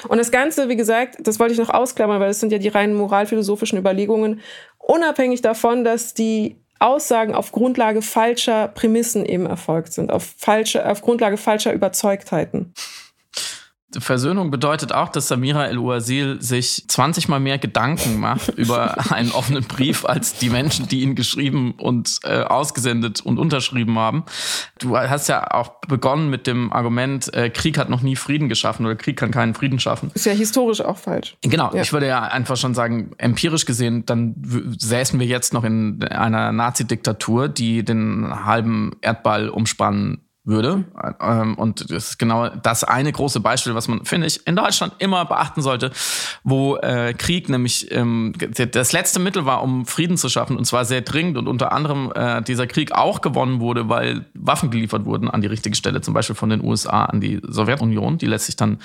Und 0.07 0.17
das 0.17 0.31
Ganze, 0.31 0.69
wie 0.69 0.75
gesagt, 0.75 1.17
das 1.19 1.39
wollte 1.39 1.53
ich 1.53 1.59
noch 1.59 1.69
ausklammern, 1.69 2.19
weil 2.19 2.29
das 2.29 2.39
sind 2.39 2.51
ja 2.51 2.57
die 2.57 2.69
reinen 2.69 2.95
moralphilosophischen 2.95 3.77
Überlegungen, 3.77 4.41
unabhängig 4.77 5.41
davon, 5.41 5.83
dass 5.83 6.13
die 6.13 6.62
Aussagen 6.79 7.33
auf 7.33 7.51
Grundlage 7.51 8.01
falscher 8.01 8.67
Prämissen 8.67 9.25
eben 9.25 9.45
erfolgt 9.45 9.93
sind, 9.93 10.11
auf, 10.11 10.33
falsche, 10.37 10.89
auf 10.89 11.01
Grundlage 11.01 11.37
falscher 11.37 11.73
Überzeugtheiten. 11.73 12.73
Versöhnung 13.99 14.51
bedeutet 14.51 14.93
auch, 14.93 15.09
dass 15.09 15.27
Samira 15.27 15.67
El-Uazil 15.67 16.41
sich 16.41 16.85
20 16.87 17.27
mal 17.27 17.39
mehr 17.39 17.57
Gedanken 17.57 18.19
macht 18.19 18.49
über 18.57 19.11
einen 19.11 19.31
offenen 19.31 19.63
Brief 19.63 20.05
als 20.05 20.37
die 20.37 20.49
Menschen, 20.49 20.87
die 20.87 21.01
ihn 21.01 21.15
geschrieben 21.15 21.73
und 21.77 22.19
äh, 22.23 22.41
ausgesendet 22.43 23.21
und 23.21 23.37
unterschrieben 23.37 23.97
haben. 23.97 24.23
Du 24.79 24.97
hast 24.97 25.27
ja 25.27 25.51
auch 25.51 25.79
begonnen 25.87 26.29
mit 26.29 26.47
dem 26.47 26.73
Argument, 26.73 27.33
äh, 27.33 27.49
Krieg 27.49 27.77
hat 27.77 27.89
noch 27.89 28.01
nie 28.01 28.15
Frieden 28.15 28.49
geschaffen 28.49 28.85
oder 28.85 28.95
Krieg 28.95 29.17
kann 29.17 29.31
keinen 29.31 29.53
Frieden 29.53 29.79
schaffen. 29.79 30.11
Ist 30.13 30.25
ja 30.25 30.33
historisch 30.33 30.81
auch 30.81 30.97
falsch. 30.97 31.37
Genau, 31.41 31.71
ja. 31.73 31.81
ich 31.81 31.93
würde 31.93 32.07
ja 32.07 32.23
einfach 32.23 32.57
schon 32.57 32.73
sagen, 32.73 33.11
empirisch 33.17 33.65
gesehen, 33.65 34.05
dann 34.05 34.35
säßen 34.77 35.19
wir 35.19 35.27
jetzt 35.27 35.53
noch 35.53 35.63
in 35.63 36.03
einer 36.03 36.51
Nazi-Diktatur, 36.51 37.49
die 37.49 37.83
den 37.83 38.45
halben 38.45 38.91
Erdball 39.01 39.49
umspannen 39.49 40.22
würde. 40.45 40.83
Ähm, 41.21 41.55
und 41.55 41.89
das 41.89 42.09
ist 42.09 42.19
genau 42.19 42.49
das 42.49 42.83
eine 42.83 43.11
große 43.11 43.39
Beispiel, 43.39 43.75
was 43.75 43.87
man, 43.87 44.03
finde 44.05 44.27
ich, 44.27 44.45
in 44.45 44.55
Deutschland 44.55 44.93
immer 44.99 45.23
beachten 45.25 45.61
sollte, 45.61 45.91
wo 46.43 46.75
äh, 46.77 47.13
Krieg 47.13 47.47
nämlich 47.47 47.91
ähm, 47.91 48.33
das 48.71 48.91
letzte 48.91 49.19
Mittel 49.19 49.45
war, 49.45 49.63
um 49.63 49.85
Frieden 49.85 50.17
zu 50.17 50.27
schaffen, 50.27 50.57
und 50.57 50.65
zwar 50.65 50.83
sehr 50.83 51.01
dringend 51.01 51.37
und 51.37 51.47
unter 51.47 51.71
anderem 51.71 52.11
äh, 52.13 52.41
dieser 52.41 52.67
Krieg 52.67 52.91
auch 52.91 53.21
gewonnen 53.21 53.61
wurde, 53.61 53.87
weil 53.87 54.25
Waffen 54.33 54.69
geliefert 54.69 55.05
wurden 55.05 55.29
an 55.29 55.41
die 55.41 55.47
richtige 55.47 55.75
Stelle, 55.75 56.01
zum 56.01 56.13
Beispiel 56.13 56.35
von 56.35 56.49
den 56.49 56.63
USA 56.63 57.05
an 57.05 57.21
die 57.21 57.39
Sowjetunion, 57.47 58.17
die 58.17 58.25
letztlich 58.25 58.57
dann 58.57 58.79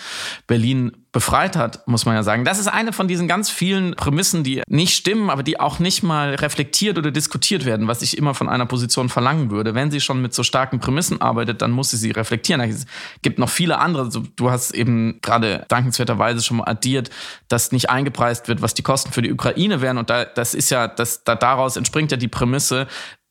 Berlin 0.47 0.93
befreit 1.11 1.57
hat, 1.57 1.89
muss 1.89 2.05
man 2.05 2.15
ja 2.15 2.23
sagen. 2.23 2.45
Das 2.45 2.59
ist 2.59 2.69
eine 2.69 2.93
von 2.93 3.09
diesen 3.09 3.29
ganz 3.29 3.49
vielen 3.51 3.97
Prämissen, 3.97 4.45
die 4.45 4.63
nicht 4.69 4.95
stimmen, 4.95 5.31
aber 5.31 5.43
die 5.43 5.59
auch 5.59 5.79
nicht 5.79 6.03
mal 6.03 6.35
reflektiert 6.35 6.99
oder 6.99 7.11
diskutiert 7.11 7.65
werden, 7.65 7.89
was 7.89 8.03
ich 8.03 8.19
immer 8.19 8.35
von 8.35 8.49
einer 8.49 8.67
Position 8.67 9.09
verlangen 9.09 9.51
würde. 9.51 9.75
Wenn 9.75 9.91
sie 9.91 10.01
schon 10.01 10.21
mit 10.21 10.35
so 10.35 10.43
starken 10.43 10.81
Prämissen 10.81 11.21
arbeitet, 11.21 11.48
dann 11.55 11.71
muss 11.71 11.91
sie 11.91 11.97
sie 11.97 12.11
reflektieren. 12.11 12.61
Es 12.61 12.87
gibt 13.23 13.39
noch 13.39 13.49
viele 13.49 13.79
andere. 13.79 14.11
Du 14.37 14.51
hast 14.51 14.73
eben 14.73 15.19
gerade 15.23 15.65
dankenswerterweise 15.69 16.43
schon 16.43 16.59
mal 16.59 16.65
addiert, 16.65 17.11
dass 17.49 17.73
nicht 17.73 17.91
eingepreist 17.91 18.49
wird, 18.49 18.63
was 18.63 18.75
die 18.75 18.83
Kosten 18.83 19.13
für 19.13 19.23
die 19.23 19.33
Ukraine 19.33 19.81
wären. 19.81 19.99
Und 19.99 20.11
da, 20.11 20.25
das 20.25 20.55
ist 20.55 20.71
ja, 20.71 20.89
das, 20.89 21.25
da, 21.25 21.35
daraus 21.35 21.77
entspringt 21.77 22.11
ja 22.11 22.17
die 22.17 22.29
Prämisse, 22.29 22.87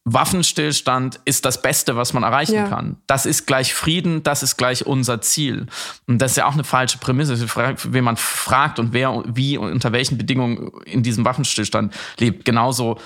Waffenstillstand 0.10 1.20
ist 1.26 1.44
das 1.44 1.62
Beste, 1.62 1.98
was 1.98 2.14
man 2.14 2.24
erreichen 2.24 2.56
ja. 2.56 2.68
kann. 2.70 2.96
Das 3.08 3.26
ist 3.26 3.46
gleich 3.46 3.74
Frieden, 3.74 4.24
das 4.24 4.42
ist 4.42 4.56
gleich 4.56 4.86
unser 4.86 5.20
Ziel. 5.20 5.66
Und 6.08 6.20
das 6.20 6.32
ist 6.32 6.38
ja 6.38 6.46
auch 6.48 6.54
eine 6.54 6.64
falsche 6.64 6.98
Prämisse, 6.98 7.38
wen 7.84 8.04
man 8.06 8.16
fragt 8.16 8.80
und 8.80 8.94
wer, 8.94 9.22
wie 9.28 9.58
und 9.58 9.70
unter 9.70 9.92
welchen 9.92 10.18
Bedingungen 10.18 10.72
in 10.86 11.04
diesem 11.04 11.26
Waffenstillstand 11.26 11.94
lebt. 12.20 12.46
Genauso 12.46 13.00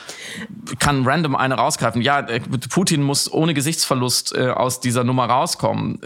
kann 0.77 1.03
random 1.03 1.35
eine 1.35 1.55
rausgreifen. 1.55 2.03
Ja, 2.03 2.19
äh, 2.19 2.39
Putin 2.39 3.01
muss 3.01 3.31
ohne 3.31 3.55
Gesichtsverlust 3.55 4.35
äh, 4.35 4.49
aus 4.49 4.79
dieser 4.79 5.03
Nummer 5.03 5.25
rauskommen 5.25 5.99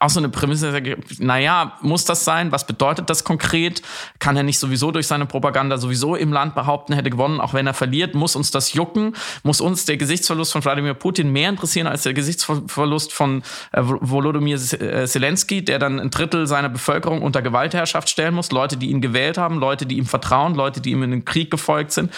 auch 0.00 0.10
so 0.10 0.18
eine 0.18 0.28
Prämisse, 0.28 0.82
naja, 1.18 1.78
muss 1.80 2.04
das 2.04 2.24
sein? 2.24 2.50
Was 2.50 2.66
bedeutet 2.66 3.08
das 3.08 3.22
konkret? 3.22 3.82
Kann 4.18 4.36
er 4.36 4.42
nicht 4.42 4.58
sowieso 4.58 4.90
durch 4.90 5.06
seine 5.06 5.26
Propaganda 5.26 5.78
sowieso 5.78 6.16
im 6.16 6.32
Land 6.32 6.56
behaupten, 6.56 6.92
hätte 6.92 7.10
gewonnen, 7.10 7.40
auch 7.40 7.54
wenn 7.54 7.66
er 7.66 7.74
verliert? 7.74 8.14
Muss 8.14 8.34
uns 8.34 8.50
das 8.50 8.72
jucken? 8.72 9.14
Muss 9.44 9.60
uns 9.60 9.84
der 9.84 9.96
Gesichtsverlust 9.96 10.52
von 10.52 10.64
Wladimir 10.64 10.94
Putin 10.94 11.30
mehr 11.30 11.48
interessieren 11.48 11.86
als 11.86 12.02
der 12.02 12.14
Gesichtsverlust 12.14 13.12
von 13.12 13.42
äh, 13.72 13.80
Volodymyr 13.82 14.56
äh, 14.56 15.06
Zelensky, 15.06 15.64
der 15.64 15.78
dann 15.78 16.00
ein 16.00 16.10
Drittel 16.10 16.46
seiner 16.48 16.68
Bevölkerung 16.68 17.22
unter 17.22 17.40
Gewaltherrschaft 17.40 18.08
stellen 18.08 18.34
muss? 18.34 18.50
Leute, 18.50 18.76
die 18.76 18.90
ihn 18.90 19.00
gewählt 19.00 19.38
haben, 19.38 19.58
Leute, 19.58 19.86
die 19.86 19.98
ihm 19.98 20.06
vertrauen, 20.06 20.54
Leute, 20.54 20.80
die 20.80 20.90
ihm 20.90 21.04
in 21.04 21.12
den 21.12 21.24
Krieg 21.24 21.50
gefolgt 21.50 21.92
sind. 21.92 22.12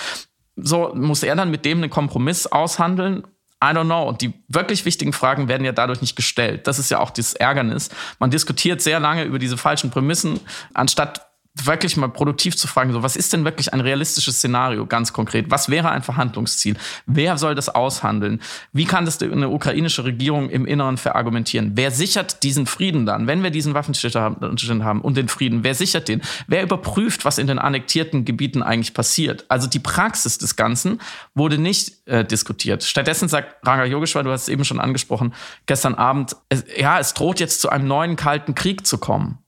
So 0.56 0.92
muss 0.94 1.22
er 1.22 1.36
dann 1.36 1.50
mit 1.50 1.64
dem 1.64 1.78
einen 1.78 1.90
Kompromiss 1.90 2.46
aushandeln 2.46 3.24
I 3.62 3.66
don't 3.66 3.84
know. 3.84 4.08
Und 4.08 4.20
die 4.20 4.32
wirklich 4.48 4.84
wichtigen 4.84 5.12
Fragen 5.12 5.46
werden 5.46 5.64
ja 5.64 5.72
dadurch 5.72 6.00
nicht 6.00 6.16
gestellt. 6.16 6.66
Das 6.66 6.80
ist 6.80 6.90
ja 6.90 6.98
auch 6.98 7.10
das 7.10 7.34
Ärgernis. 7.34 7.90
Man 8.18 8.30
diskutiert 8.30 8.80
sehr 8.80 8.98
lange 8.98 9.22
über 9.22 9.38
diese 9.38 9.56
falschen 9.56 9.90
Prämissen, 9.90 10.40
anstatt 10.74 11.31
wirklich 11.54 11.96
mal 11.96 12.08
produktiv 12.08 12.56
zu 12.56 12.66
fragen, 12.66 12.92
so 12.92 13.02
was 13.02 13.14
ist 13.14 13.32
denn 13.32 13.44
wirklich 13.44 13.72
ein 13.72 13.80
realistisches 13.80 14.36
Szenario, 14.36 14.86
ganz 14.86 15.12
konkret? 15.12 15.50
Was 15.50 15.68
wäre 15.68 15.90
ein 15.90 16.02
Verhandlungsziel? 16.02 16.76
Wer 17.06 17.36
soll 17.36 17.54
das 17.54 17.68
aushandeln? 17.68 18.40
Wie 18.72 18.86
kann 18.86 19.04
das 19.04 19.20
eine 19.22 19.50
ukrainische 19.50 20.04
Regierung 20.04 20.48
im 20.48 20.64
Inneren 20.64 20.96
verargumentieren? 20.96 21.72
Wer 21.74 21.90
sichert 21.90 22.42
diesen 22.42 22.66
Frieden 22.66 23.04
dann, 23.04 23.26
wenn 23.26 23.42
wir 23.42 23.50
diesen 23.50 23.74
Waffenstillstand 23.74 24.82
haben 24.82 25.00
und 25.02 25.16
den 25.16 25.28
Frieden? 25.28 25.62
Wer 25.62 25.74
sichert 25.74 26.08
den? 26.08 26.22
Wer 26.46 26.62
überprüft, 26.62 27.24
was 27.24 27.38
in 27.38 27.46
den 27.46 27.58
annektierten 27.58 28.24
Gebieten 28.24 28.62
eigentlich 28.62 28.94
passiert? 28.94 29.44
Also 29.48 29.68
die 29.68 29.80
Praxis 29.80 30.38
des 30.38 30.56
Ganzen 30.56 31.00
wurde 31.34 31.58
nicht 31.58 32.06
äh, 32.06 32.24
diskutiert. 32.24 32.82
Stattdessen 32.82 33.28
sagt 33.28 33.66
Ranga 33.66 33.84
Yogeshwar, 33.84 34.22
du 34.22 34.30
hast 34.30 34.42
es 34.42 34.48
eben 34.48 34.64
schon 34.64 34.80
angesprochen, 34.80 35.34
gestern 35.66 35.94
Abend, 35.94 36.34
es, 36.48 36.64
ja, 36.76 36.98
es 36.98 37.12
droht 37.12 37.40
jetzt 37.40 37.60
zu 37.60 37.68
einem 37.68 37.86
neuen 37.86 38.16
kalten 38.16 38.54
Krieg 38.54 38.86
zu 38.86 38.96
kommen. 38.96 39.38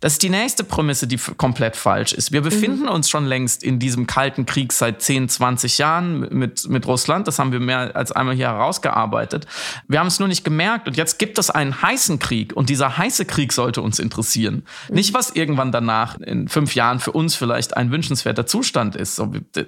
Das 0.00 0.12
ist 0.14 0.22
die 0.22 0.30
nächste 0.30 0.64
Prämisse, 0.64 1.06
die 1.06 1.18
komplett 1.36 1.76
falsch 1.76 2.12
ist. 2.12 2.32
Wir 2.32 2.42
befinden 2.42 2.82
mhm. 2.82 2.90
uns 2.90 3.10
schon 3.10 3.26
längst 3.26 3.62
in 3.62 3.78
diesem 3.78 4.06
kalten 4.06 4.46
Krieg 4.46 4.72
seit 4.72 5.02
10, 5.02 5.28
20 5.28 5.78
Jahren 5.78 6.20
mit, 6.30 6.68
mit 6.68 6.86
Russland. 6.86 7.26
Das 7.26 7.38
haben 7.38 7.52
wir 7.52 7.60
mehr 7.60 7.96
als 7.96 8.12
einmal 8.12 8.34
hier 8.34 8.48
herausgearbeitet. 8.48 9.46
Wir 9.88 10.00
haben 10.00 10.06
es 10.06 10.18
nur 10.18 10.28
nicht 10.28 10.44
gemerkt. 10.44 10.88
Und 10.88 10.96
jetzt 10.96 11.18
gibt 11.18 11.38
es 11.38 11.50
einen 11.50 11.82
heißen 11.82 12.18
Krieg. 12.18 12.52
Und 12.54 12.70
dieser 12.70 12.96
heiße 12.98 13.24
Krieg 13.24 13.52
sollte 13.52 13.82
uns 13.82 13.98
interessieren. 13.98 14.64
Mhm. 14.88 14.94
Nicht, 14.94 15.14
was 15.14 15.30
irgendwann 15.30 15.72
danach 15.72 16.18
in 16.20 16.48
fünf 16.48 16.74
Jahren 16.74 17.00
für 17.00 17.12
uns 17.12 17.34
vielleicht 17.34 17.76
ein 17.76 17.90
wünschenswerter 17.90 18.46
Zustand 18.46 18.96
ist. 18.96 19.20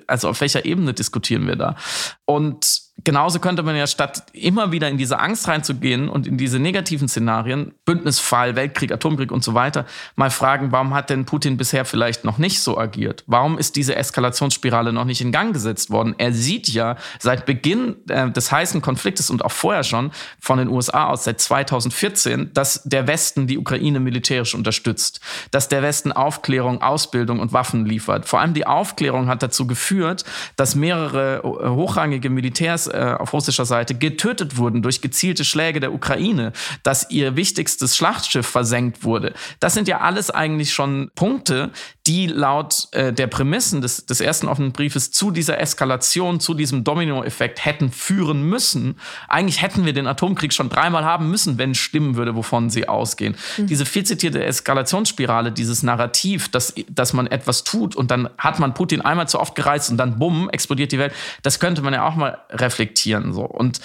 Also 0.07 0.29
auf 0.29 0.41
welcher 0.41 0.65
Ebene 0.65 0.95
diskutieren 0.95 1.47
wir 1.47 1.57
da? 1.57 1.77
Und 2.25 2.90
genauso 3.05 3.39
könnte 3.39 3.63
man 3.63 3.77
ja 3.77 3.87
statt 3.87 4.25
immer 4.33 4.73
wieder 4.73 4.89
in 4.89 4.99
diese 4.99 5.19
Angst 5.19 5.49
reinzugehen 5.49 6.09
und 6.09 6.27
in 6.27 6.37
diese 6.37 6.59
negativen 6.59 7.09
Szenarien, 7.09 7.73
Bündnisfall, 7.85 8.57
Weltkrieg, 8.57 8.93
Atomkrieg 8.93 9.33
und 9.33 9.45
so 9.45 9.55
weiter, 9.55 9.87
mal 10.17 10.31
fragen, 10.31 10.73
warum 10.73 10.95
hat 10.95 11.11
denn 11.11 11.25
Putin 11.25 11.57
bisher 11.57 11.85
vielleicht 11.85 12.25
noch 12.25 12.39
nicht 12.39 12.61
so 12.61 12.79
agiert? 12.79 13.25
Warum 13.27 13.59
ist 13.59 13.77
diese 13.77 13.97
Eskalationsspirale 13.97 14.93
noch 14.93 15.05
nicht 15.05 15.21
in 15.21 15.33
Gang 15.33 15.53
gesetzt 15.53 15.91
worden? 15.91 16.15
Er 16.19 16.33
sieht 16.33 16.69
ja 16.69 16.97
seit 17.19 17.47
Beginn 17.47 17.97
äh, 18.09 18.31
des 18.31 18.53
heißen 18.53 18.83
Konfliktes 18.83 19.31
und 19.31 19.45
auch 19.45 19.53
vorher 19.53 19.85
schon 19.85 20.11
von 20.41 20.59
den 20.59 20.69
USA 20.69 21.07
aus 21.07 21.25
seit 21.25 21.41
2014, 21.41 22.53
dass 22.53 22.83
der 22.85 23.07
Westen 23.07 23.47
die 23.47 23.59
Ukraine 23.59 24.01
militärisch 24.01 24.55
unterstützt, 24.55 25.21
dass 25.51 25.69
der 25.69 25.83
Westen 25.83 26.13
Aufklärung, 26.13 26.83
Ausbildung 26.83 27.41
und 27.41 27.53
Waffen 27.53 27.87
liefert. 27.87 28.27
Vor 28.27 28.41
allem 28.41 28.55
die 28.55 28.67
Aufklärung 28.67 29.29
hat 29.29 29.43
dazu 29.43 29.67
geführt, 29.67 30.25
dass 30.57 30.75
mehrere 30.75 31.41
hochrangige 31.45 32.31
Militärs 32.31 32.90
äh, 32.93 33.17
auf 33.19 33.33
russischer 33.33 33.65
Seite 33.65 33.95
getötet 33.95 34.57
wurden 34.57 34.83
durch 34.83 35.01
gezielte 35.01 35.45
Schläge 35.45 35.81
der 35.81 35.93
Ukraine, 35.93 36.53
dass 36.83 37.11
ihr 37.11 37.37
wichtigstes 37.37 37.97
Schlachtschiff 37.97 38.47
versenkt 38.47 39.05
wurde. 39.05 39.35
Das 39.61 39.75
sind 39.75 39.89
ja 39.89 40.01
alles 40.01 40.31
eigentlich 40.31 40.73
schon 40.73 41.11
Punkte, 41.15 41.71
die 42.11 42.27
laut 42.27 42.89
äh, 42.91 43.13
der 43.13 43.29
Prämissen 43.29 43.83
des, 43.83 44.05
des 44.05 44.21
ersten 44.21 44.49
offenen 44.49 44.73
Briefes 44.73 45.13
zu 45.13 45.31
dieser 45.31 45.61
Eskalation, 45.61 46.41
zu 46.41 46.55
diesem 46.55 46.83
Dominoeffekt 46.83 47.65
hätten 47.65 47.93
führen 47.93 48.43
müssen. 48.43 48.99
Eigentlich 49.29 49.63
hätten 49.63 49.87
wir 49.87 49.93
den 49.93 50.09
Atomkrieg 50.09 50.53
schon 50.53 50.71
dreimal 50.71 51.05
haben 51.05 51.31
müssen, 51.31 51.57
wenn 51.57 51.71
es 51.71 51.79
stimmen 51.79 52.17
würde, 52.17 52.35
wovon 52.35 52.69
sie 52.69 52.89
ausgehen. 52.89 53.37
Mhm. 53.57 53.69
Diese 53.69 53.87
viel 53.87 54.03
zitierte 54.03 54.43
Eskalationsspirale, 54.45 55.53
dieses 55.53 55.85
Narrativ, 55.85 56.49
dass, 56.49 56.75
dass 56.89 57.13
man 57.13 57.29
etwas 57.29 57.63
tut 57.63 57.95
und 57.95 58.11
dann 58.11 58.29
hat 58.39 58.59
man 58.59 58.75
Putin 58.75 59.03
einmal 59.03 59.29
zu 59.29 59.39
oft 59.39 59.55
gereizt 59.55 59.89
und 59.89 59.97
dann 59.97 60.19
bumm, 60.19 60.51
explodiert 60.51 60.91
die 60.91 60.99
Welt, 60.99 61.15
das 61.43 61.61
könnte 61.61 61.81
man 61.81 61.95
ja 61.95 62.05
auch 62.05 62.17
mal 62.17 62.39
reflektieren. 62.51 63.33
So. 63.33 63.45
Und 63.45 63.81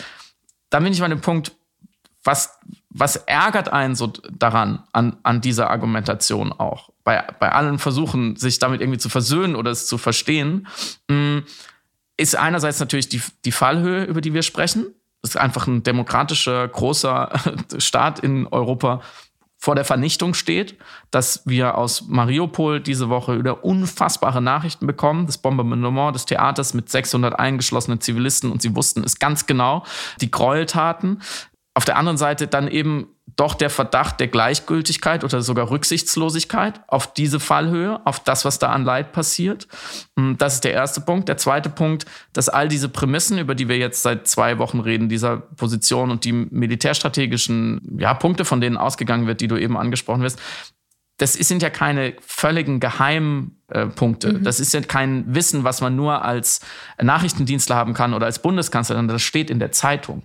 da 0.72 0.80
bin 0.80 0.92
ich 0.92 1.00
bei 1.00 1.08
dem 1.08 1.22
Punkt, 1.22 1.52
was, 2.26 2.58
was 2.90 3.16
ärgert 3.16 3.70
einen 3.70 3.96
so 3.96 4.08
daran, 4.08 4.84
an, 4.92 5.18
an 5.24 5.42
dieser 5.42 5.70
Argumentation 5.70 6.52
auch? 6.52 6.90
Bei, 7.04 7.24
bei 7.40 7.52
allen 7.52 7.80
Versuchen, 7.80 8.36
sich 8.36 8.60
damit 8.60 8.82
irgendwie 8.82 8.98
zu 8.98 9.10
versöhnen 9.10 9.56
oder 9.56 9.72
es 9.72 9.88
zu 9.88 9.98
verstehen, 9.98 10.68
mm, 11.08 11.40
ist 12.18 12.36
einerseits 12.36 12.80
natürlich 12.80 13.10
die, 13.10 13.22
die 13.46 13.52
Fallhöhe, 13.52 14.06
über 14.06 14.22
die 14.22 14.34
wir 14.34 14.42
sprechen. 14.42 14.88
Das 15.22 15.32
ist 15.32 15.38
einfach 15.38 15.68
ein 15.68 15.84
demokratischer, 15.84 16.68
großer 16.68 17.32
Staat 17.78 18.20
in 18.20 18.48
Europa, 18.48 19.02
vor 19.66 19.74
der 19.74 19.86
Vernichtung 19.86 20.36
steht, 20.36 20.78
dass 21.10 21.42
wir 21.46 21.76
aus 21.76 22.08
Mariupol 22.08 22.82
diese 22.82 23.10
Woche 23.10 23.40
wieder 23.40 23.66
unfassbare 23.66 24.40
Nachrichten 24.40 24.86
bekommen, 24.86 25.26
das 25.26 25.40
Bombardement 25.40 26.16
des 26.16 26.26
Theaters 26.26 26.76
mit 26.76 26.90
600 26.90 27.40
eingeschlossenen 27.40 28.00
Zivilisten 28.00 28.52
und 28.52 28.62
sie 28.62 28.76
wussten 28.76 29.04
es 29.04 29.18
ganz 29.18 29.48
genau, 29.48 29.84
die 30.22 30.30
Gräueltaten. 30.30 31.22
Auf 31.78 31.84
der 31.84 31.98
anderen 31.98 32.18
Seite 32.18 32.48
dann 32.48 32.70
eben 32.70 33.10
doch 33.36 33.54
der 33.54 33.70
Verdacht 33.70 34.22
der 34.22 34.30
Gleichgültigkeit 34.30 35.26
oder 35.26 35.42
sogar 35.42 35.70
Rücksichtslosigkeit 35.70 36.80
auf 36.88 37.14
diese 37.14 37.42
Fallhöhe, 37.42 38.00
auf 38.06 38.22
das, 38.22 38.46
was 38.46 38.60
da 38.60 38.72
an 38.72 38.86
Leid 38.86 39.12
passiert. 39.12 39.68
Hm, 40.18 40.38
das 40.38 40.56
ist 40.56 40.64
der 40.64 40.72
erste 40.72 41.02
Punkt. 41.02 41.28
Der 41.28 41.36
zweite 41.36 41.70
Punkt, 41.70 42.06
dass 42.32 42.48
all 42.48 42.70
diese 42.70 42.88
Prämissen, 42.88 43.38
über 43.38 43.54
die 43.54 43.68
wir 43.68 43.78
jetzt 43.78 44.04
seit 44.04 44.26
zwei 44.26 44.58
Wochen 44.58 44.80
reden, 44.80 45.10
dieser 45.10 45.36
Position 45.38 46.12
und 46.12 46.24
die 46.24 46.32
militärstrategischen 46.32 47.98
ja, 48.00 48.14
Punkte, 48.14 48.46
von 48.46 48.62
denen 48.62 48.78
ausgegangen 48.78 49.28
wird, 49.28 49.42
die 49.42 49.50
du 49.50 49.58
eben 49.58 49.76
angesprochen 49.76 50.22
wirst, 50.22 50.40
das 51.18 51.34
sind 51.34 51.62
ja 51.62 51.70
keine 51.70 52.14
völligen 52.20 52.82
Geheimpunkte. 52.82 54.34
Mhm. 54.34 54.44
Das 54.44 54.60
ist 54.60 54.74
ja 54.74 54.82
kein 54.82 55.34
Wissen, 55.34 55.64
was 55.64 55.80
man 55.80 55.96
nur 55.96 56.26
als 56.26 56.60
Nachrichtendienstler 57.02 57.78
haben 57.78 57.94
kann 57.94 58.14
oder 58.14 58.26
als 58.26 58.40
Bundeskanzler, 58.40 58.98
sondern 58.98 59.16
das 59.16 59.22
steht 59.22 59.50
in 59.50 59.60
der 59.60 59.72
Zeitung. 59.72 60.24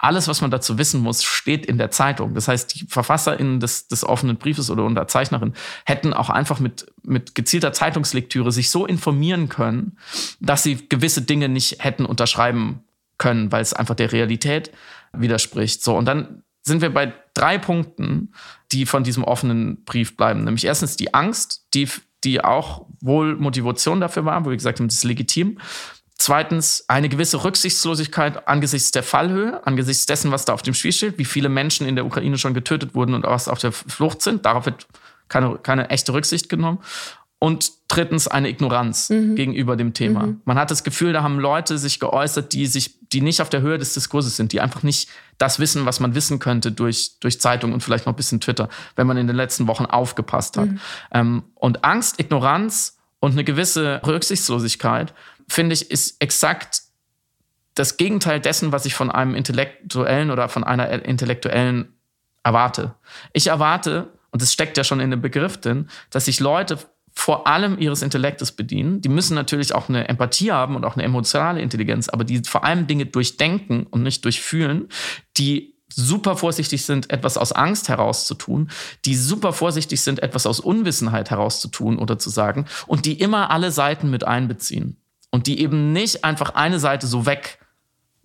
Alles, 0.00 0.26
was 0.26 0.40
man 0.40 0.50
dazu 0.50 0.78
wissen 0.78 1.00
muss, 1.00 1.22
steht 1.22 1.64
in 1.64 1.78
der 1.78 1.92
Zeitung. 1.92 2.34
Das 2.34 2.48
heißt, 2.48 2.74
die 2.74 2.86
VerfasserInnen 2.88 3.60
des, 3.60 3.86
des 3.86 4.04
offenen 4.04 4.36
Briefes 4.36 4.68
oder 4.68 4.84
Unterzeichnerinnen 4.84 5.54
hätten 5.84 6.12
auch 6.12 6.28
einfach 6.28 6.58
mit, 6.58 6.86
mit 7.04 7.36
gezielter 7.36 7.72
Zeitungslektüre 7.72 8.50
sich 8.50 8.70
so 8.70 8.84
informieren 8.84 9.48
können, 9.48 9.96
dass 10.40 10.64
sie 10.64 10.88
gewisse 10.88 11.22
Dinge 11.22 11.48
nicht 11.48 11.84
hätten 11.84 12.04
unterschreiben 12.04 12.82
können, 13.16 13.52
weil 13.52 13.62
es 13.62 13.74
einfach 13.74 13.94
der 13.94 14.10
Realität 14.10 14.72
widerspricht. 15.12 15.84
So, 15.84 15.96
und 15.96 16.06
dann 16.06 16.42
sind 16.62 16.80
wir 16.80 16.92
bei 16.92 17.12
drei 17.34 17.58
Punkten, 17.58 18.32
die 18.70 18.86
von 18.86 19.04
diesem 19.04 19.24
offenen 19.24 19.84
Brief 19.84 20.16
bleiben. 20.16 20.44
Nämlich 20.44 20.64
erstens 20.64 20.96
die 20.96 21.12
Angst, 21.14 21.66
die, 21.74 21.88
die 22.24 22.42
auch 22.42 22.86
wohl 23.00 23.36
Motivation 23.36 24.00
dafür 24.00 24.24
war, 24.24 24.44
wo 24.44 24.50
wir 24.50 24.56
gesagt 24.56 24.78
haben, 24.78 24.88
das 24.88 24.98
ist 24.98 25.04
legitim. 25.04 25.58
Zweitens 26.18 26.84
eine 26.86 27.08
gewisse 27.08 27.42
Rücksichtslosigkeit 27.42 28.46
angesichts 28.46 28.92
der 28.92 29.02
Fallhöhe, 29.02 29.66
angesichts 29.66 30.06
dessen, 30.06 30.30
was 30.30 30.44
da 30.44 30.52
auf 30.52 30.62
dem 30.62 30.72
Spiel 30.72 30.92
steht, 30.92 31.18
wie 31.18 31.24
viele 31.24 31.48
Menschen 31.48 31.86
in 31.86 31.96
der 31.96 32.06
Ukraine 32.06 32.38
schon 32.38 32.54
getötet 32.54 32.94
wurden 32.94 33.14
und 33.14 33.24
was 33.24 33.48
auf 33.48 33.58
der 33.58 33.72
Flucht 33.72 34.22
sind. 34.22 34.46
Darauf 34.46 34.66
wird 34.66 34.86
keine, 35.28 35.58
keine 35.58 35.90
echte 35.90 36.12
Rücksicht 36.12 36.48
genommen. 36.48 36.78
Und 37.42 37.72
drittens 37.88 38.28
eine 38.28 38.48
Ignoranz 38.48 39.10
mhm. 39.10 39.34
gegenüber 39.34 39.74
dem 39.74 39.94
Thema. 39.94 40.26
Mhm. 40.26 40.42
Man 40.44 40.56
hat 40.56 40.70
das 40.70 40.84
Gefühl, 40.84 41.12
da 41.12 41.24
haben 41.24 41.40
Leute 41.40 41.76
sich 41.76 41.98
geäußert, 41.98 42.52
die 42.52 42.66
sich, 42.66 43.00
die 43.08 43.20
nicht 43.20 43.42
auf 43.42 43.50
der 43.50 43.62
Höhe 43.62 43.78
des 43.78 43.94
Diskurses 43.94 44.36
sind, 44.36 44.52
die 44.52 44.60
einfach 44.60 44.84
nicht 44.84 45.08
das 45.38 45.58
wissen, 45.58 45.84
was 45.84 45.98
man 45.98 46.14
wissen 46.14 46.38
könnte 46.38 46.70
durch, 46.70 47.18
durch 47.18 47.40
Zeitung 47.40 47.72
und 47.72 47.82
vielleicht 47.82 48.06
noch 48.06 48.12
ein 48.12 48.16
bisschen 48.16 48.40
Twitter, 48.40 48.68
wenn 48.94 49.08
man 49.08 49.16
in 49.16 49.26
den 49.26 49.34
letzten 49.34 49.66
Wochen 49.66 49.86
aufgepasst 49.86 50.56
hat. 50.56 50.68
Mhm. 50.68 50.80
Ähm, 51.10 51.42
und 51.56 51.82
Angst, 51.82 52.20
Ignoranz 52.20 52.98
und 53.18 53.32
eine 53.32 53.42
gewisse 53.42 54.00
Rücksichtslosigkeit, 54.06 55.12
finde 55.48 55.74
ich, 55.74 55.90
ist 55.90 56.22
exakt 56.22 56.82
das 57.74 57.96
Gegenteil 57.96 58.38
dessen, 58.38 58.70
was 58.70 58.86
ich 58.86 58.94
von 58.94 59.10
einem 59.10 59.34
Intellektuellen 59.34 60.30
oder 60.30 60.48
von 60.48 60.62
einer 60.62 60.88
Intellektuellen 61.04 61.92
erwarte. 62.44 62.94
Ich 63.32 63.48
erwarte, 63.48 64.12
und 64.30 64.40
es 64.42 64.52
steckt 64.52 64.76
ja 64.76 64.84
schon 64.84 65.00
in 65.00 65.10
dem 65.10 65.20
Begriff 65.20 65.56
drin, 65.56 65.88
dass 66.10 66.26
sich 66.26 66.38
Leute 66.38 66.78
vor 67.14 67.46
allem 67.46 67.78
ihres 67.78 68.02
Intellektes 68.02 68.52
bedienen. 68.52 69.00
Die 69.00 69.08
müssen 69.08 69.34
natürlich 69.34 69.74
auch 69.74 69.88
eine 69.88 70.08
Empathie 70.08 70.52
haben 70.52 70.76
und 70.76 70.84
auch 70.84 70.94
eine 70.94 71.04
emotionale 71.04 71.60
Intelligenz, 71.60 72.08
aber 72.08 72.24
die 72.24 72.42
vor 72.46 72.64
allem 72.64 72.86
Dinge 72.86 73.06
durchdenken 73.06 73.86
und 73.86 74.02
nicht 74.02 74.24
durchfühlen, 74.24 74.88
die 75.36 75.74
super 75.94 76.36
vorsichtig 76.36 76.84
sind, 76.84 77.10
etwas 77.10 77.36
aus 77.36 77.52
Angst 77.52 77.88
herauszutun, 77.88 78.70
die 79.04 79.14
super 79.14 79.52
vorsichtig 79.52 80.00
sind, 80.00 80.22
etwas 80.22 80.46
aus 80.46 80.58
Unwissenheit 80.58 81.30
herauszutun 81.30 81.98
oder 81.98 82.18
zu 82.18 82.30
sagen 82.30 82.66
und 82.86 83.04
die 83.04 83.20
immer 83.20 83.50
alle 83.50 83.70
Seiten 83.70 84.10
mit 84.10 84.24
einbeziehen 84.24 84.96
und 85.30 85.46
die 85.46 85.60
eben 85.60 85.92
nicht 85.92 86.24
einfach 86.24 86.54
eine 86.54 86.78
Seite 86.78 87.06
so 87.06 87.26
weg 87.26 87.58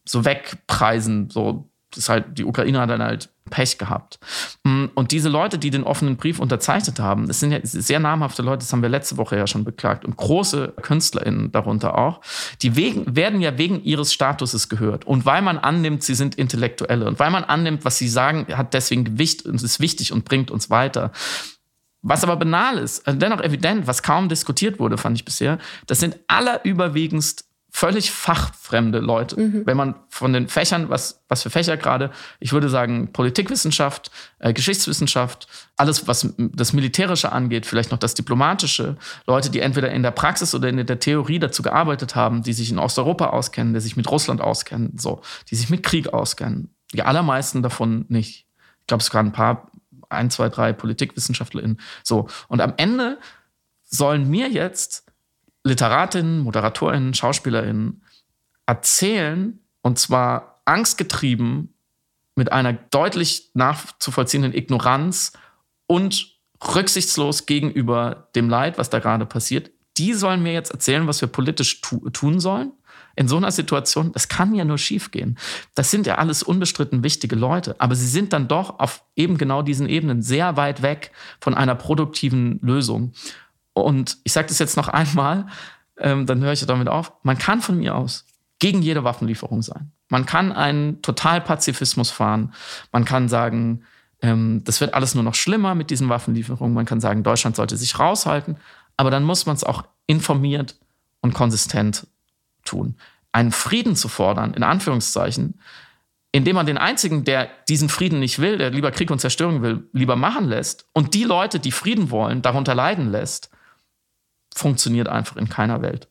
so 0.07 0.25
wegpreisen, 0.25 1.29
so 1.29 1.69
ist 1.97 2.09
halt 2.09 2.37
die 2.37 2.45
Ukraine 2.45 2.79
hat 2.79 2.89
dann 2.89 3.01
halt 3.01 3.29
Pech 3.49 3.77
gehabt. 3.77 4.19
Mm, 4.63 4.85
und 4.93 5.11
diese 5.11 5.29
Leute, 5.29 5.57
die 5.57 5.69
den 5.69 5.83
offenen 5.83 6.17
Brief 6.17 6.39
unterzeichnet 6.39 6.99
haben, 6.99 7.27
das 7.27 7.39
sind 7.39 7.51
ja 7.51 7.59
sehr 7.63 7.99
namhafte 7.99 8.41
Leute, 8.41 8.59
das 8.59 8.73
haben 8.73 8.81
wir 8.81 8.89
letzte 8.89 9.17
Woche 9.17 9.37
ja 9.37 9.47
schon 9.47 9.63
beklagt, 9.63 10.05
und 10.05 10.17
große 10.17 10.73
KünstlerInnen 10.81 11.51
darunter 11.51 11.97
auch, 11.97 12.21
die 12.61 12.75
wegen, 12.75 13.15
werden 13.15 13.41
ja 13.41 13.57
wegen 13.57 13.83
ihres 13.83 14.13
Statuses 14.13 14.69
gehört. 14.69 15.05
Und 15.05 15.25
weil 15.25 15.41
man 15.41 15.57
annimmt, 15.57 16.03
sie 16.03 16.15
sind 16.15 16.35
Intellektuelle 16.35 17.05
und 17.05 17.19
weil 17.19 17.31
man 17.31 17.43
annimmt, 17.43 17.85
was 17.85 17.97
sie 17.97 18.07
sagen, 18.09 18.47
hat 18.55 18.73
deswegen 18.73 19.05
Gewicht 19.05 19.45
und 19.45 19.61
ist 19.61 19.79
wichtig 19.79 20.11
und 20.11 20.25
bringt 20.25 20.51
uns 20.51 20.69
weiter. 20.69 21.11
Was 22.03 22.23
aber 22.23 22.37
banal 22.37 22.77
ist, 22.77 23.03
dennoch 23.07 23.41
evident, 23.41 23.87
was 23.87 24.03
kaum 24.03 24.29
diskutiert 24.29 24.79
wurde, 24.79 24.97
fand 24.97 25.17
ich 25.17 25.25
bisher, 25.25 25.57
das 25.87 25.99
sind 25.99 26.17
allerüberwiegendst 26.27 27.46
völlig 27.69 28.11
fachfremde 28.11 28.99
Leute. 28.99 29.39
Mhm. 29.39 29.65
Wenn 29.65 29.77
man 29.77 29.95
von 30.09 30.33
den 30.33 30.47
Fächern, 30.47 30.89
was, 30.89 31.23
was 31.27 31.43
für 31.43 31.49
Fächer 31.49 31.77
gerade, 31.77 32.11
ich 32.39 32.53
würde 32.53 32.69
sagen 32.69 33.11
Politikwissenschaft, 33.11 34.09
äh, 34.39 34.53
Geschichtswissenschaft, 34.53 35.47
alles, 35.75 36.07
was 36.07 36.33
das 36.37 36.73
Militärische 36.73 37.31
angeht, 37.31 37.65
vielleicht 37.65 37.91
noch 37.91 37.99
das 37.99 38.13
Diplomatische, 38.13 38.97
Leute, 39.27 39.49
die 39.49 39.59
entweder 39.59 39.91
in 39.91 40.01
der 40.01 40.11
Praxis 40.11 40.55
oder 40.55 40.69
in 40.69 40.83
der 40.85 40.99
Theorie 40.99 41.39
dazu 41.39 41.61
gearbeitet 41.61 42.15
haben, 42.15 42.41
die 42.41 42.53
sich 42.53 42.71
in 42.71 42.79
Osteuropa 42.79 43.27
auskennen, 43.27 43.73
die 43.73 43.81
sich 43.81 43.97
mit 43.97 44.09
Russland 44.09 44.41
auskennen, 44.41 44.97
so, 44.97 45.21
die 45.49 45.55
sich 45.55 45.69
mit 45.69 45.83
Krieg 45.83 46.13
auskennen. 46.13 46.73
Die 46.93 47.03
allermeisten 47.03 47.61
davon 47.61 48.05
nicht. 48.07 48.47
Ich 48.81 48.87
glaube, 48.87 49.01
es 49.01 49.13
waren 49.13 49.27
ein 49.27 49.31
paar, 49.33 49.71
ein, 50.09 50.29
zwei, 50.29 50.47
drei 50.49 50.71
PolitikwissenschaftlerInnen. 50.71 51.79
So. 52.01 52.27
Und 52.47 52.61
am 52.61 52.73
Ende 52.77 53.19
sollen 53.83 54.29
mir 54.29 54.49
jetzt 54.49 55.06
Literatinnen, 55.63 56.39
Moderatorinnen, 56.39 57.13
Schauspielerinnen 57.13 58.03
erzählen, 58.65 59.59
und 59.81 59.99
zwar 59.99 60.61
angstgetrieben, 60.65 61.73
mit 62.35 62.51
einer 62.51 62.73
deutlich 62.73 63.49
nachzuvollziehenden 63.53 64.53
Ignoranz 64.53 65.33
und 65.87 66.37
rücksichtslos 66.63 67.45
gegenüber 67.45 68.29
dem 68.35 68.49
Leid, 68.49 68.77
was 68.77 68.89
da 68.89 68.99
gerade 68.99 69.25
passiert. 69.25 69.71
Die 69.97 70.13
sollen 70.13 70.43
mir 70.43 70.53
jetzt 70.53 70.71
erzählen, 70.71 71.07
was 71.07 71.21
wir 71.21 71.27
politisch 71.27 71.81
tu 71.81 72.09
tun 72.11 72.39
sollen. 72.39 72.71
In 73.15 73.27
so 73.27 73.37
einer 73.37 73.51
Situation, 73.51 74.11
das 74.11 74.27
kann 74.27 74.53
ja 74.53 74.63
nur 74.63 74.77
schiefgehen. 74.77 75.39
Das 75.73 75.89
sind 75.89 76.05
ja 76.05 76.15
alles 76.15 76.43
unbestritten 76.43 77.03
wichtige 77.03 77.35
Leute, 77.35 77.75
aber 77.79 77.95
sie 77.95 78.05
sind 78.05 78.31
dann 78.31 78.47
doch 78.47 78.79
auf 78.79 79.03
eben 79.15 79.39
genau 79.39 79.63
diesen 79.63 79.89
Ebenen 79.89 80.21
sehr 80.21 80.55
weit 80.55 80.83
weg 80.83 81.11
von 81.41 81.55
einer 81.55 81.73
produktiven 81.73 82.59
Lösung. 82.61 83.13
Und 83.81 84.17
ich 84.23 84.33
sage 84.33 84.47
das 84.47 84.59
jetzt 84.59 84.77
noch 84.77 84.87
einmal, 84.87 85.47
ähm, 85.97 86.25
dann 86.25 86.41
höre 86.41 86.53
ich 86.53 86.65
damit 86.65 86.87
auf. 86.87 87.13
Man 87.23 87.37
kann 87.37 87.61
von 87.61 87.77
mir 87.77 87.95
aus 87.95 88.25
gegen 88.59 88.81
jede 88.81 89.03
Waffenlieferung 89.03 89.61
sein. 89.61 89.91
Man 90.09 90.25
kann 90.25 90.51
einen 90.51 91.01
Totalpazifismus 91.01 92.09
fahren. 92.09 92.53
Man 92.91 93.05
kann 93.05 93.29
sagen, 93.29 93.83
ähm, 94.21 94.63
das 94.63 94.81
wird 94.81 94.93
alles 94.93 95.15
nur 95.15 95.23
noch 95.23 95.35
schlimmer 95.35 95.75
mit 95.75 95.89
diesen 95.89 96.09
Waffenlieferungen. 96.09 96.73
Man 96.73 96.85
kann 96.85 96.99
sagen, 96.99 97.23
Deutschland 97.23 97.55
sollte 97.55 97.77
sich 97.77 97.99
raushalten. 97.99 98.57
Aber 98.95 99.11
dann 99.11 99.23
muss 99.23 99.45
man 99.45 99.55
es 99.55 99.63
auch 99.63 99.83
informiert 100.07 100.75
und 101.21 101.33
konsistent 101.33 102.07
tun. 102.63 102.95
Einen 103.31 103.51
Frieden 103.51 103.95
zu 103.95 104.07
fordern, 104.07 104.53
in 104.53 104.63
Anführungszeichen, 104.63 105.59
indem 106.31 106.55
man 106.55 106.65
den 106.65 106.77
einzigen, 106.77 107.23
der 107.23 107.49
diesen 107.69 107.89
Frieden 107.89 108.19
nicht 108.19 108.39
will, 108.39 108.57
der 108.57 108.71
lieber 108.71 108.91
Krieg 108.91 109.11
und 109.11 109.19
Zerstörung 109.19 109.61
will, 109.61 109.87
lieber 109.93 110.15
machen 110.15 110.45
lässt 110.45 110.87
und 110.93 111.13
die 111.13 111.23
Leute, 111.23 111.59
die 111.59 111.71
Frieden 111.71 112.09
wollen, 112.11 112.41
darunter 112.41 112.75
leiden 112.75 113.11
lässt, 113.11 113.49
funktioniert 114.57 115.07
einfach 115.07 115.37
in 115.37 115.49
keiner 115.49 115.81
Welt. 115.81 116.07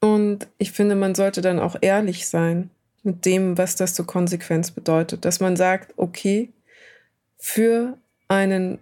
Und 0.00 0.48
ich 0.58 0.72
finde, 0.72 0.96
man 0.96 1.14
sollte 1.14 1.40
dann 1.40 1.58
auch 1.58 1.76
ehrlich 1.80 2.28
sein 2.28 2.70
mit 3.02 3.24
dem, 3.24 3.56
was 3.56 3.76
das 3.76 3.94
zur 3.94 4.06
Konsequenz 4.06 4.70
bedeutet. 4.70 5.24
Dass 5.24 5.40
man 5.40 5.56
sagt, 5.56 5.94
okay, 5.96 6.52
für 7.38 7.96
einen 8.28 8.78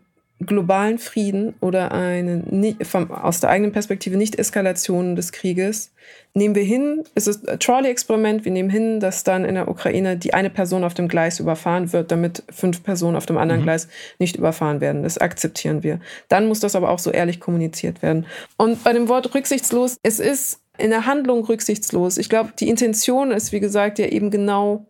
globalen 0.47 0.99
Frieden 0.99 1.55
oder 1.61 1.93
eine 1.93 2.77
vom, 2.83 3.11
aus 3.11 3.41
der 3.41 3.51
eigenen 3.51 3.73
Perspektive 3.73 4.17
Nicht-Eskalation 4.17 5.17
des 5.17 5.33
Krieges 5.33 5.93
nehmen 6.35 6.55
wir 6.55 6.63
hin, 6.63 7.05
es 7.15 7.27
ist 7.27 7.49
ein 7.49 7.59
Trolley-Experiment, 7.59 8.45
wir 8.45 8.53
nehmen 8.53 8.71
hin, 8.71 9.01
dass 9.01 9.25
dann 9.25 9.45
in 9.45 9.55
der 9.55 9.69
Ukraine 9.69 10.17
die 10.17 10.33
eine 10.33 10.51
Person 10.51 10.85
auf 10.85 10.95
dem 10.95 11.09
Gleis 11.09 11.41
überfahren 11.41 11.93
wird, 11.93 12.11
damit 12.11 12.43
fünf 12.51 12.83
Personen 12.83 13.17
auf 13.17 13.27
dem 13.27 13.37
anderen 13.37 13.61
mhm. 13.61 13.65
Gleis 13.65 13.89
nicht 14.19 14.37
überfahren 14.37 14.81
werden. 14.81 15.03
Das 15.03 15.19
akzeptieren 15.19 15.83
wir. 15.83 16.01
Dann 16.29 16.47
muss 16.49 16.61
das 16.61 16.75
aber 16.75 16.91
auch 16.91 16.99
so 16.99 17.11
ehrlich 17.11 17.41
kommuniziert 17.41 18.03
werden. 18.03 18.27
Und 18.57 18.83
bei 18.83 18.93
dem 18.93 19.09
Wort 19.09 19.35
rücksichtslos, 19.35 19.99
es 20.03 20.21
ist 20.21 20.61
in 20.79 20.91
der 20.91 21.07
Handlung 21.07 21.45
rücksichtslos. 21.45 22.17
Ich 22.17 22.31
glaube, 22.31 22.53
die 22.59 22.69
Intention 22.69 23.31
ist, 23.31 23.53
wie 23.53 23.61
gesagt, 23.61 23.99
ja 23.99 24.07
eben 24.07 24.31
genau 24.31 24.87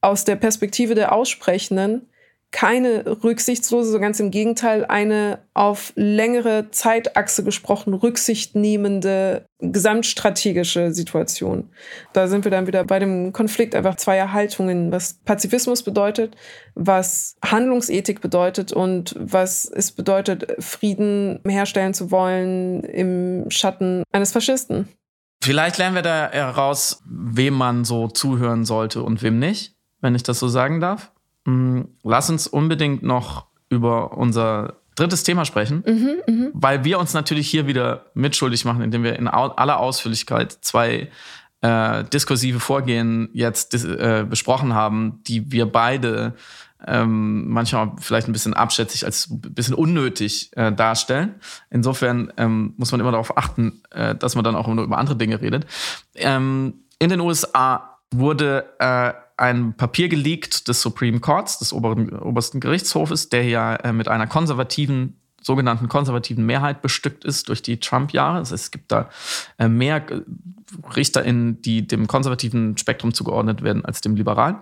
aus 0.00 0.24
der 0.24 0.36
Perspektive 0.36 0.94
der 0.94 1.12
Aussprechenden 1.12 2.06
keine 2.52 3.04
rücksichtslose, 3.22 3.92
so 3.92 4.00
ganz 4.00 4.18
im 4.18 4.30
Gegenteil, 4.30 4.84
eine 4.84 5.38
auf 5.54 5.92
längere 5.94 6.70
Zeitachse 6.70 7.44
gesprochen 7.44 7.94
rücksichtnehmende 7.94 9.46
gesamtstrategische 9.60 10.92
Situation. 10.92 11.70
Da 12.12 12.26
sind 12.26 12.44
wir 12.44 12.50
dann 12.50 12.66
wieder 12.66 12.82
bei 12.84 12.98
dem 12.98 13.32
Konflikt 13.32 13.74
einfach 13.74 13.94
zweier 13.96 14.32
Haltungen, 14.32 14.90
was 14.90 15.14
Pazifismus 15.24 15.84
bedeutet, 15.84 16.36
was 16.74 17.36
Handlungsethik 17.44 18.20
bedeutet 18.20 18.72
und 18.72 19.14
was 19.18 19.66
es 19.66 19.92
bedeutet, 19.92 20.46
Frieden 20.58 21.40
herstellen 21.46 21.94
zu 21.94 22.10
wollen 22.10 22.82
im 22.82 23.50
Schatten 23.50 24.02
eines 24.12 24.32
Faschisten. 24.32 24.88
Vielleicht 25.42 25.78
lernen 25.78 25.94
wir 25.94 26.02
da 26.02 26.30
heraus, 26.30 27.02
wem 27.06 27.54
man 27.54 27.84
so 27.84 28.08
zuhören 28.08 28.64
sollte 28.64 29.02
und 29.02 29.22
wem 29.22 29.38
nicht, 29.38 29.74
wenn 30.00 30.14
ich 30.14 30.22
das 30.22 30.38
so 30.38 30.48
sagen 30.48 30.80
darf. 30.80 31.12
Mm, 31.44 31.82
lass 32.02 32.30
uns 32.30 32.46
unbedingt 32.46 33.02
noch 33.02 33.46
über 33.68 34.16
unser 34.16 34.74
drittes 34.96 35.22
Thema 35.22 35.44
sprechen, 35.44 35.82
mhm, 35.86 36.34
mh. 36.34 36.50
weil 36.52 36.84
wir 36.84 36.98
uns 36.98 37.14
natürlich 37.14 37.48
hier 37.48 37.66
wieder 37.66 38.06
mitschuldig 38.14 38.64
machen, 38.64 38.82
indem 38.82 39.02
wir 39.02 39.18
in 39.18 39.28
aller 39.28 39.78
Ausführlichkeit 39.78 40.52
zwei 40.60 41.08
äh, 41.62 42.04
diskursive 42.04 42.60
Vorgehen 42.60 43.30
jetzt 43.32 43.74
äh, 43.74 44.26
besprochen 44.28 44.74
haben, 44.74 45.20
die 45.26 45.52
wir 45.52 45.66
beide 45.66 46.34
ähm, 46.86 47.48
manchmal 47.48 47.92
vielleicht 47.98 48.28
ein 48.28 48.32
bisschen 48.32 48.54
abschätzig 48.54 49.04
als 49.04 49.28
ein 49.30 49.40
bisschen 49.40 49.74
unnötig 49.74 50.50
äh, 50.56 50.72
darstellen. 50.72 51.34
Insofern 51.68 52.32
ähm, 52.36 52.74
muss 52.76 52.90
man 52.92 53.00
immer 53.00 53.12
darauf 53.12 53.36
achten, 53.36 53.82
äh, 53.90 54.14
dass 54.14 54.34
man 54.34 54.44
dann 54.44 54.56
auch 54.56 54.66
nur 54.66 54.84
über 54.84 54.98
andere 54.98 55.16
Dinge 55.16 55.40
redet. 55.40 55.66
Ähm, 56.14 56.84
in 56.98 57.10
den 57.10 57.20
USA 57.20 57.98
wurde 58.12 58.64
äh, 58.78 59.12
ein 59.40 59.74
Papier 59.74 60.08
geleakt 60.08 60.68
des 60.68 60.82
Supreme 60.82 61.20
Courts, 61.20 61.58
des 61.58 61.72
oberen, 61.72 62.10
obersten 62.18 62.60
Gerichtshofes, 62.60 63.28
der 63.30 63.44
ja 63.44 63.76
äh, 63.76 63.92
mit 63.92 64.08
einer 64.08 64.26
konservativen 64.26 65.16
sogenannten 65.42 65.88
konservativen 65.88 66.44
Mehrheit 66.44 66.82
bestückt 66.82 67.24
ist 67.24 67.48
durch 67.48 67.62
die 67.62 67.80
Trump-Jahre. 67.80 68.40
Heißt, 68.40 68.52
es 68.52 68.70
gibt 68.70 68.92
da 68.92 69.08
äh, 69.58 69.68
mehr 69.68 70.04
RichterInnen, 70.94 71.62
die 71.62 71.86
dem 71.86 72.06
konservativen 72.06 72.76
Spektrum 72.76 73.14
zugeordnet 73.14 73.62
werden 73.62 73.84
als 73.84 74.02
dem 74.02 74.16
liberalen. 74.16 74.56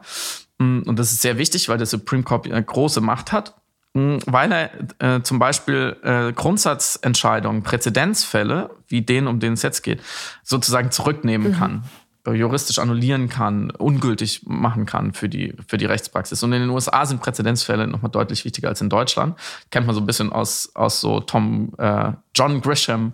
Mm, 0.59 0.83
und 0.83 0.99
das 0.99 1.13
ist 1.13 1.23
sehr 1.23 1.37
wichtig, 1.37 1.69
weil 1.69 1.79
der 1.79 1.87
Supreme 1.87 2.23
Court 2.23 2.47
eine 2.47 2.63
große 2.63 3.01
Macht 3.01 3.33
hat, 3.33 3.57
mm, 3.95 4.19
weil 4.27 4.53
er 4.53 5.17
äh, 5.17 5.23
zum 5.23 5.41
Beispiel 5.41 5.97
äh, 6.05 6.33
Grundsatzentscheidungen, 6.33 7.65
Präzedenzfälle, 7.65 8.71
wie 8.87 9.03
den, 9.03 9.27
um 9.27 9.41
den 9.41 9.55
es 9.55 9.63
jetzt 9.63 9.83
geht, 9.83 10.01
sozusagen 10.45 10.93
zurücknehmen 10.93 11.53
mhm. 11.53 11.57
kann 11.57 11.85
juristisch 12.33 12.79
annullieren 12.79 13.29
kann, 13.29 13.71
ungültig 13.71 14.43
machen 14.47 14.87
kann 14.87 15.13
für 15.13 15.29
die, 15.29 15.55
für 15.67 15.79
die 15.79 15.87
Rechtspraxis. 15.87 16.43
Und 16.43 16.53
in 16.53 16.61
den 16.61 16.71
USA 16.71 17.05
sind 17.07 17.21
Präzedenzfälle 17.21 17.87
nochmal 17.87 18.11
deutlich 18.11 18.45
wichtiger 18.45 18.69
als 18.69 18.81
in 18.81 18.89
Deutschland. 18.89 19.39
Kennt 19.71 19.87
man 19.87 19.95
so 19.95 20.01
ein 20.01 20.07
bisschen 20.07 20.33
aus, 20.33 20.71
aus 20.75 21.01
so 21.01 21.21
Tom, 21.21 21.73
äh, 21.79 22.13
John 22.35 22.61
Grisham 22.61 23.13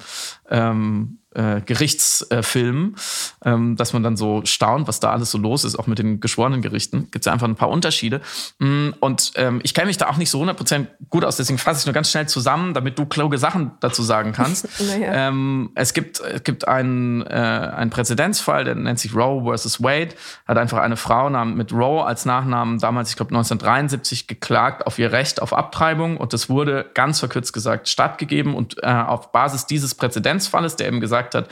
ähm, 0.50 1.18
äh, 1.34 1.60
Gerichtsfilmen, 1.64 2.96
äh, 3.44 3.50
ähm, 3.50 3.76
dass 3.76 3.92
man 3.92 4.02
dann 4.02 4.16
so 4.16 4.42
staunt, 4.44 4.88
was 4.88 5.00
da 5.00 5.10
alles 5.10 5.30
so 5.30 5.38
los 5.38 5.64
ist, 5.64 5.76
auch 5.76 5.86
mit 5.86 5.98
den 5.98 6.20
geschworenen 6.20 6.62
Gerichten. 6.62 7.08
Gibt 7.10 7.24
es 7.24 7.26
ja 7.26 7.32
einfach 7.32 7.48
ein 7.48 7.56
paar 7.56 7.68
Unterschiede. 7.68 8.20
Mm, 8.58 8.90
und 9.00 9.32
ähm, 9.36 9.60
ich 9.62 9.74
kenne 9.74 9.86
mich 9.86 9.96
da 9.96 10.08
auch 10.08 10.16
nicht 10.16 10.30
so 10.30 10.42
100% 10.42 10.86
gut 11.10 11.24
aus, 11.24 11.36
deswegen 11.36 11.58
fasse 11.58 11.80
ich 11.80 11.86
nur 11.86 11.92
ganz 11.92 12.10
schnell 12.10 12.28
zusammen, 12.28 12.74
damit 12.74 12.98
du 12.98 13.06
kluge 13.06 13.38
Sachen 13.38 13.72
dazu 13.80 14.02
sagen 14.02 14.32
kannst. 14.32 14.68
naja. 14.80 15.28
ähm, 15.28 15.70
es 15.74 15.94
gibt, 15.94 16.20
es 16.20 16.44
gibt 16.44 16.68
einen, 16.68 17.22
äh, 17.22 17.34
einen 17.76 17.90
Präzedenzfall, 17.90 18.64
der 18.64 18.74
nennt 18.74 18.98
sich 18.98 19.14
Roe 19.14 19.44
versus 19.44 19.82
Wade, 19.82 20.10
hat 20.46 20.58
einfach 20.58 20.78
eine 20.78 20.96
Frau 20.96 21.24
mit 21.44 21.72
Roe 21.72 22.04
als 22.04 22.26
Nachnamen 22.26 22.78
damals, 22.78 23.10
ich 23.10 23.16
glaube 23.16 23.30
1973, 23.30 24.26
geklagt 24.26 24.86
auf 24.86 24.98
ihr 24.98 25.10
Recht 25.10 25.40
auf 25.40 25.52
Abtreibung 25.52 26.16
und 26.16 26.32
das 26.32 26.48
wurde 26.48 26.90
ganz 26.94 27.18
verkürzt 27.18 27.52
gesagt 27.52 27.88
stattgegeben 27.88 28.54
und 28.54 28.82
äh, 28.82 28.86
auf 28.86 29.32
Basis 29.32 29.66
dieses 29.66 29.94
Präzedenzfalles, 29.94 30.76
der 30.76 30.88
eben 30.88 31.00
gesagt 31.00 31.23
gesagt 31.24 31.34
hat, 31.34 31.48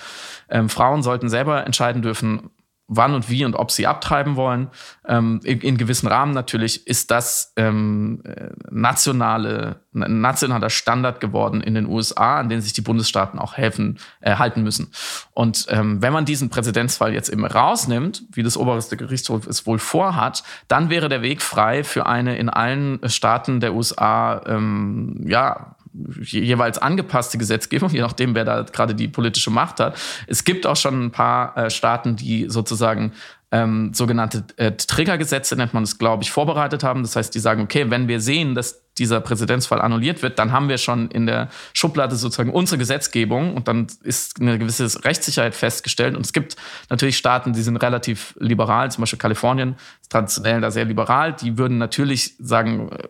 ähm, 0.49 0.68
Frauen 0.68 1.03
sollten 1.03 1.29
selber 1.29 1.66
entscheiden 1.66 2.03
dürfen, 2.03 2.51
wann 2.89 3.14
und 3.14 3.31
wie 3.31 3.45
und 3.45 3.55
ob 3.55 3.70
sie 3.70 3.87
abtreiben 3.87 4.37
wollen. 4.37 4.68
Ähm, 5.07 5.41
in, 5.45 5.61
in, 5.61 5.79
gewissen 5.79 6.09
Rahmen 6.09 6.35
natürlich 6.35 6.87
ist 6.87 7.11
das 7.11 7.53
ähm, 7.57 8.23
äh, 8.25 8.51
nationale, 8.70 9.81
nationaler 9.93 10.68
Standard 10.68 11.20
geworden 11.20 11.62
in 11.62 11.75
den 11.75 11.87
USA, 11.87 12.41
an 12.41 12.51
den 12.51 12.61
sich 12.61 12.75
die 12.75 12.83
Bundesstaaten 12.83 13.39
auch 13.39 13.55
helfen, 13.55 13.99
äh, 14.20 14.37
halten 14.37 14.62
müssen. 14.62 14.91
Und 15.33 15.66
ähm, 15.70 16.03
wenn 16.03 16.12
man 16.12 16.27
diesen 16.27 16.51
Präzedenzfall 16.51 17.14
jetzt 17.14 17.31
eben 17.31 17.47
rausnimmt, 17.47 18.25
wie 18.33 18.43
das 18.43 18.59
oberste 18.59 18.99
Gerichtshof 18.99 19.47
es 19.47 19.64
wohl 19.64 19.79
vorhat, 19.79 20.43
dann 20.68 20.91
wäre 20.91 21.09
der 21.09 21.23
Weg 21.23 21.41
frei 21.41 21.85
für 21.85 22.05
eine 22.05 22.37
in 22.37 22.51
allen 22.51 23.01
Staaten 23.09 23.61
der 23.61 23.75
USA 23.75 24.43
ähm, 24.47 25.25
ja 25.25 25.77
jeweils 26.22 26.78
angepasste 26.78 27.38
Gesetzgebung, 27.38 27.90
je 27.90 28.01
nachdem, 28.01 28.34
wer 28.34 28.45
da 28.45 28.62
gerade 28.62 28.95
die 28.95 29.09
politische 29.09 29.51
Macht 29.51 29.80
hat. 29.80 29.99
Es 30.26 30.45
gibt 30.45 30.66
auch 30.66 30.76
schon 30.76 31.07
ein 31.07 31.11
paar 31.11 31.57
äh, 31.57 31.70
Staaten, 31.70 32.16
die 32.16 32.47
sozusagen 32.49 33.12
ähm, 33.51 33.93
sogenannte 33.93 34.45
äh, 34.57 34.72
Triggergesetze, 34.72 35.57
nennt 35.57 35.74
man 35.74 35.82
es, 35.82 35.99
glaube 35.99 36.22
ich, 36.22 36.30
vorbereitet 36.30 36.82
haben. 36.82 37.03
Das 37.03 37.16
heißt, 37.16 37.34
die 37.34 37.38
sagen, 37.38 37.62
okay, 37.62 37.90
wenn 37.90 38.09
wir 38.09 38.20
sehen, 38.20 38.55
dass 38.55 38.82
dieser 38.99 39.20
Präzedenzfall 39.20 39.80
annulliert 39.80 40.22
wird, 40.22 40.38
dann 40.38 40.53
haben 40.53 40.68
wir 40.68 40.78
schon 40.78 41.11
in 41.11 41.26
der 41.26 41.49
Schublade 41.72 42.16
sozusagen 42.16 42.51
unsere 42.51 42.78
Gesetzgebung 42.78 43.55
und 43.55 43.68
dann 43.68 43.86
ist 44.03 44.40
eine 44.40 44.59
gewisse 44.59 45.05
Rechtssicherheit 45.05 45.55
festgestellt. 45.55 46.14
Und 46.14 46.26
es 46.26 46.32
gibt 46.32 46.57
natürlich 46.90 47.16
Staaten, 47.16 47.53
die 47.53 47.62
sind 47.62 47.76
relativ 47.78 48.34
liberal, 48.38 48.90
zum 48.90 49.03
Beispiel 49.03 49.18
Kalifornien 49.18 49.76
ist 50.01 50.12
traditionell 50.12 50.61
da 50.61 50.70
sehr 50.70 50.84
liberal. 50.84 51.32
Die 51.32 51.57
würden 51.57 51.78
natürlich 51.78 52.34
sagen, 52.38 52.90
äh, 52.90 53.09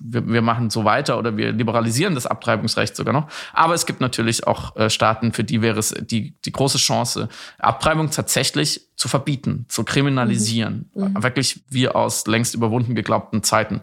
wir, 0.00 0.26
wir 0.26 0.42
machen 0.42 0.70
so 0.70 0.84
weiter 0.84 1.18
oder 1.18 1.36
wir 1.36 1.52
liberalisieren 1.52 2.14
das 2.14 2.26
Abtreibungsrecht 2.26 2.96
sogar 2.96 3.12
noch. 3.12 3.28
Aber 3.52 3.74
es 3.74 3.86
gibt 3.86 4.00
natürlich 4.00 4.46
auch 4.46 4.74
äh, 4.76 4.90
Staaten, 4.90 5.32
für 5.32 5.44
die 5.44 5.62
wäre 5.62 5.78
es 5.78 5.94
die, 6.00 6.34
die 6.44 6.52
große 6.52 6.78
Chance, 6.78 7.28
Abtreibung 7.58 8.10
tatsächlich 8.10 8.88
zu 8.96 9.08
verbieten, 9.08 9.64
zu 9.68 9.84
kriminalisieren. 9.84 10.90
Mhm. 10.94 11.04
mhm. 11.04 11.22
Wirklich 11.22 11.62
wie 11.70 11.88
aus 11.88 12.26
längst 12.26 12.54
überwunden 12.54 12.94
geglaubten 12.94 13.42
Zeiten. 13.42 13.80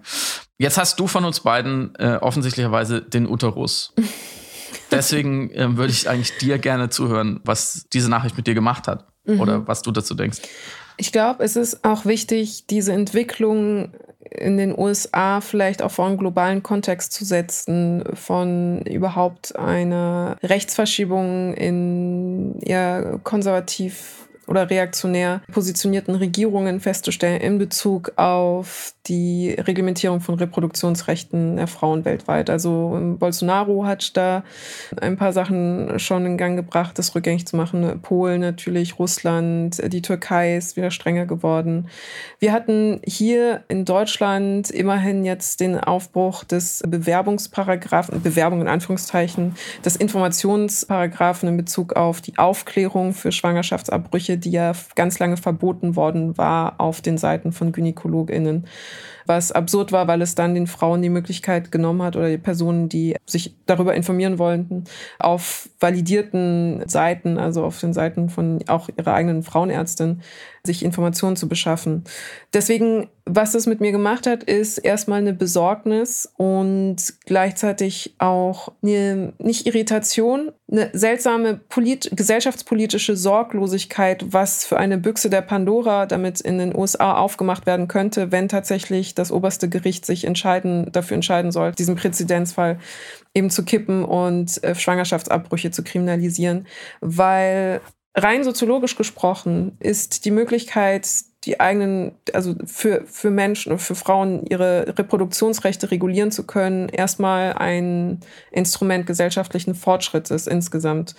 Jetzt 0.58 0.78
hast 0.78 1.00
du 1.00 1.08
von 1.08 1.24
uns 1.24 1.42
beiden 1.42 1.94
äh, 1.96 2.18
offensichtlicherweise 2.20 3.02
den 3.02 3.28
Uterus. 3.28 3.94
Deswegen 4.92 5.52
äh, 5.52 5.78
würde 5.78 5.92
ich 5.92 6.10
eigentlich 6.10 6.38
dir 6.38 6.58
gerne 6.58 6.90
zuhören, 6.90 7.42
was 7.44 7.88
diese 7.94 8.10
Nachricht 8.10 8.38
mit 8.38 8.48
dir 8.48 8.54
gemacht 8.54 8.88
hat 8.88 9.06
mhm. 9.26 9.40
oder 9.40 9.68
was 9.68 9.82
du 9.82 9.92
dazu 9.92 10.16
denkst. 10.16 10.40
Ich 10.98 11.12
glaube, 11.12 11.44
es 11.44 11.56
ist 11.56 11.84
auch 11.84 12.06
wichtig, 12.06 12.66
diese 12.68 12.92
Entwicklung 12.92 13.94
in 14.32 14.58
den 14.58 14.78
USA 14.78 15.42
vielleicht 15.42 15.82
auch 15.82 15.92
vor 15.92 16.08
einen 16.08 16.18
globalen 16.18 16.64
Kontext 16.64 17.14
zu 17.14 17.24
setzen, 17.24 18.04
von 18.14 18.82
überhaupt 18.82 19.56
einer 19.56 20.38
Rechtsverschiebung 20.44 21.54
in 21.54 22.60
eher 22.62 23.20
konservativ 23.24 24.17
oder 24.48 24.70
reaktionär 24.70 25.42
positionierten 25.52 26.16
Regierungen 26.16 26.80
festzustellen 26.80 27.42
in 27.42 27.58
Bezug 27.58 28.14
auf 28.16 28.94
die 29.08 29.52
Reglementierung 29.52 30.20
von 30.20 30.36
Reproduktionsrechten 30.36 31.58
der 31.58 31.68
Frauen 31.68 32.06
weltweit. 32.06 32.50
Also 32.50 32.94
ähm, 32.96 33.18
Bolsonaro 33.18 33.86
hat 33.86 34.16
da 34.18 34.44
ein 35.00 35.18
paar 35.18 35.34
Sachen 35.34 36.00
schon 36.00 36.26
in 36.26 36.38
Gang 36.38 36.56
gebracht, 36.56 36.98
das 36.98 37.16
rückgängig 37.16 37.48
zu 37.48 37.56
machen. 37.56 38.00
Polen 38.02 38.42
natürlich, 38.42 39.00
Russland, 39.00 39.82
die 39.92 40.02
Türkei 40.02 40.58
ist 40.58 40.76
wieder 40.76 40.92
strenger 40.92 41.26
geworden. 41.26 41.88
Wir 42.40 42.52
hatten 42.52 43.02
hier 43.06 43.64
in 43.68 43.86
Deutschland 43.86 44.70
immerhin 44.70 45.26
jetzt 45.26 45.60
den 45.60 45.80
Aufbruch 45.80 46.44
des 46.44 46.84
Bewerbungsparagraphen, 46.88 48.22
Bewerbung 48.22 48.62
in 48.62 48.68
Anführungszeichen, 48.68 49.56
des 49.86 49.96
Informationsparagraphen 49.96 51.50
in 51.50 51.58
Bezug 51.58 51.94
auf 51.94 52.22
die 52.22 52.38
Aufklärung 52.38 53.14
für 53.14 53.32
Schwangerschaftsabbrüche, 53.32 54.37
die 54.38 54.52
ja 54.52 54.74
ganz 54.96 55.20
lange 55.20 55.38
verboten 55.38 55.96
worden 55.96 56.38
war 56.38 56.80
auf 56.80 57.02
den 57.02 57.18
Seiten 57.18 57.52
von 57.52 57.72
GynäkologInnen 57.72 58.66
was 59.28 59.52
absurd 59.52 59.92
war, 59.92 60.08
weil 60.08 60.22
es 60.22 60.36
dann 60.36 60.56
den 60.56 60.68
Frauen 60.68 61.02
die 61.02 61.10
Möglichkeit 61.10 61.72
genommen 61.72 62.02
hat 62.02 62.16
oder 62.16 62.30
die 62.30 62.38
Personen, 62.38 62.90
die 62.90 63.16
sich 63.26 63.56
darüber 63.66 63.94
informieren 63.94 64.40
wollten, 64.40 64.86
auf 65.20 65.70
validierten 65.80 66.88
Seiten, 66.88 67.38
also 67.38 67.64
auf 67.64 67.80
den 67.80 67.94
Seiten 67.94 68.30
von 68.30 68.64
auch 68.68 68.90
ihrer 68.98 69.14
eigenen 69.14 69.44
Frauenärztin, 69.44 70.22
sich 70.64 70.84
Informationen 70.84 71.36
zu 71.36 71.48
beschaffen. 71.48 72.04
Deswegen, 72.54 73.10
was 73.28 73.54
es 73.54 73.66
mit 73.66 73.82
mir 73.82 73.92
gemacht 73.92 74.26
hat, 74.26 74.44
ist 74.44 74.78
erstmal 74.78 75.20
eine 75.20 75.34
Besorgnis 75.34 76.32
und 76.38 76.96
gleichzeitig 77.26 78.16
auch 78.18 78.74
eine, 78.82 79.34
nicht 79.40 79.68
Irritation, 79.68 80.52
eine 80.72 80.90
seltsame 80.94 81.56
polit 81.70 82.10
gesellschaftspolitische 82.16 83.16
Sorglosigkeit, 83.16 84.26
was 84.34 84.66
für 84.66 84.78
eine 84.78 84.98
Büchse 84.98 85.30
der 85.30 85.42
Pandora 85.42 86.06
damit 86.06 86.42
in 86.42 86.58
den 86.58 86.76
USA 86.76 87.16
aufgemacht 87.16 87.66
werden 87.66 87.88
könnte, 87.88 88.32
wenn 88.32 88.48
tatsächlich 88.48 89.14
das 89.14 89.32
oberste 89.32 89.70
Gericht 89.70 90.06
sich 90.06 90.26
entscheiden, 90.26 90.92
dafür 90.92 91.16
entscheiden 91.16 91.52
soll, 91.52 91.74
diesen 91.74 91.96
Präzedenzfall 91.96 92.80
eben 93.34 93.50
zu 93.50 93.64
kippen 93.64 94.04
und 94.04 94.64
äh, 94.64 94.74
Schwangerschaftsabbrüche 94.74 95.72
zu 95.72 95.84
kriminalisieren, 95.84 96.66
weil 97.02 97.82
rein 98.16 98.44
soziologisch 98.44 98.96
gesprochen 98.96 99.78
ist 99.80 100.26
die 100.26 100.32
Möglichkeit, 100.32 101.08
die 101.46 101.60
eigenen, 101.60 102.14
also 102.34 102.56
für, 102.66 103.04
für 103.06 103.30
Menschen 103.30 103.72
und 103.72 103.80
für 103.80 103.96
Frauen 103.96 104.46
ihre 104.48 104.98
Reproduktionsrechte 104.98 105.92
regulieren 105.92 106.32
zu 106.32 106.46
können, 106.46 106.90
erstmal 106.90 107.54
ein 107.54 108.20
Instrument 108.52 109.06
gesellschaftlichen 109.06 109.76
Fortschrittes 109.76 110.48
insgesamt, 110.48 111.16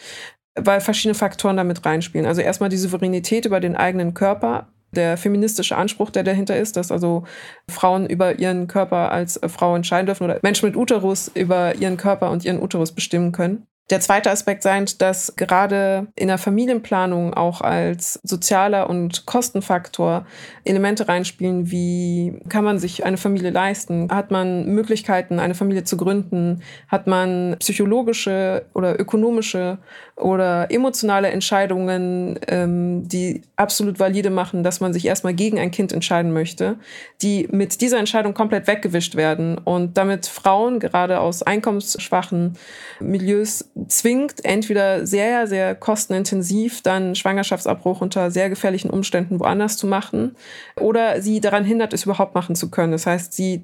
weil 0.54 0.80
verschiedene 0.80 1.14
Faktoren 1.14 1.56
damit 1.56 1.84
reinspielen. 1.84 2.26
Also 2.26 2.40
erstmal 2.40 2.68
die 2.68 2.76
Souveränität 2.76 3.46
über 3.46 3.60
den 3.60 3.76
eigenen 3.76 4.14
Körper, 4.14 4.68
der 4.92 5.16
feministische 5.16 5.76
Anspruch, 5.76 6.10
der 6.10 6.24
dahinter 6.24 6.56
ist, 6.56 6.76
dass 6.76 6.90
also 6.90 7.24
Frauen 7.70 8.06
über 8.06 8.38
ihren 8.38 8.66
Körper 8.68 9.12
als 9.12 9.38
Frau 9.46 9.76
entscheiden 9.76 10.06
dürfen 10.06 10.24
oder 10.24 10.40
Menschen 10.42 10.66
mit 10.66 10.76
Uterus 10.76 11.30
über 11.34 11.74
ihren 11.76 11.96
Körper 11.96 12.30
und 12.30 12.44
ihren 12.44 12.60
Uterus 12.60 12.92
bestimmen 12.92 13.32
können. 13.32 13.66
Der 13.90 14.00
zweite 14.00 14.30
Aspekt 14.30 14.62
sein, 14.62 14.84
dass 14.98 15.34
gerade 15.36 16.08
in 16.14 16.28
der 16.28 16.36
Familienplanung 16.36 17.32
auch 17.32 17.62
als 17.62 18.20
sozialer 18.22 18.90
und 18.90 19.24
Kostenfaktor 19.24 20.26
Elemente 20.64 21.08
reinspielen, 21.08 21.70
wie 21.70 22.38
kann 22.50 22.64
man 22.64 22.78
sich 22.78 23.06
eine 23.06 23.16
Familie 23.16 23.50
leisten? 23.50 24.08
Hat 24.10 24.30
man 24.30 24.66
Möglichkeiten, 24.66 25.40
eine 25.40 25.54
Familie 25.54 25.84
zu 25.84 25.96
gründen? 25.96 26.62
Hat 26.88 27.06
man 27.06 27.56
psychologische 27.60 28.66
oder 28.74 29.00
ökonomische 29.00 29.78
oder 30.16 30.70
emotionale 30.70 31.28
Entscheidungen, 31.28 32.38
ähm, 32.46 33.08
die 33.08 33.40
absolut 33.56 33.98
valide 33.98 34.28
machen, 34.28 34.62
dass 34.62 34.80
man 34.80 34.92
sich 34.92 35.06
erstmal 35.06 35.32
gegen 35.32 35.58
ein 35.58 35.70
Kind 35.70 35.94
entscheiden 35.94 36.32
möchte, 36.34 36.76
die 37.22 37.48
mit 37.50 37.80
dieser 37.80 37.98
Entscheidung 37.98 38.34
komplett 38.34 38.66
weggewischt 38.66 39.14
werden 39.14 39.56
und 39.56 39.96
damit 39.96 40.26
Frauen 40.26 40.78
gerade 40.78 41.20
aus 41.20 41.42
einkommensschwachen 41.42 42.58
Milieus 43.00 43.64
zwingt, 43.86 44.44
entweder 44.44 45.06
sehr, 45.06 45.46
sehr 45.46 45.74
kostenintensiv 45.74 46.82
dann 46.82 47.14
Schwangerschaftsabbruch 47.14 48.00
unter 48.00 48.30
sehr 48.30 48.50
gefährlichen 48.50 48.90
Umständen 48.90 49.38
woanders 49.40 49.76
zu 49.76 49.86
machen 49.86 50.36
oder 50.76 51.22
sie 51.22 51.40
daran 51.40 51.64
hindert, 51.64 51.92
es 51.92 52.04
überhaupt 52.04 52.34
machen 52.34 52.56
zu 52.56 52.70
können. 52.70 52.92
Das 52.92 53.06
heißt, 53.06 53.32
sie 53.32 53.62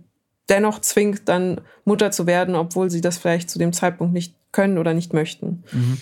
dennoch 0.48 0.80
zwingt, 0.80 1.28
dann 1.28 1.60
Mutter 1.84 2.10
zu 2.10 2.26
werden, 2.26 2.54
obwohl 2.54 2.90
sie 2.90 3.00
das 3.00 3.18
vielleicht 3.18 3.50
zu 3.50 3.58
dem 3.58 3.72
Zeitpunkt 3.72 4.12
nicht 4.12 4.34
können 4.52 4.78
oder 4.78 4.94
nicht 4.94 5.12
möchten. 5.12 5.64
Mhm. 5.72 5.98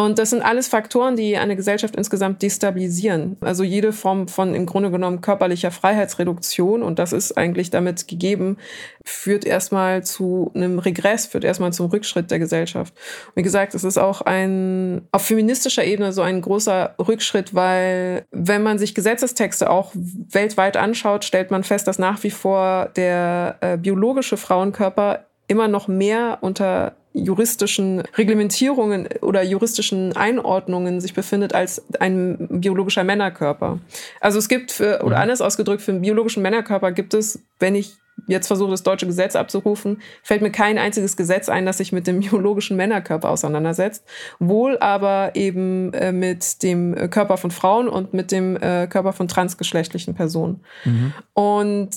Und 0.00 0.18
das 0.18 0.30
sind 0.30 0.40
alles 0.40 0.66
Faktoren, 0.66 1.14
die 1.14 1.36
eine 1.36 1.56
Gesellschaft 1.56 1.94
insgesamt 1.94 2.40
destabilisieren. 2.40 3.36
Also 3.42 3.64
jede 3.64 3.92
Form 3.92 4.28
von 4.28 4.54
im 4.54 4.64
Grunde 4.64 4.90
genommen 4.90 5.20
körperlicher 5.20 5.70
Freiheitsreduktion, 5.70 6.82
und 6.82 6.98
das 6.98 7.12
ist 7.12 7.36
eigentlich 7.36 7.68
damit 7.68 8.08
gegeben, 8.08 8.56
führt 9.04 9.44
erstmal 9.44 10.02
zu 10.02 10.52
einem 10.54 10.78
Regress, 10.78 11.26
führt 11.26 11.44
erstmal 11.44 11.74
zum 11.74 11.90
Rückschritt 11.90 12.30
der 12.30 12.38
Gesellschaft. 12.38 12.94
Wie 13.34 13.42
gesagt, 13.42 13.74
es 13.74 13.84
ist 13.84 13.98
auch 13.98 14.22
ein 14.22 15.06
auf 15.12 15.26
feministischer 15.26 15.84
Ebene 15.84 16.14
so 16.14 16.22
ein 16.22 16.40
großer 16.40 16.94
Rückschritt, 16.98 17.54
weil 17.54 18.24
wenn 18.30 18.62
man 18.62 18.78
sich 18.78 18.94
Gesetzestexte 18.94 19.68
auch 19.68 19.92
weltweit 19.94 20.78
anschaut, 20.78 21.26
stellt 21.26 21.50
man 21.50 21.62
fest, 21.62 21.86
dass 21.86 21.98
nach 21.98 22.22
wie 22.22 22.30
vor 22.30 22.88
der 22.96 23.56
äh, 23.60 23.76
biologische 23.76 24.38
Frauenkörper 24.38 25.26
immer 25.46 25.68
noch 25.68 25.88
mehr 25.88 26.38
unter 26.40 26.94
juristischen 27.12 28.00
Reglementierungen 28.16 29.08
oder 29.20 29.42
juristischen 29.42 30.16
Einordnungen 30.16 31.00
sich 31.00 31.14
befindet 31.14 31.54
als 31.54 31.82
ein 31.98 32.46
biologischer 32.50 33.04
Männerkörper. 33.04 33.80
Also 34.20 34.38
es 34.38 34.48
gibt 34.48 34.70
für, 34.70 35.02
oder 35.02 35.16
mhm. 35.16 35.22
anders 35.22 35.40
ausgedrückt, 35.40 35.82
für 35.82 35.92
einen 35.92 36.02
biologischen 36.02 36.42
Männerkörper 36.42 36.92
gibt 36.92 37.14
es, 37.14 37.42
wenn 37.58 37.74
ich 37.74 37.96
jetzt 38.26 38.46
versuche, 38.46 38.70
das 38.70 38.82
deutsche 38.82 39.06
Gesetz 39.06 39.34
abzurufen, 39.34 40.00
fällt 40.22 40.42
mir 40.42 40.50
kein 40.50 40.78
einziges 40.78 41.16
Gesetz 41.16 41.48
ein, 41.48 41.66
das 41.66 41.78
sich 41.78 41.92
mit 41.92 42.06
dem 42.06 42.20
biologischen 42.20 42.76
Männerkörper 42.76 43.30
auseinandersetzt. 43.30 44.04
Wohl 44.38 44.78
aber 44.78 45.32
eben 45.34 45.92
äh, 45.94 46.12
mit 46.12 46.62
dem 46.62 47.10
Körper 47.10 47.36
von 47.36 47.50
Frauen 47.50 47.88
und 47.88 48.14
mit 48.14 48.30
dem 48.30 48.56
äh, 48.56 48.86
Körper 48.86 49.12
von 49.12 49.26
transgeschlechtlichen 49.26 50.14
Personen. 50.14 50.60
Mhm. 50.84 51.12
Und 51.34 51.90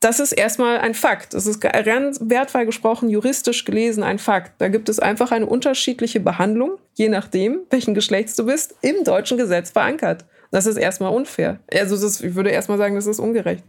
das 0.00 0.20
ist 0.20 0.32
erstmal 0.32 0.78
ein 0.78 0.94
Fakt. 0.94 1.34
Das 1.34 1.46
ist 1.46 1.60
ganz 1.60 2.20
wertvoll 2.22 2.66
gesprochen, 2.66 3.08
juristisch 3.08 3.64
gelesen 3.64 4.02
ein 4.02 4.18
Fakt. 4.18 4.52
Da 4.58 4.68
gibt 4.68 4.88
es 4.88 5.00
einfach 5.00 5.32
eine 5.32 5.46
unterschiedliche 5.46 6.20
Behandlung, 6.20 6.78
je 6.94 7.08
nachdem, 7.08 7.60
welchen 7.70 7.94
Geschlechts 7.94 8.36
du 8.36 8.46
bist, 8.46 8.74
im 8.82 9.04
deutschen 9.04 9.38
Gesetz 9.38 9.70
verankert. 9.70 10.24
Das 10.50 10.66
ist 10.66 10.76
erstmal 10.76 11.12
unfair. 11.12 11.60
Also 11.72 11.94
ist, 11.94 12.22
ich 12.22 12.34
würde 12.34 12.50
erstmal 12.50 12.78
sagen, 12.78 12.94
das 12.94 13.06
ist 13.06 13.18
ungerecht. 13.18 13.64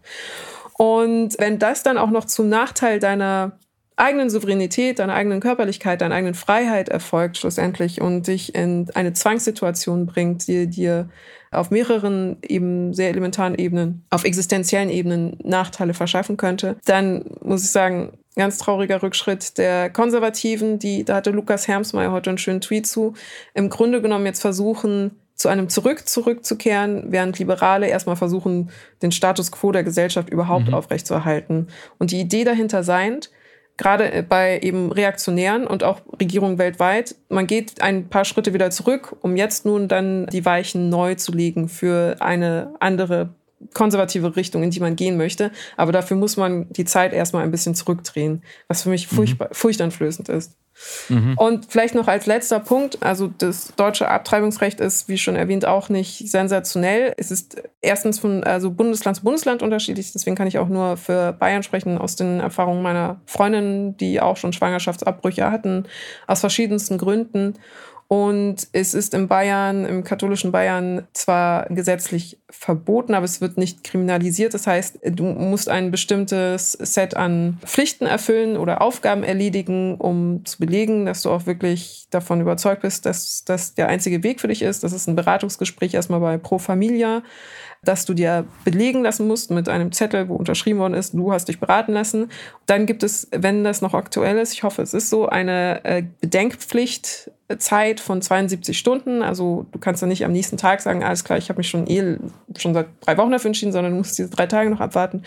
Und 0.78 1.40
wenn 1.40 1.60
das 1.60 1.84
dann 1.84 1.98
auch 1.98 2.12
noch 2.12 2.26
zum 2.26 2.50
Nachteil 2.50 3.00
deiner 3.00 3.58
eigenen 3.96 4.30
Souveränität, 4.30 5.00
deiner 5.00 5.16
eigenen 5.16 5.40
Körperlichkeit, 5.40 6.02
deiner 6.02 6.14
eigenen 6.14 6.36
Freiheit 6.36 6.90
erfolgt 6.90 7.38
schlussendlich 7.38 8.00
und 8.00 8.28
dich 8.28 8.54
in 8.54 8.92
eine 8.94 9.14
Zwangssituation 9.14 10.06
bringt, 10.06 10.48
die 10.48 10.68
dir 10.68 11.10
auf 11.52 11.72
mehreren 11.72 12.38
eben 12.42 12.94
sehr 12.94 13.10
elementaren 13.10 13.56
Ebenen, 13.56 14.06
auf 14.10 14.24
existenziellen 14.24 14.90
Ebenen 14.90 15.38
Nachteile 15.44 15.94
verschaffen 15.94 16.38
könnte, 16.38 16.78
dann 16.86 17.26
muss 17.42 17.64
ich 17.64 17.72
sagen, 17.72 18.18
ganz 18.36 18.58
trauriger 18.60 19.02
Rückschritt 19.02 19.58
der 19.58 19.90
Konservativen, 19.90 20.80
die, 20.80 21.04
da 21.04 21.16
hatte 21.16 21.32
Lukas 21.32 21.68
Hermsmeier 21.68 22.12
heute 22.12 22.30
einen 22.30 22.38
schönen 22.38 22.62
Tweet 22.62 22.88
zu, 22.88 23.14
im 23.54 23.70
Grunde 23.70 24.02
genommen 24.02 24.26
jetzt 24.26 24.42
versuchen, 24.42 25.12
zu 25.38 25.50
einem 25.50 25.70
Zurück 25.70 26.08
zurückzukehren, 26.08 27.12
während 27.12 27.38
Liberale 27.38 27.88
erstmal 27.88 28.16
versuchen, 28.16 28.72
den 29.04 29.12
Status 29.12 29.52
quo 29.52 29.72
der 29.72 29.84
Gesellschaft 29.84 30.30
überhaupt 30.30 30.68
mhm. 30.68 30.74
aufrechtzuerhalten. 30.74 31.68
Und 32.00 32.12
die 32.12 32.20
Idee 32.20 32.44
dahinter 32.44 32.84
seiend, 32.84 33.30
gerade 33.78 34.26
bei 34.28 34.60
eben 34.60 34.92
Reaktionären 34.92 35.68
und 35.68 35.84
auch 35.84 36.02
Regierungen 36.20 36.58
weltweit, 36.58 37.16
man 37.30 37.48
geht 37.48 37.82
ein 37.82 38.10
paar 38.10 38.26
Schritte 38.26 38.54
wieder 38.54 38.72
zurück, 38.72 39.16
um 39.22 39.36
jetzt 39.36 39.66
nun 39.66 39.88
dann 39.88 40.28
die 40.28 40.46
Weichen 40.46 40.90
neu 40.90 41.16
zu 41.16 41.32
legen 41.32 41.70
für 41.70 42.18
eine 42.20 42.74
andere 42.80 43.30
konservative 43.74 44.36
Richtung, 44.36 44.64
in 44.64 44.72
die 44.72 44.80
man 44.80 44.96
gehen 44.96 45.18
möchte. 45.18 45.52
Aber 45.78 45.92
dafür 45.92 46.18
muss 46.18 46.38
man 46.38 46.72
die 46.72 46.86
Zeit 46.86 47.14
erstmal 47.14 47.44
ein 47.44 47.52
bisschen 47.52 47.76
zurückdrehen, 47.76 48.44
was 48.68 48.84
für 48.84 48.90
mich 48.90 49.08
furchtbar, 49.08 49.50
mhm. 49.50 49.54
furchteinflößend 49.54 50.30
ist. 50.30 50.56
Mhm. 51.10 51.38
Und 51.38 51.66
vielleicht 51.70 51.96
noch 51.96 52.08
als 52.08 52.26
letzter 52.26 52.60
Punkt, 52.60 53.00
also 53.02 53.28
das 53.28 53.74
deutsche 53.76 54.08
Abtreibungsrecht 54.08 54.80
ist, 54.80 55.08
wie 55.10 55.18
schon 55.18 55.36
erwähnt, 55.36 55.66
auch 55.66 55.90
nicht 55.90 56.30
sensationell. 56.30 57.14
Es 57.18 57.32
ist 57.32 57.62
erstens 57.82 58.20
von 58.20 58.44
also 58.44 58.72
Bundesland 58.72 59.18
zu 59.18 59.24
Bundesland 59.24 59.64
unterschiedlich, 59.64 60.12
deswegen 60.12 60.36
kann 60.36 60.48
ich 60.48 60.60
auch 60.60 60.68
nur 60.68 60.98
für 60.98 61.34
Bayern 61.34 61.64
sprechen, 61.64 61.98
aus 61.98 62.16
den 62.16 62.40
Erfahrungen 62.40 62.82
meiner 62.82 63.22
Freundinnen, 63.26 63.98
die 63.98 64.22
auch 64.22 64.38
schon 64.38 64.54
Schwangerschaftsabbrüche 64.54 65.50
hatten, 65.52 65.86
aus 66.28 66.42
verschiedensten 66.42 66.98
Gründen. 66.98 67.56
Und 68.10 68.70
es 68.72 68.94
ist 68.94 69.14
in 69.14 69.28
Bayern, 69.28 69.86
im 69.86 70.06
katholischen 70.06 70.54
Bayern 70.54 71.06
zwar 71.12 71.66
gesetzlich 71.66 72.40
verboten, 72.50 73.14
aber 73.14 73.26
es 73.26 73.42
wird 73.42 73.58
nicht 73.58 73.84
kriminalisiert. 73.84 74.54
Das 74.54 74.66
heißt, 74.66 75.00
du 75.04 75.26
musst 75.26 75.68
ein 75.68 75.92
bestimmtes 75.92 76.72
Set 76.72 77.18
an 77.18 77.60
Pflichten 77.66 78.06
erfüllen 78.06 78.56
oder 78.56 78.82
Aufgaben 78.82 79.24
erledigen, 79.24 79.96
um 79.96 80.46
zu 80.46 80.58
belegen, 80.60 81.06
dass 81.06 81.22
du 81.24 81.32
auch 81.32 81.46
wirklich 81.48 82.08
davon 82.10 82.40
überzeugt 82.40 82.84
bist, 82.84 83.06
dass 83.06 83.44
das 83.44 83.74
der 83.74 83.90
einzige 83.90 84.24
Weg 84.24 84.40
für 84.40 84.48
dich 84.48 84.62
ist. 84.62 84.86
Das 84.86 84.94
ist 84.94 85.08
ein 85.08 85.18
Beratungsgespräch 85.18 85.94
erstmal 85.94 86.22
bei 86.22 86.38
Pro 86.38 86.60
Familia 86.60 87.24
dass 87.84 88.06
du 88.06 88.14
dir 88.14 88.46
belegen 88.66 89.04
lassen 89.04 89.28
musst 89.28 89.52
mit 89.52 89.70
einem 89.70 89.92
Zettel, 89.92 90.30
wo 90.30 90.36
unterschrieben 90.36 90.80
worden 90.80 90.94
ist, 90.94 91.14
du 91.14 91.32
hast 91.32 91.48
dich 91.48 91.60
beraten 91.60 91.94
lassen. 91.94 92.30
Dann 92.66 92.86
gibt 92.86 93.04
es, 93.04 93.28
wenn 93.32 93.64
das 93.64 93.82
noch 93.82 93.94
aktuell 93.94 94.38
ist, 94.38 94.54
ich 94.54 94.64
hoffe, 94.64 94.82
es 94.82 94.94
ist 94.94 95.10
so, 95.10 95.28
eine 95.28 95.84
äh, 95.86 96.04
Bedenkpflichtzeit 96.22 98.00
von 98.00 98.22
72 98.22 98.78
Stunden. 98.78 99.22
Also 99.22 99.66
du 99.72 99.80
kannst 99.80 100.02
dann 100.02 100.10
nicht 100.10 100.26
am 100.26 100.32
nächsten 100.32 100.58
Tag 100.58 100.82
sagen, 100.82 101.04
alles 101.04 101.24
klar, 101.24 101.38
ich 101.38 101.50
habe 101.50 101.58
mich 101.58 101.70
schon 101.70 101.88
eh 101.88 102.18
schon 102.58 102.74
seit 102.74 102.88
drei 103.02 103.18
Wochen 103.18 103.32
dafür 103.32 103.50
entschieden, 103.50 103.72
sondern 103.72 103.94
du 103.94 103.98
musst 104.00 104.18
diese 104.18 104.30
drei 104.30 104.48
Tage 104.48 104.70
noch 104.70 104.82
abwarten. 104.82 105.24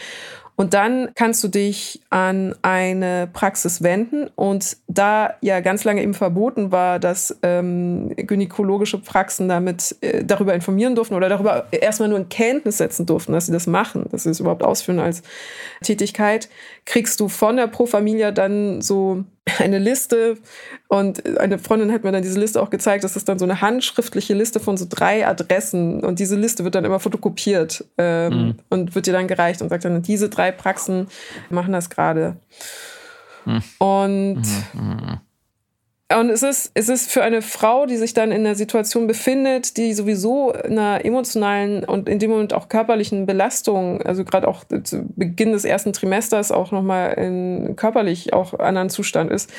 Und 0.61 0.75
dann 0.75 1.09
kannst 1.15 1.43
du 1.43 1.49
dich 1.49 2.03
an 2.11 2.55
eine 2.61 3.31
Praxis 3.33 3.83
wenden. 3.83 4.29
Und 4.37 4.77
da 4.89 5.33
ja 5.41 5.61
ganz 5.61 5.85
lange 5.85 6.03
eben 6.03 6.13
verboten 6.13 6.71
war, 6.71 6.99
dass 6.99 7.35
ähm, 7.43 8.15
gynäkologische 8.15 8.99
Praxen 8.99 9.49
damit 9.49 9.97
äh, 10.03 10.23
darüber 10.23 10.53
informieren 10.53 10.95
durften 10.95 11.15
oder 11.15 11.31
darüber 11.31 11.67
erstmal 11.71 12.11
nur 12.11 12.19
in 12.19 12.29
Kenntnis 12.29 12.77
setzen 12.77 13.07
durften, 13.07 13.33
dass 13.33 13.47
sie 13.47 13.53
das 13.53 13.67
machen, 13.67 14.05
dass 14.11 14.25
sie 14.25 14.29
das 14.29 14.41
überhaupt 14.41 14.63
ausführen 14.63 14.99
als 14.99 15.23
Tätigkeit, 15.83 16.51
kriegst 16.85 17.21
du 17.21 17.29
von 17.29 17.57
der 17.57 17.67
Pro 17.67 17.87
Familia 17.87 18.33
dann 18.33 18.83
so 18.83 19.25
eine 19.59 19.79
Liste 19.79 20.39
und 20.89 21.39
eine 21.39 21.59
Freundin 21.59 21.93
hat 21.93 22.05
mir 22.05 22.13
dann 22.13 22.23
diese 22.23 22.39
Liste 22.39 22.61
auch 22.61 22.71
gezeigt. 22.71 23.05
Das 23.05 23.17
ist 23.17 23.29
dann 23.29 23.39
so 23.39 23.45
eine 23.45 23.61
handschriftliche 23.61 24.35
Liste 24.35 24.61
von 24.61 24.77
so 24.77 24.87
drei 24.89 25.27
Adressen 25.27 26.05
und 26.05 26.19
diese 26.19 26.37
Liste 26.37 26.65
wird 26.65 26.75
dann 26.75 26.85
immer 26.85 27.01
fotokopiert 27.01 27.85
ähm, 27.99 28.33
mhm. 28.33 28.55
und 28.69 28.95
wird 28.95 29.07
dir 29.07 29.13
dann 29.13 29.29
gereicht 29.29 29.63
und 29.63 29.69
sagt 29.69 29.85
dann, 29.85 30.03
diese 30.03 30.29
drei 30.29 30.53
Praxen 30.53 31.09
machen 31.49 31.73
das 31.73 31.91
gerade. 31.91 32.37
Mhm. 33.45 33.63
Und 33.79 34.43
mhm. 34.75 35.21
Und 36.19 36.29
es 36.29 36.43
ist, 36.43 36.73
es 36.75 36.89
ist 36.89 37.09
für 37.09 37.23
eine 37.23 37.41
Frau, 37.41 37.87
die 37.87 37.97
sich 37.97 38.15
dann 38.15 38.33
in 38.33 38.41
einer 38.41 38.57
Situation 38.57 39.07
befindet, 39.07 39.77
die 39.77 39.93
sowieso 39.93 40.53
einer 40.53 41.05
emotionalen 41.05 41.85
und 41.85 42.09
in 42.09 42.19
dem 42.19 42.31
Moment 42.31 42.53
auch 42.53 42.69
körperlichen 42.69 43.27
Belastung, 43.27 44.03
also 44.03 44.25
gerade 44.25 44.49
auch 44.49 44.65
zu 44.83 45.05
Beginn 45.15 45.53
des 45.53 45.65
ersten 45.65 45.93
Trimesters 45.93 46.51
auch 46.51 46.73
nochmal 46.73 47.13
in 47.13 47.77
körperlich 47.77 48.33
auch 48.33 48.59
anderen 48.59 48.91
Zustand 48.91 49.31
ist, 49.31 49.51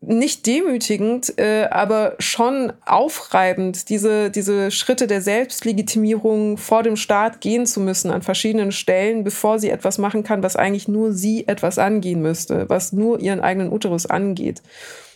nicht 0.00 0.46
demütigend, 0.46 1.38
äh, 1.38 1.66
aber 1.70 2.16
schon 2.18 2.72
aufreibend, 2.84 3.88
diese, 3.88 4.30
diese 4.30 4.72
Schritte 4.72 5.06
der 5.06 5.20
Selbstlegitimierung 5.20 6.58
vor 6.58 6.82
dem 6.82 6.96
Staat 6.96 7.40
gehen 7.40 7.66
zu 7.66 7.80
müssen 7.80 8.10
an 8.10 8.22
verschiedenen 8.22 8.72
Stellen, 8.72 9.22
bevor 9.22 9.60
sie 9.60 9.70
etwas 9.70 9.98
machen 9.98 10.24
kann, 10.24 10.42
was 10.42 10.56
eigentlich 10.56 10.88
nur 10.88 11.12
sie 11.12 11.46
etwas 11.46 11.78
angehen 11.78 12.20
müsste, 12.20 12.68
was 12.68 12.92
nur 12.92 13.20
ihren 13.20 13.40
eigenen 13.40 13.72
Uterus 13.72 14.06
angeht. 14.06 14.60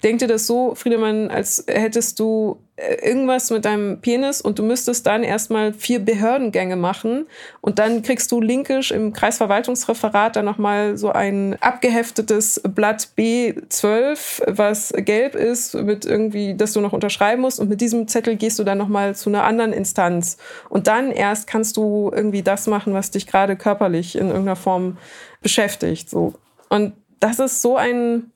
Denk 0.03 0.21
dir 0.21 0.29
das 0.29 0.47
so, 0.47 0.75
Friedemann, 0.75 1.31
als 1.31 1.65
hättest 1.67 2.21
du 2.21 2.59
äh, 2.77 3.09
irgendwas 3.09 3.51
mit 3.51 3.65
deinem 3.65 4.01
Penis 4.01 4.41
und 4.41 4.59
du 4.59 4.63
müsstest 4.63 5.07
dann 5.07 5.25
erstmal 5.25 5.73
vier 5.73 5.99
Behördengänge 5.99 6.77
machen 6.77 7.27
und 7.61 7.81
dann 7.81 8.03
kriegst 8.03 8.31
du 8.31 8.41
linkisch 8.41 8.93
im 8.93 9.13
Kreisverwaltungsreferat 9.13 10.37
dann 10.37 10.45
nochmal 10.45 10.97
so 10.97 11.11
ein 11.11 11.57
abgeheftetes 11.61 12.61
Blatt 12.63 13.09
B12, 13.19 14.43
was 14.47 14.93
gelb 14.97 15.35
ist, 15.35 15.75
mit 15.75 16.05
irgendwie, 16.05 16.55
dass 16.55 16.73
du 16.73 16.81
noch 16.81 16.93
unterschreiben 16.93 17.43
musst 17.43 17.59
und 17.59 17.69
mit 17.69 17.81
diesem 17.81 18.07
Zettel 18.07 18.37
gehst 18.37 18.61
du 18.61 18.65
dann 18.65 18.79
nochmal 18.79 19.17
zu 19.17 19.31
einer 19.31 19.43
anderen 19.43 19.73
Instanz 19.73 20.37
und 20.69 20.87
dann 20.87 21.11
erst 21.11 21.49
kannst 21.49 21.77
du 21.77 22.13
irgendwie 22.15 22.43
das 22.43 22.69
machen, 22.69 22.95
was 22.95 23.11
dich 23.11 23.27
gerade 23.27 23.57
körperlich 23.57 24.15
in 24.15 24.29
irgendeiner 24.29 24.57
Form 24.57 24.99
beschäftigt, 25.43 26.09
so. 26.09 26.35
Und 26.69 26.93
das 27.19 27.41
ist 27.41 27.63
so 27.63 27.77
ein 27.77 28.31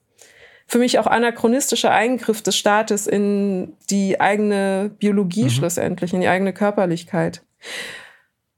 für 0.67 0.79
mich 0.79 0.99
auch 0.99 1.07
anachronistischer 1.07 1.91
Eingriff 1.91 2.43
des 2.43 2.57
Staates 2.57 3.07
in 3.07 3.75
die 3.91 4.21
eigene 4.21 4.91
Biologie 4.99 5.45
mhm. 5.45 5.51
schlussendlich, 5.51 6.15
in 6.15 6.21
die 6.21 6.29
eigene 6.29 6.53
Körperlichkeit. 6.53 7.43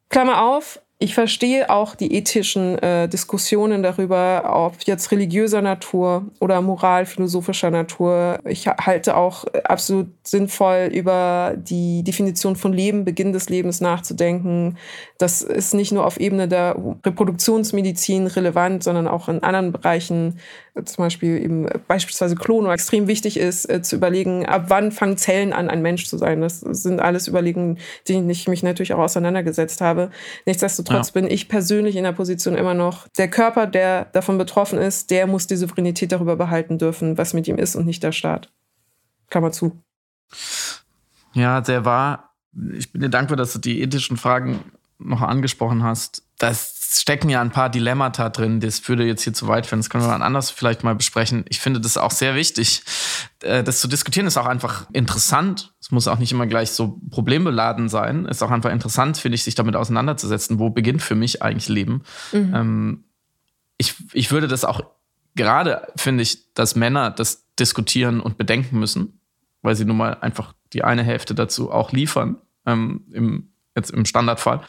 Klammer 0.08 0.44
auf, 0.44 0.80
ich 1.04 1.12
verstehe 1.12 1.70
auch 1.70 1.96
die 1.96 2.14
ethischen 2.14 2.78
äh, 2.78 3.08
Diskussionen 3.08 3.82
darüber, 3.82 4.44
ob 4.54 4.80
jetzt 4.84 5.10
religiöser 5.10 5.60
Natur 5.60 6.30
oder 6.40 6.62
moralphilosophischer 6.62 7.70
Natur. 7.70 8.38
Ich 8.46 8.68
halte 8.68 9.16
auch 9.16 9.44
absolut 9.64 10.06
sinnvoll, 10.22 10.88
über 10.92 11.56
die 11.56 12.04
Definition 12.04 12.54
von 12.54 12.72
Leben, 12.72 13.04
Beginn 13.04 13.32
des 13.32 13.48
Lebens 13.48 13.80
nachzudenken. 13.80 14.78
Das 15.24 15.40
ist 15.40 15.72
nicht 15.72 15.90
nur 15.90 16.04
auf 16.04 16.20
Ebene 16.20 16.48
der 16.48 16.76
Reproduktionsmedizin 17.02 18.26
relevant, 18.26 18.84
sondern 18.84 19.08
auch 19.08 19.30
in 19.30 19.42
anderen 19.42 19.72
Bereichen 19.72 20.38
zum 20.84 21.02
Beispiel 21.02 21.42
eben 21.42 21.66
beispielsweise 21.88 22.34
Klonung 22.34 22.70
extrem 22.70 23.06
wichtig 23.06 23.38
ist, 23.38 23.64
äh, 23.70 23.80
zu 23.80 23.96
überlegen, 23.96 24.44
ab 24.44 24.64
wann 24.68 24.92
fangen 24.92 25.16
Zellen 25.16 25.54
an, 25.54 25.70
ein 25.70 25.80
Mensch 25.80 26.04
zu 26.08 26.18
sein. 26.18 26.42
Das 26.42 26.60
sind 26.60 27.00
alles 27.00 27.26
Überlegungen, 27.26 27.78
die 28.06 28.22
ich 28.30 28.48
mich 28.48 28.62
natürlich 28.62 28.92
auch 28.92 28.98
auseinandergesetzt 28.98 29.80
habe. 29.80 30.10
Nichtsdestotrotz 30.44 31.14
ja. 31.14 31.22
bin 31.22 31.30
ich 31.30 31.48
persönlich 31.48 31.96
in 31.96 32.04
der 32.04 32.12
Position 32.12 32.54
immer 32.54 32.74
noch, 32.74 33.08
der 33.16 33.30
Körper, 33.30 33.66
der 33.66 34.04
davon 34.12 34.36
betroffen 34.36 34.78
ist, 34.78 35.10
der 35.10 35.26
muss 35.26 35.46
die 35.46 35.56
Souveränität 35.56 36.12
darüber 36.12 36.36
behalten 36.36 36.76
dürfen, 36.76 37.16
was 37.16 37.32
mit 37.32 37.48
ihm 37.48 37.56
ist 37.56 37.76
und 37.76 37.86
nicht 37.86 38.02
der 38.02 38.12
Staat. 38.12 38.52
Klammer 39.30 39.52
zu. 39.52 39.80
Ja, 41.32 41.62
der 41.62 41.86
war, 41.86 42.34
ich 42.76 42.92
bin 42.92 43.00
dir 43.00 43.08
dankbar, 43.08 43.38
dass 43.38 43.54
du 43.54 43.58
die 43.58 43.80
ethischen 43.80 44.18
Fragen 44.18 44.60
noch 44.98 45.22
angesprochen 45.22 45.82
hast. 45.82 46.22
Das 46.38 47.00
stecken 47.00 47.28
ja 47.28 47.40
ein 47.40 47.50
paar 47.50 47.70
Dilemmata 47.70 48.28
drin. 48.28 48.60
Das 48.60 48.86
würde 48.88 49.04
jetzt 49.04 49.22
hier 49.22 49.32
zu 49.32 49.48
weit 49.48 49.66
führen. 49.66 49.80
Das 49.80 49.90
können 49.90 50.04
wir 50.04 50.10
dann 50.10 50.22
anders 50.22 50.50
vielleicht 50.50 50.84
mal 50.84 50.94
besprechen. 50.94 51.44
Ich 51.48 51.60
finde 51.60 51.80
das 51.80 51.96
auch 51.96 52.10
sehr 52.10 52.34
wichtig. 52.34 52.82
Äh, 53.40 53.64
das 53.64 53.80
zu 53.80 53.88
diskutieren 53.88 54.26
ist 54.26 54.36
auch 54.36 54.46
einfach 54.46 54.88
interessant. 54.92 55.74
Es 55.80 55.90
muss 55.90 56.08
auch 56.08 56.18
nicht 56.18 56.32
immer 56.32 56.46
gleich 56.46 56.70
so 56.70 57.00
problembeladen 57.10 57.88
sein. 57.88 58.26
Es 58.26 58.38
ist 58.38 58.42
auch 58.42 58.50
einfach 58.50 58.70
interessant, 58.70 59.16
finde 59.16 59.36
ich, 59.36 59.44
sich 59.44 59.54
damit 59.54 59.76
auseinanderzusetzen. 59.76 60.58
Wo 60.58 60.70
beginnt 60.70 61.02
für 61.02 61.14
mich 61.14 61.42
eigentlich 61.42 61.68
Leben? 61.68 62.02
Mhm. 62.32 62.54
Ähm, 62.54 63.04
ich, 63.76 63.94
ich 64.12 64.30
würde 64.30 64.48
das 64.48 64.64
auch 64.64 64.82
gerade, 65.34 65.88
finde 65.96 66.22
ich, 66.22 66.52
dass 66.54 66.76
Männer 66.76 67.10
das 67.10 67.46
diskutieren 67.58 68.20
und 68.20 68.38
bedenken 68.38 68.78
müssen, 68.78 69.20
weil 69.62 69.76
sie 69.76 69.84
nun 69.84 69.96
mal 69.96 70.14
einfach 70.20 70.54
die 70.72 70.84
eine 70.84 71.02
Hälfte 71.02 71.34
dazu 71.34 71.70
auch 71.70 71.92
liefern, 71.92 72.36
ähm, 72.66 73.04
im, 73.12 73.53
jetzt 73.74 73.90
im 73.90 74.04
Standardfall 74.04 74.62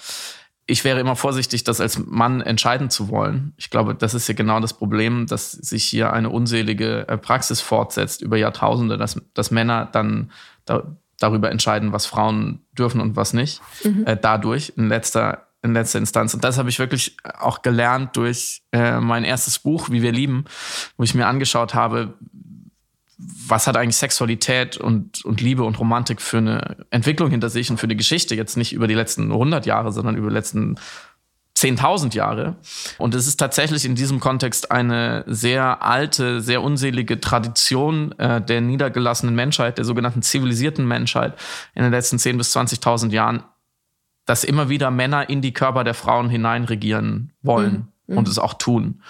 ich 0.68 0.84
wäre 0.84 1.00
immer 1.00 1.16
vorsichtig, 1.16 1.64
das 1.64 1.80
als 1.80 2.00
Mann 2.00 2.42
entscheiden 2.42 2.90
zu 2.90 3.10
wollen. 3.10 3.54
Ich 3.58 3.70
glaube, 3.70 3.94
das 3.94 4.14
ist 4.14 4.28
ja 4.28 4.34
genau 4.34 4.60
das 4.60 4.74
Problem, 4.74 5.28
dass 5.28 5.52
sich 5.52 5.86
hier 5.86 6.12
eine 6.12 6.30
unselige 6.30 7.08
äh, 7.08 7.18
Praxis 7.18 7.62
fortsetzt 7.62 8.22
über 8.22 8.38
Jahrtausende, 8.38 8.98
dass, 8.98 9.22
dass 9.34 9.52
Männer 9.52 9.88
dann 9.92 10.32
da, 10.66 10.84
darüber 11.20 11.52
entscheiden, 11.52 11.94
was 11.94 12.08
Frauen 12.08 12.66
dürfen 12.78 13.00
und 13.00 13.16
was 13.16 13.34
nicht. 13.34 13.62
Mhm. 13.84 14.08
Äh, 14.08 14.18
dadurch 14.20 14.74
in 14.76 14.90
letzter, 14.90 15.48
in 15.62 15.74
letzter 15.74 16.00
Instanz. 16.00 16.34
Und 16.34 16.44
das 16.44 16.58
habe 16.58 16.70
ich 16.70 16.80
wirklich 16.80 17.16
auch 17.40 17.62
gelernt 17.62 18.18
durch 18.18 18.64
äh, 18.72 19.00
mein 19.00 19.24
erstes 19.24 19.60
Buch, 19.60 19.92
Wie 19.92 20.02
wir 20.02 20.12
lieben, 20.12 20.46
wo 20.98 21.04
ich 21.04 21.14
mir 21.14 21.28
angeschaut 21.28 21.76
habe, 21.76 22.16
was 23.18 23.68
hat 23.68 23.78
eigentlich 23.78 23.96
Sexualität 23.96 24.78
und, 24.78 25.24
und 25.24 25.42
Liebe 25.42 25.64
und 25.64 25.80
Romantik 25.80 26.22
für 26.22 26.38
eine 26.38 26.86
Entwicklung 26.90 27.30
hinter 27.30 27.50
sich 27.50 27.72
und 27.72 27.78
für 27.78 27.86
eine 27.86 27.96
Geschichte, 27.96 28.36
jetzt 28.36 28.58
nicht 28.58 28.74
über 28.74 28.88
die 28.88 28.94
letzten 28.94 29.32
100 29.32 29.66
Jahre, 29.66 29.92
sondern 29.92 30.16
über 30.16 30.28
die 30.28 30.34
letzten 30.34 30.76
10.000 31.58 32.14
Jahre. 32.14 32.58
Und 32.98 33.16
es 33.16 33.28
ist 33.28 33.38
tatsächlich 33.38 33.86
in 33.86 33.96
diesem 33.96 34.20
Kontext 34.20 34.72
eine 34.72 35.24
sehr 35.28 35.82
alte, 35.82 36.42
sehr 36.42 36.62
unselige 36.62 37.22
Tradition 37.22 38.12
äh, 38.20 38.42
der 38.42 38.60
niedergelassenen 38.60 39.36
Menschheit, 39.36 39.78
der 39.78 39.86
sogenannten 39.86 40.22
zivilisierten 40.22 40.86
Menschheit 40.86 41.36
in 41.74 41.84
den 41.84 41.92
letzten 41.92 42.18
10.000 42.18 42.38
bis 42.38 42.56
20.000 42.56 43.12
Jahren, 43.12 43.44
dass 44.26 44.44
immer 44.44 44.68
wieder 44.68 44.92
Männer 44.92 45.30
in 45.30 45.42
die 45.42 45.54
Körper 45.54 45.86
der 45.86 45.94
Frauen 45.94 46.30
hineinregieren 46.30 47.32
wollen 47.42 47.88
mhm. 48.08 48.18
und 48.18 48.28
es 48.28 48.38
auch 48.38 48.56
tun. 48.56 49.02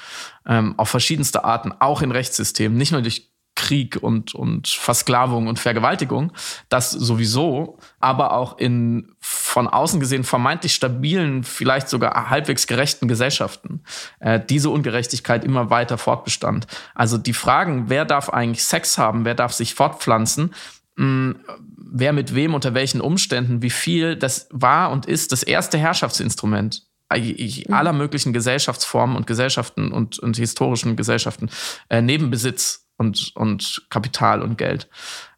Ähm, 0.46 0.76
auf 0.78 0.90
verschiedenste 0.90 1.44
Arten, 1.46 1.74
auch 1.80 2.04
in 2.04 2.12
Rechtssystemen, 2.12 2.78
nicht 2.78 2.92
nur 2.92 3.02
durch 3.02 3.32
Krieg 3.56 3.98
und, 4.02 4.36
und 4.36 4.68
Versklavung 4.68 5.48
und 5.48 5.60
Vergewaltigung, 5.60 6.34
das 6.70 6.92
sowieso, 6.92 7.80
aber 8.00 8.34
auch 8.34 8.58
in 8.58 9.16
von 9.20 9.68
außen 9.68 10.00
gesehen 10.00 10.24
vermeintlich 10.24 10.74
stabilen, 10.74 11.44
vielleicht 11.44 11.90
sogar 11.90 12.30
halbwegs 12.30 12.68
gerechten 12.68 13.08
Gesellschaften, 13.08 13.82
äh, 14.20 14.40
diese 14.40 14.70
Ungerechtigkeit 14.70 15.44
immer 15.44 15.70
weiter 15.70 15.98
fortbestand. 15.98 16.68
Also 16.94 17.18
die 17.18 17.34
Fragen, 17.34 17.86
wer 17.88 18.06
darf 18.06 18.30
eigentlich 18.30 18.64
Sex 18.64 18.98
haben, 18.98 19.26
wer 19.26 19.36
darf 19.36 19.54
sich 19.54 19.74
fortpflanzen, 19.74 20.54
mh, 20.98 21.36
wer 21.78 22.14
mit 22.14 22.36
wem, 22.36 22.54
unter 22.54 22.74
welchen 22.74 23.02
Umständen, 23.02 23.62
wie 23.62 23.70
viel, 23.70 24.16
das 24.16 24.48
war 24.52 24.92
und 24.92 25.06
ist 25.06 25.32
das 25.32 25.44
erste 25.44 25.78
Herrschaftsinstrument 25.78 26.84
mhm. 27.14 27.74
aller 27.74 27.94
möglichen 27.94 28.34
Gesellschaftsformen 28.34 29.16
und 29.16 29.28
Gesellschaften 29.28 29.92
und, 29.92 30.20
und 30.20 30.38
historischen 30.38 30.96
Gesellschaften 30.96 31.50
äh, 31.90 32.02
neben 32.02 32.30
Besitz 32.30 32.85
und, 33.06 33.36
und 33.36 33.86
Kapital 33.90 34.42
und 34.42 34.58
Geld. 34.58 34.90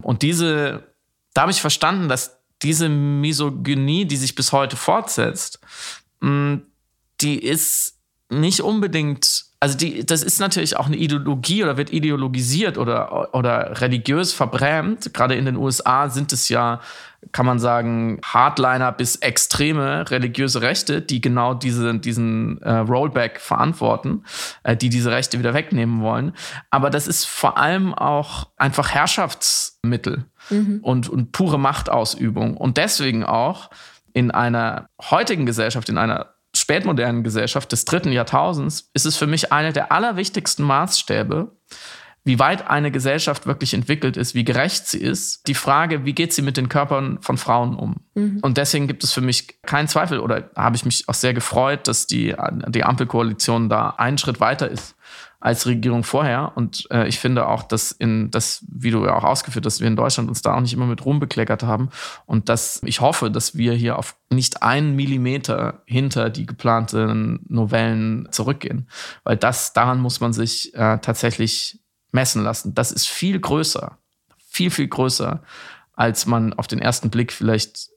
Und 0.02 0.22
diese, 0.22 0.94
da 1.34 1.42
habe 1.42 1.52
ich 1.52 1.62
verstanden, 1.62 2.10
dass 2.10 2.40
diese 2.62 2.90
Misogynie, 2.90 4.06
die 4.06 4.18
sich 4.18 4.36
bis 4.36 4.52
heute 4.52 4.76
fortsetzt, 4.76 5.60
die 6.22 7.40
ist 7.44 7.97
nicht 8.30 8.62
unbedingt 8.62 9.48
also 9.60 9.76
die, 9.76 10.06
das 10.06 10.22
ist 10.22 10.40
natürlich 10.40 10.78
auch 10.78 10.86
eine 10.86 10.98
Ideologie 10.98 11.64
oder 11.64 11.78
wird 11.78 11.92
ideologisiert 11.92 12.78
oder, 12.78 13.34
oder 13.34 13.82
religiös 13.82 14.32
verbrämt. 14.32 15.14
Gerade 15.14 15.36
in 15.36 15.46
den 15.46 15.56
USA 15.56 16.10
sind 16.10 16.32
es 16.32 16.48
ja, 16.50 16.80
kann 17.32 17.48
man 17.48 17.58
sagen, 17.58 18.22
Hardliner 18.24 18.92
bis 18.92 19.16
extreme 19.16 20.10
religiöse 20.12 20.62
Rechte, 20.62 21.02
die 21.02 21.22
genau 21.22 21.56
diese, 21.56 21.98
diesen 21.98 22.62
äh, 22.62 22.72
Rollback 22.72 23.42
verantworten, 23.42 24.26
äh, 24.62 24.78
die 24.78 24.90
diese 24.90 25.10
Rechte 25.10 25.40
wieder 25.40 25.56
wegnehmen 25.56 26.02
wollen. 26.02 26.34
Aber 26.70 26.92
das 26.92 27.08
ist 27.08 27.26
vor 27.26 27.58
allem 27.58 27.96
auch 27.96 28.50
einfach 28.58 28.92
Herrschaftsmittel 28.92 30.26
mhm. 30.52 30.82
und, 30.84 31.10
und 31.10 31.32
pure 31.32 31.58
Machtausübung. 31.58 32.58
Und 32.58 32.78
deswegen 32.78 33.24
auch 33.24 33.72
in 34.14 34.30
einer 34.30 34.88
heutigen 35.02 35.48
Gesellschaft, 35.48 35.90
in 35.90 35.98
einer 35.98 36.37
spätmodernen 36.68 37.24
Gesellschaft 37.24 37.72
des 37.72 37.86
dritten 37.86 38.12
Jahrtausends 38.12 38.90
ist 38.94 39.06
es 39.06 39.16
für 39.16 39.26
mich 39.26 39.54
einer 39.54 39.72
der 39.72 39.94
allerwichtigsten 39.94 40.66
Maßstäbe, 40.66 41.56
wie 42.26 42.40
weit 42.40 42.70
eine 42.70 42.92
Gesellschaft 42.92 43.48
wirklich 43.48 43.74
entwickelt 43.74 44.18
ist, 44.18 44.36
wie 44.36 44.44
gerecht 44.44 44.86
sie 44.86 44.98
ist, 44.98 45.48
die 45.48 45.54
Frage, 45.54 46.04
wie 46.04 46.12
geht 46.12 46.34
sie 46.34 46.42
mit 46.42 46.58
den 46.58 46.68
Körpern 46.68 47.20
von 47.22 47.38
Frauen 47.38 47.74
um? 47.74 47.96
Mhm. 48.16 48.40
Und 48.42 48.58
deswegen 48.58 48.88
gibt 48.88 49.06
es 49.06 49.14
für 49.14 49.22
mich 49.22 49.62
keinen 49.62 49.88
Zweifel 49.88 50.20
oder 50.20 50.50
habe 50.58 50.76
ich 50.76 50.84
mich 50.84 51.08
auch 51.08 51.14
sehr 51.14 51.34
gefreut, 51.34 51.88
dass 51.88 52.06
die, 52.06 52.36
die 52.68 52.84
Ampelkoalition 52.84 53.70
da 53.70 53.92
einen 53.92 54.18
Schritt 54.18 54.42
weiter 54.42 54.70
ist 54.70 54.97
als 55.40 55.68
Regierung 55.68 56.04
vorher. 56.04 56.54
Und 56.56 56.88
äh, 56.92 57.08
ich 57.08 57.20
finde 57.20 57.48
auch, 57.48 57.64
dass 57.64 57.92
in 57.92 58.32
das, 58.32 58.66
wie 58.70 58.92
du 58.92 59.06
ja 59.06 59.16
auch 59.16 59.24
ausgeführt 59.24 59.66
hast, 59.66 59.80
wir 59.80 59.88
in 59.88 59.96
Deutschland 59.96 60.30
uns 60.30 60.42
da 60.42 60.56
auch 60.56 60.62
nicht 60.62 60.74
immer 60.74 60.88
mit 60.88 61.06
Ruhm 61.06 61.20
bekleckert 61.20 61.64
haben. 61.64 61.90
Und 62.26 62.50
dass 62.50 62.82
ich 62.84 63.02
hoffe, 63.02 63.30
dass 63.30 63.56
wir 63.56 63.74
hier 63.74 64.00
auf 64.00 64.16
nicht 64.32 64.64
einen 64.64 64.96
Millimeter 64.96 65.84
hinter 65.86 66.30
die 66.30 66.46
geplanten 66.46 67.46
Novellen 67.48 68.28
zurückgehen. 68.32 68.88
Weil 69.24 69.38
das, 69.38 69.74
daran 69.74 70.00
muss 70.00 70.20
man 70.20 70.34
sich 70.34 70.74
äh, 70.74 70.98
tatsächlich 71.00 71.80
messen 72.12 72.44
lassen. 72.44 72.74
Das 72.74 72.92
ist 72.92 73.08
viel 73.08 73.40
größer, 73.40 73.98
viel, 74.48 74.72
viel 74.72 74.88
größer, 74.88 75.44
als 75.94 76.26
man 76.26 76.54
auf 76.54 76.68
den 76.68 76.80
ersten 76.80 77.10
Blick 77.10 77.32
vielleicht 77.32 77.90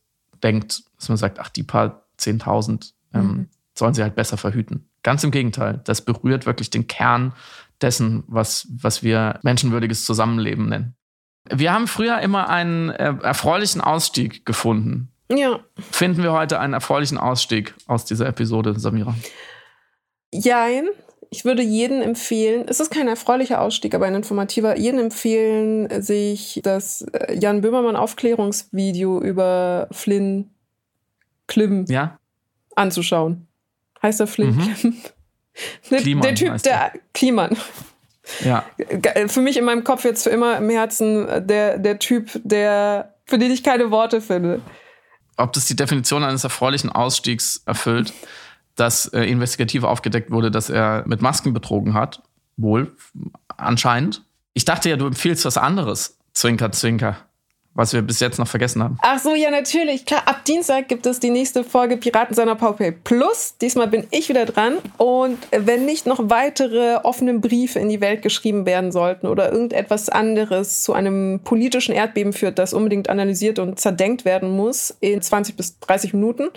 denkt, 0.42 0.82
dass 0.96 1.08
man 1.08 1.18
sagt, 1.18 1.38
ach, 1.38 1.48
die 1.48 1.62
paar 1.62 2.06
Zehntausend 2.16 2.94
ähm, 3.14 3.26
mhm. 3.26 3.48
sollen 3.74 3.94
sie 3.94 4.02
halt 4.02 4.14
besser 4.14 4.36
verhüten. 4.36 4.89
Ganz 5.02 5.24
im 5.24 5.30
Gegenteil, 5.30 5.80
das 5.84 6.02
berührt 6.02 6.46
wirklich 6.46 6.70
den 6.70 6.86
Kern 6.86 7.32
dessen, 7.80 8.24
was, 8.26 8.68
was 8.70 9.02
wir 9.02 9.38
menschenwürdiges 9.42 10.04
Zusammenleben 10.04 10.68
nennen. 10.68 10.94
Wir 11.48 11.72
haben 11.72 11.86
früher 11.86 12.20
immer 12.20 12.48
einen 12.48 12.90
äh, 12.90 13.14
erfreulichen 13.22 13.80
Ausstieg 13.80 14.44
gefunden. 14.44 15.10
Ja. 15.30 15.60
Finden 15.90 16.22
wir 16.22 16.32
heute 16.32 16.60
einen 16.60 16.74
erfreulichen 16.74 17.18
Ausstieg 17.18 17.74
aus 17.86 18.04
dieser 18.04 18.26
Episode, 18.26 18.78
Samira? 18.78 19.14
Jein. 20.32 20.88
Ich 21.32 21.44
würde 21.44 21.62
jedem 21.62 22.02
empfehlen, 22.02 22.66
es 22.66 22.80
ist 22.80 22.90
kein 22.90 23.06
erfreulicher 23.06 23.60
Ausstieg, 23.60 23.94
aber 23.94 24.06
ein 24.06 24.16
informativer, 24.16 24.76
jedem 24.76 24.98
empfehlen, 24.98 26.02
sich 26.02 26.60
das 26.64 27.02
äh, 27.12 27.38
Jan 27.38 27.60
Böhmermann 27.60 27.94
Aufklärungsvideo 27.94 29.20
über 29.20 29.86
Flynn 29.92 30.50
Klim 31.46 31.84
ja? 31.88 32.18
anzuschauen. 32.74 33.46
Heißt 34.02 34.20
er 34.20 34.26
Flynn 34.26 34.56
mhm. 34.56 34.74
Klim? 35.82 36.00
Kliman 36.02 36.22
der 36.22 36.34
Typ, 36.34 36.62
der 36.62 36.92
Kliman. 37.12 37.56
Ja. 38.44 38.64
Für 39.26 39.40
mich 39.40 39.56
in 39.56 39.64
meinem 39.64 39.84
Kopf 39.84 40.04
jetzt 40.04 40.22
für 40.22 40.30
immer 40.30 40.56
im 40.56 40.70
Herzen 40.70 41.28
äh, 41.28 41.44
der, 41.44 41.78
der 41.78 41.98
Typ, 41.98 42.30
der, 42.44 43.14
für 43.26 43.38
den 43.38 43.50
ich 43.50 43.64
keine 43.64 43.90
Worte 43.90 44.20
finde. 44.20 44.60
Ob 45.36 45.52
das 45.52 45.66
die 45.66 45.76
Definition 45.76 46.22
eines 46.22 46.44
erfreulichen 46.44 46.90
Ausstiegs 46.90 47.62
erfüllt, 47.66 48.12
dass 48.76 49.06
äh, 49.06 49.22
investigativ 49.22 49.84
aufgedeckt 49.84 50.30
wurde, 50.30 50.50
dass 50.50 50.70
er 50.70 51.02
mit 51.06 51.22
Masken 51.22 51.52
betrogen 51.52 51.94
hat? 51.94 52.22
Wohl, 52.56 52.94
anscheinend. 53.56 54.22
Ich 54.52 54.64
dachte 54.64 54.90
ja, 54.90 54.96
du 54.96 55.06
empfiehlst 55.06 55.44
was 55.44 55.56
anderes. 55.56 56.18
Zwinker, 56.32 56.70
zwinker 56.72 57.16
was 57.74 57.92
wir 57.92 58.02
bis 58.02 58.18
jetzt 58.20 58.38
noch 58.38 58.48
vergessen 58.48 58.82
haben. 58.82 58.98
Ach 59.02 59.18
so, 59.18 59.34
ja, 59.34 59.50
natürlich. 59.50 60.04
Klar, 60.04 60.22
ab 60.26 60.44
Dienstag 60.44 60.88
gibt 60.88 61.06
es 61.06 61.20
die 61.20 61.30
nächste 61.30 61.62
Folge 61.62 61.96
Piraten 61.96 62.34
seiner 62.34 62.56
Powerplay 62.56 62.90
Plus. 62.90 63.54
Diesmal 63.60 63.86
bin 63.86 64.06
ich 64.10 64.28
wieder 64.28 64.44
dran. 64.44 64.78
Und 64.96 65.38
wenn 65.52 65.84
nicht 65.84 66.06
noch 66.06 66.18
weitere 66.24 66.96
offene 66.96 67.34
Briefe 67.38 67.78
in 67.78 67.88
die 67.88 68.00
Welt 68.00 68.22
geschrieben 68.22 68.66
werden 68.66 68.90
sollten 68.90 69.28
oder 69.28 69.52
irgendetwas 69.52 70.08
anderes 70.08 70.82
zu 70.82 70.92
einem 70.94 71.40
politischen 71.44 71.94
Erdbeben 71.94 72.32
führt, 72.32 72.58
das 72.58 72.72
unbedingt 72.72 73.08
analysiert 73.08 73.58
und 73.60 73.78
zerdenkt 73.78 74.24
werden 74.24 74.50
muss 74.50 74.96
in 75.00 75.22
20 75.22 75.56
bis 75.56 75.78
30 75.78 76.12
Minuten, 76.12 76.48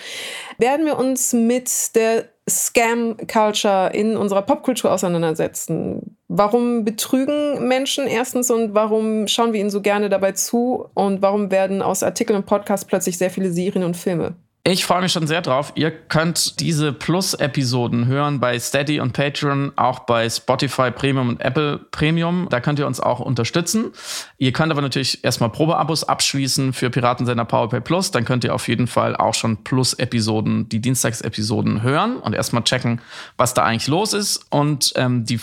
werden 0.58 0.86
wir 0.86 0.98
uns 0.98 1.32
mit 1.32 1.96
der 1.96 2.26
Scam-Culture 2.50 3.92
in 3.94 4.18
unserer 4.18 4.42
Popkultur 4.42 4.92
auseinandersetzen. 4.92 6.18
Warum 6.36 6.84
betrügen 6.84 7.68
Menschen 7.68 8.08
erstens 8.08 8.50
und 8.50 8.74
warum 8.74 9.28
schauen 9.28 9.54
wir 9.54 9.60
ihnen 9.60 9.70
so 9.70 9.82
gerne 9.82 10.10
dabei 10.10 10.32
zu 10.32 10.90
und 10.96 11.22
warum 11.22 11.52
werden 11.52 11.84
aus 11.84 12.02
Artikeln 12.02 12.38
und 12.38 12.48
Podcasts 12.48 12.88
plötzlich 12.88 13.20
sehr 13.20 13.30
viele 13.30 13.52
Serien 13.52 13.84
und 13.84 13.96
Filme? 13.96 14.34
Ich 14.66 14.84
freue 14.84 15.04
mich 15.04 15.12
schon 15.12 15.28
sehr 15.28 15.42
drauf. 15.42 15.74
Ihr 15.76 15.92
könnt 15.92 16.60
diese 16.60 16.92
Plus-Episoden 16.92 18.08
hören 18.08 18.40
bei 18.40 18.58
Steady 18.58 19.00
und 19.00 19.14
Patreon, 19.14 19.74
auch 19.76 20.00
bei 20.00 20.28
Spotify 20.28 20.90
Premium 20.90 21.30
und 21.30 21.40
Apple 21.40 21.82
Premium. 21.92 22.48
Da 22.50 22.62
könnt 22.62 22.80
ihr 22.80 22.88
uns 22.88 23.00
auch 23.00 23.20
unterstützen. 23.20 23.92
Ihr 24.40 24.54
könnt 24.54 24.72
aber 24.72 24.82
natürlich 24.82 25.24
erstmal 25.24 25.52
Probeabos 25.52 26.06
abschließen 26.06 26.74
für 26.74 26.90
Piratensender 26.90 27.46
Powerplay 27.46 27.82
Plus. 27.82 28.10
Dann 28.10 28.26
könnt 28.26 28.44
ihr 28.44 28.56
auf 28.56 28.68
jeden 28.68 28.88
Fall 28.88 29.16
auch 29.16 29.36
schon 29.36 29.64
Plus-Episoden, 29.64 30.68
die 30.68 30.80
Dienstagsepisoden 30.80 31.84
hören 31.84 32.18
und 32.18 32.34
erstmal 32.34 32.64
checken, 32.64 33.02
was 33.38 33.54
da 33.54 33.66
eigentlich 33.66 33.88
los 33.88 34.14
ist. 34.14 34.48
Und 34.50 34.94
ähm, 34.96 35.26
die 35.26 35.38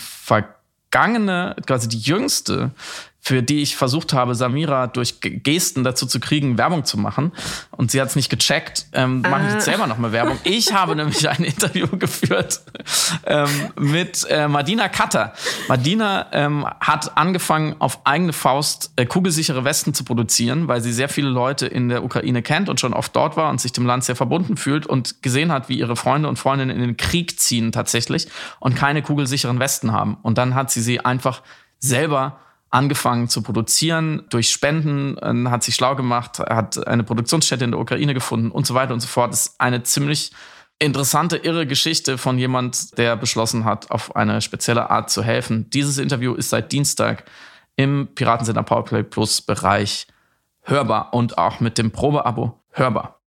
vergangene, 0.91 1.55
quasi 1.65 1.87
die 1.87 1.99
jüngste 1.99 2.71
für 3.23 3.43
die 3.43 3.61
ich 3.61 3.75
versucht 3.75 4.13
habe, 4.13 4.33
Samira 4.33 4.87
durch 4.87 5.21
Gesten 5.21 5.83
dazu 5.83 6.07
zu 6.07 6.19
kriegen, 6.19 6.57
Werbung 6.57 6.85
zu 6.85 6.97
machen. 6.97 7.31
Und 7.69 7.91
sie 7.91 8.01
hat 8.01 8.07
es 8.07 8.15
nicht 8.15 8.31
gecheckt. 8.31 8.87
Ähm, 8.93 9.21
Mache 9.21 9.43
ich 9.45 9.53
jetzt 9.53 9.67
ah. 9.67 9.71
selber 9.71 9.85
nochmal 9.85 10.11
Werbung. 10.11 10.39
Ich 10.43 10.73
habe 10.73 10.95
nämlich 10.95 11.29
ein 11.29 11.43
Interview 11.43 11.85
geführt 11.99 12.61
ähm, 13.27 13.47
mit 13.79 14.25
äh, 14.27 14.47
Madina 14.47 14.89
Cutter. 14.89 15.33
Madina 15.67 16.27
ähm, 16.31 16.65
hat 16.79 17.15
angefangen, 17.15 17.75
auf 17.77 18.05
eigene 18.07 18.33
Faust 18.33 18.91
äh, 18.95 19.05
kugelsichere 19.05 19.63
Westen 19.63 19.93
zu 19.93 20.03
produzieren, 20.03 20.67
weil 20.67 20.81
sie 20.81 20.91
sehr 20.91 21.07
viele 21.07 21.29
Leute 21.29 21.67
in 21.67 21.89
der 21.89 22.03
Ukraine 22.03 22.41
kennt 22.41 22.69
und 22.69 22.79
schon 22.79 22.93
oft 22.93 23.15
dort 23.15 23.37
war 23.37 23.51
und 23.51 23.61
sich 23.61 23.71
dem 23.71 23.85
Land 23.85 24.03
sehr 24.03 24.15
verbunden 24.15 24.57
fühlt 24.57 24.87
und 24.87 25.21
gesehen 25.21 25.51
hat, 25.51 25.69
wie 25.69 25.77
ihre 25.77 25.95
Freunde 25.95 26.27
und 26.27 26.39
Freundinnen 26.39 26.75
in 26.75 26.81
den 26.81 26.97
Krieg 26.97 27.39
ziehen 27.39 27.71
tatsächlich 27.71 28.29
und 28.59 28.75
keine 28.75 29.03
kugelsicheren 29.03 29.59
Westen 29.59 29.91
haben. 29.91 30.17
Und 30.23 30.39
dann 30.39 30.55
hat 30.55 30.71
sie 30.71 30.81
sie 30.81 31.01
einfach 31.01 31.43
selber 31.77 32.39
angefangen 32.71 33.27
zu 33.27 33.43
produzieren, 33.43 34.23
durch 34.29 34.49
Spenden, 34.49 35.17
äh, 35.17 35.49
hat 35.49 35.63
sich 35.63 35.75
schlau 35.75 35.95
gemacht, 35.95 36.39
hat 36.39 36.87
eine 36.87 37.03
Produktionsstätte 37.03 37.65
in 37.65 37.71
der 37.71 37.79
Ukraine 37.79 38.13
gefunden 38.13 38.49
und 38.49 38.65
so 38.65 38.73
weiter 38.73 38.93
und 38.93 39.01
so 39.01 39.07
fort. 39.07 39.33
Das 39.33 39.47
ist 39.47 39.55
eine 39.59 39.83
ziemlich 39.83 40.31
interessante, 40.79 41.37
irre 41.37 41.67
Geschichte 41.67 42.17
von 42.17 42.39
jemand, 42.39 42.97
der 42.97 43.15
beschlossen 43.15 43.65
hat, 43.65 43.91
auf 43.91 44.15
eine 44.15 44.41
spezielle 44.41 44.89
Art 44.89 45.09
zu 45.09 45.21
helfen. 45.21 45.69
Dieses 45.69 45.97
Interview 45.97 46.33
ist 46.33 46.49
seit 46.49 46.71
Dienstag 46.71 47.25
im 47.75 48.09
Piratensender 48.15 48.63
Powerplay 48.63 49.03
Plus 49.03 49.41
Bereich 49.41 50.07
hörbar 50.63 51.13
und 51.13 51.37
auch 51.37 51.59
mit 51.59 51.77
dem 51.77 51.91
Probeabo 51.91 52.59
hörbar. 52.71 53.19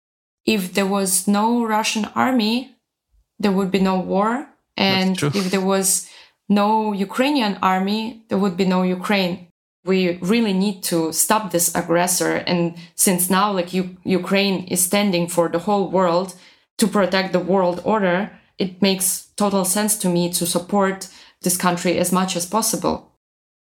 If 0.47 0.73
there 0.73 0.89
was 0.89 1.27
no 1.27 1.63
Russian 1.65 2.07
army, 2.15 2.69
there 3.41 3.53
would 3.53 3.71
be 3.71 3.81
no 3.81 4.05
war. 4.07 4.47
And 4.77 5.21
if 5.21 5.51
there 5.51 5.65
was 5.65 6.07
no 6.49 6.93
Ukrainian 6.93 7.57
army, 7.61 8.23
there 8.27 8.37
would 8.37 8.57
be 8.57 8.65
no 8.65 8.83
Ukraine. 8.83 9.47
We 9.85 10.17
really 10.21 10.53
need 10.53 10.81
to 10.83 11.11
stop 11.11 11.51
this 11.51 11.75
aggressor. 11.75 12.43
And 12.47 12.75
since 12.95 13.29
now, 13.29 13.51
like 13.51 13.73
U- 13.73 13.97
Ukraine 14.03 14.65
is 14.67 14.83
standing 14.83 15.27
for 15.27 15.49
the 15.49 15.59
whole 15.59 15.89
world 15.91 16.35
to 16.77 16.87
protect 16.87 17.33
the 17.33 17.39
world 17.39 17.81
order, 17.83 18.31
it 18.57 18.81
makes 18.81 19.27
total 19.35 19.65
sense 19.65 19.97
to 19.99 20.09
me 20.09 20.31
to 20.31 20.45
support 20.45 21.09
this 21.41 21.57
country 21.57 21.99
as 21.99 22.11
much 22.11 22.35
as 22.35 22.45
possible. 22.45 23.09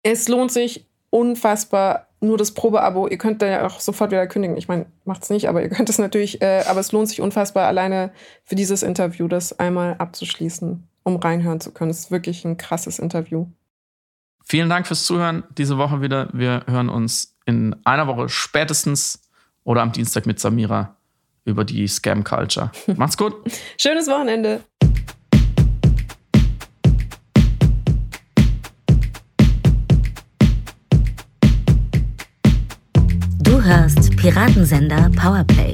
Es 0.03 0.27
lohnt 0.29 0.51
sich 0.51 0.85
unfassbar 1.09 2.07
nur 2.21 2.37
das 2.37 2.51
Probeabo. 2.51 3.07
Ihr 3.07 3.17
könnt 3.17 3.41
da 3.41 3.47
ja 3.47 3.65
auch 3.65 3.79
sofort 3.79 4.11
wieder 4.11 4.25
kündigen. 4.27 4.55
Ich 4.55 4.67
meine, 4.67 4.85
macht's 5.03 5.29
nicht, 5.29 5.49
aber 5.49 5.61
ihr 5.61 5.69
könnt 5.69 5.89
es 5.89 5.97
natürlich. 5.97 6.41
Äh, 6.41 6.63
aber 6.67 6.79
es 6.79 6.91
lohnt 6.91 7.09
sich 7.09 7.19
unfassbar 7.21 7.67
alleine 7.67 8.11
für 8.43 8.55
dieses 8.55 8.83
Interview, 8.83 9.27
das 9.27 9.59
einmal 9.59 9.95
abzuschließen 9.95 10.87
um 11.05 11.15
reinhören 11.17 11.61
zu 11.61 11.71
können. 11.71 11.91
Es 11.91 11.99
ist 11.99 12.11
wirklich 12.11 12.43
ein 12.43 12.57
krasses 12.57 12.99
Interview. 12.99 13.47
Vielen 14.43 14.69
Dank 14.69 14.85
fürs 14.85 15.05
Zuhören 15.05 15.43
diese 15.57 15.77
Woche 15.77 16.01
wieder. 16.01 16.29
Wir 16.33 16.63
hören 16.67 16.89
uns 16.89 17.37
in 17.45 17.75
einer 17.85 18.07
Woche 18.07 18.27
spätestens 18.27 19.21
oder 19.63 19.81
am 19.81 19.91
Dienstag 19.91 20.25
mit 20.25 20.39
Samira 20.39 20.97
über 21.45 21.63
die 21.63 21.87
Scam 21.87 22.23
Culture. 22.23 22.71
Macht's 22.97 23.17
gut. 23.17 23.33
Schönes 23.77 24.07
Wochenende. 24.07 24.61
Du 33.41 33.63
hörst 33.63 34.15
Piratensender 34.17 35.11
Powerplay. 35.15 35.73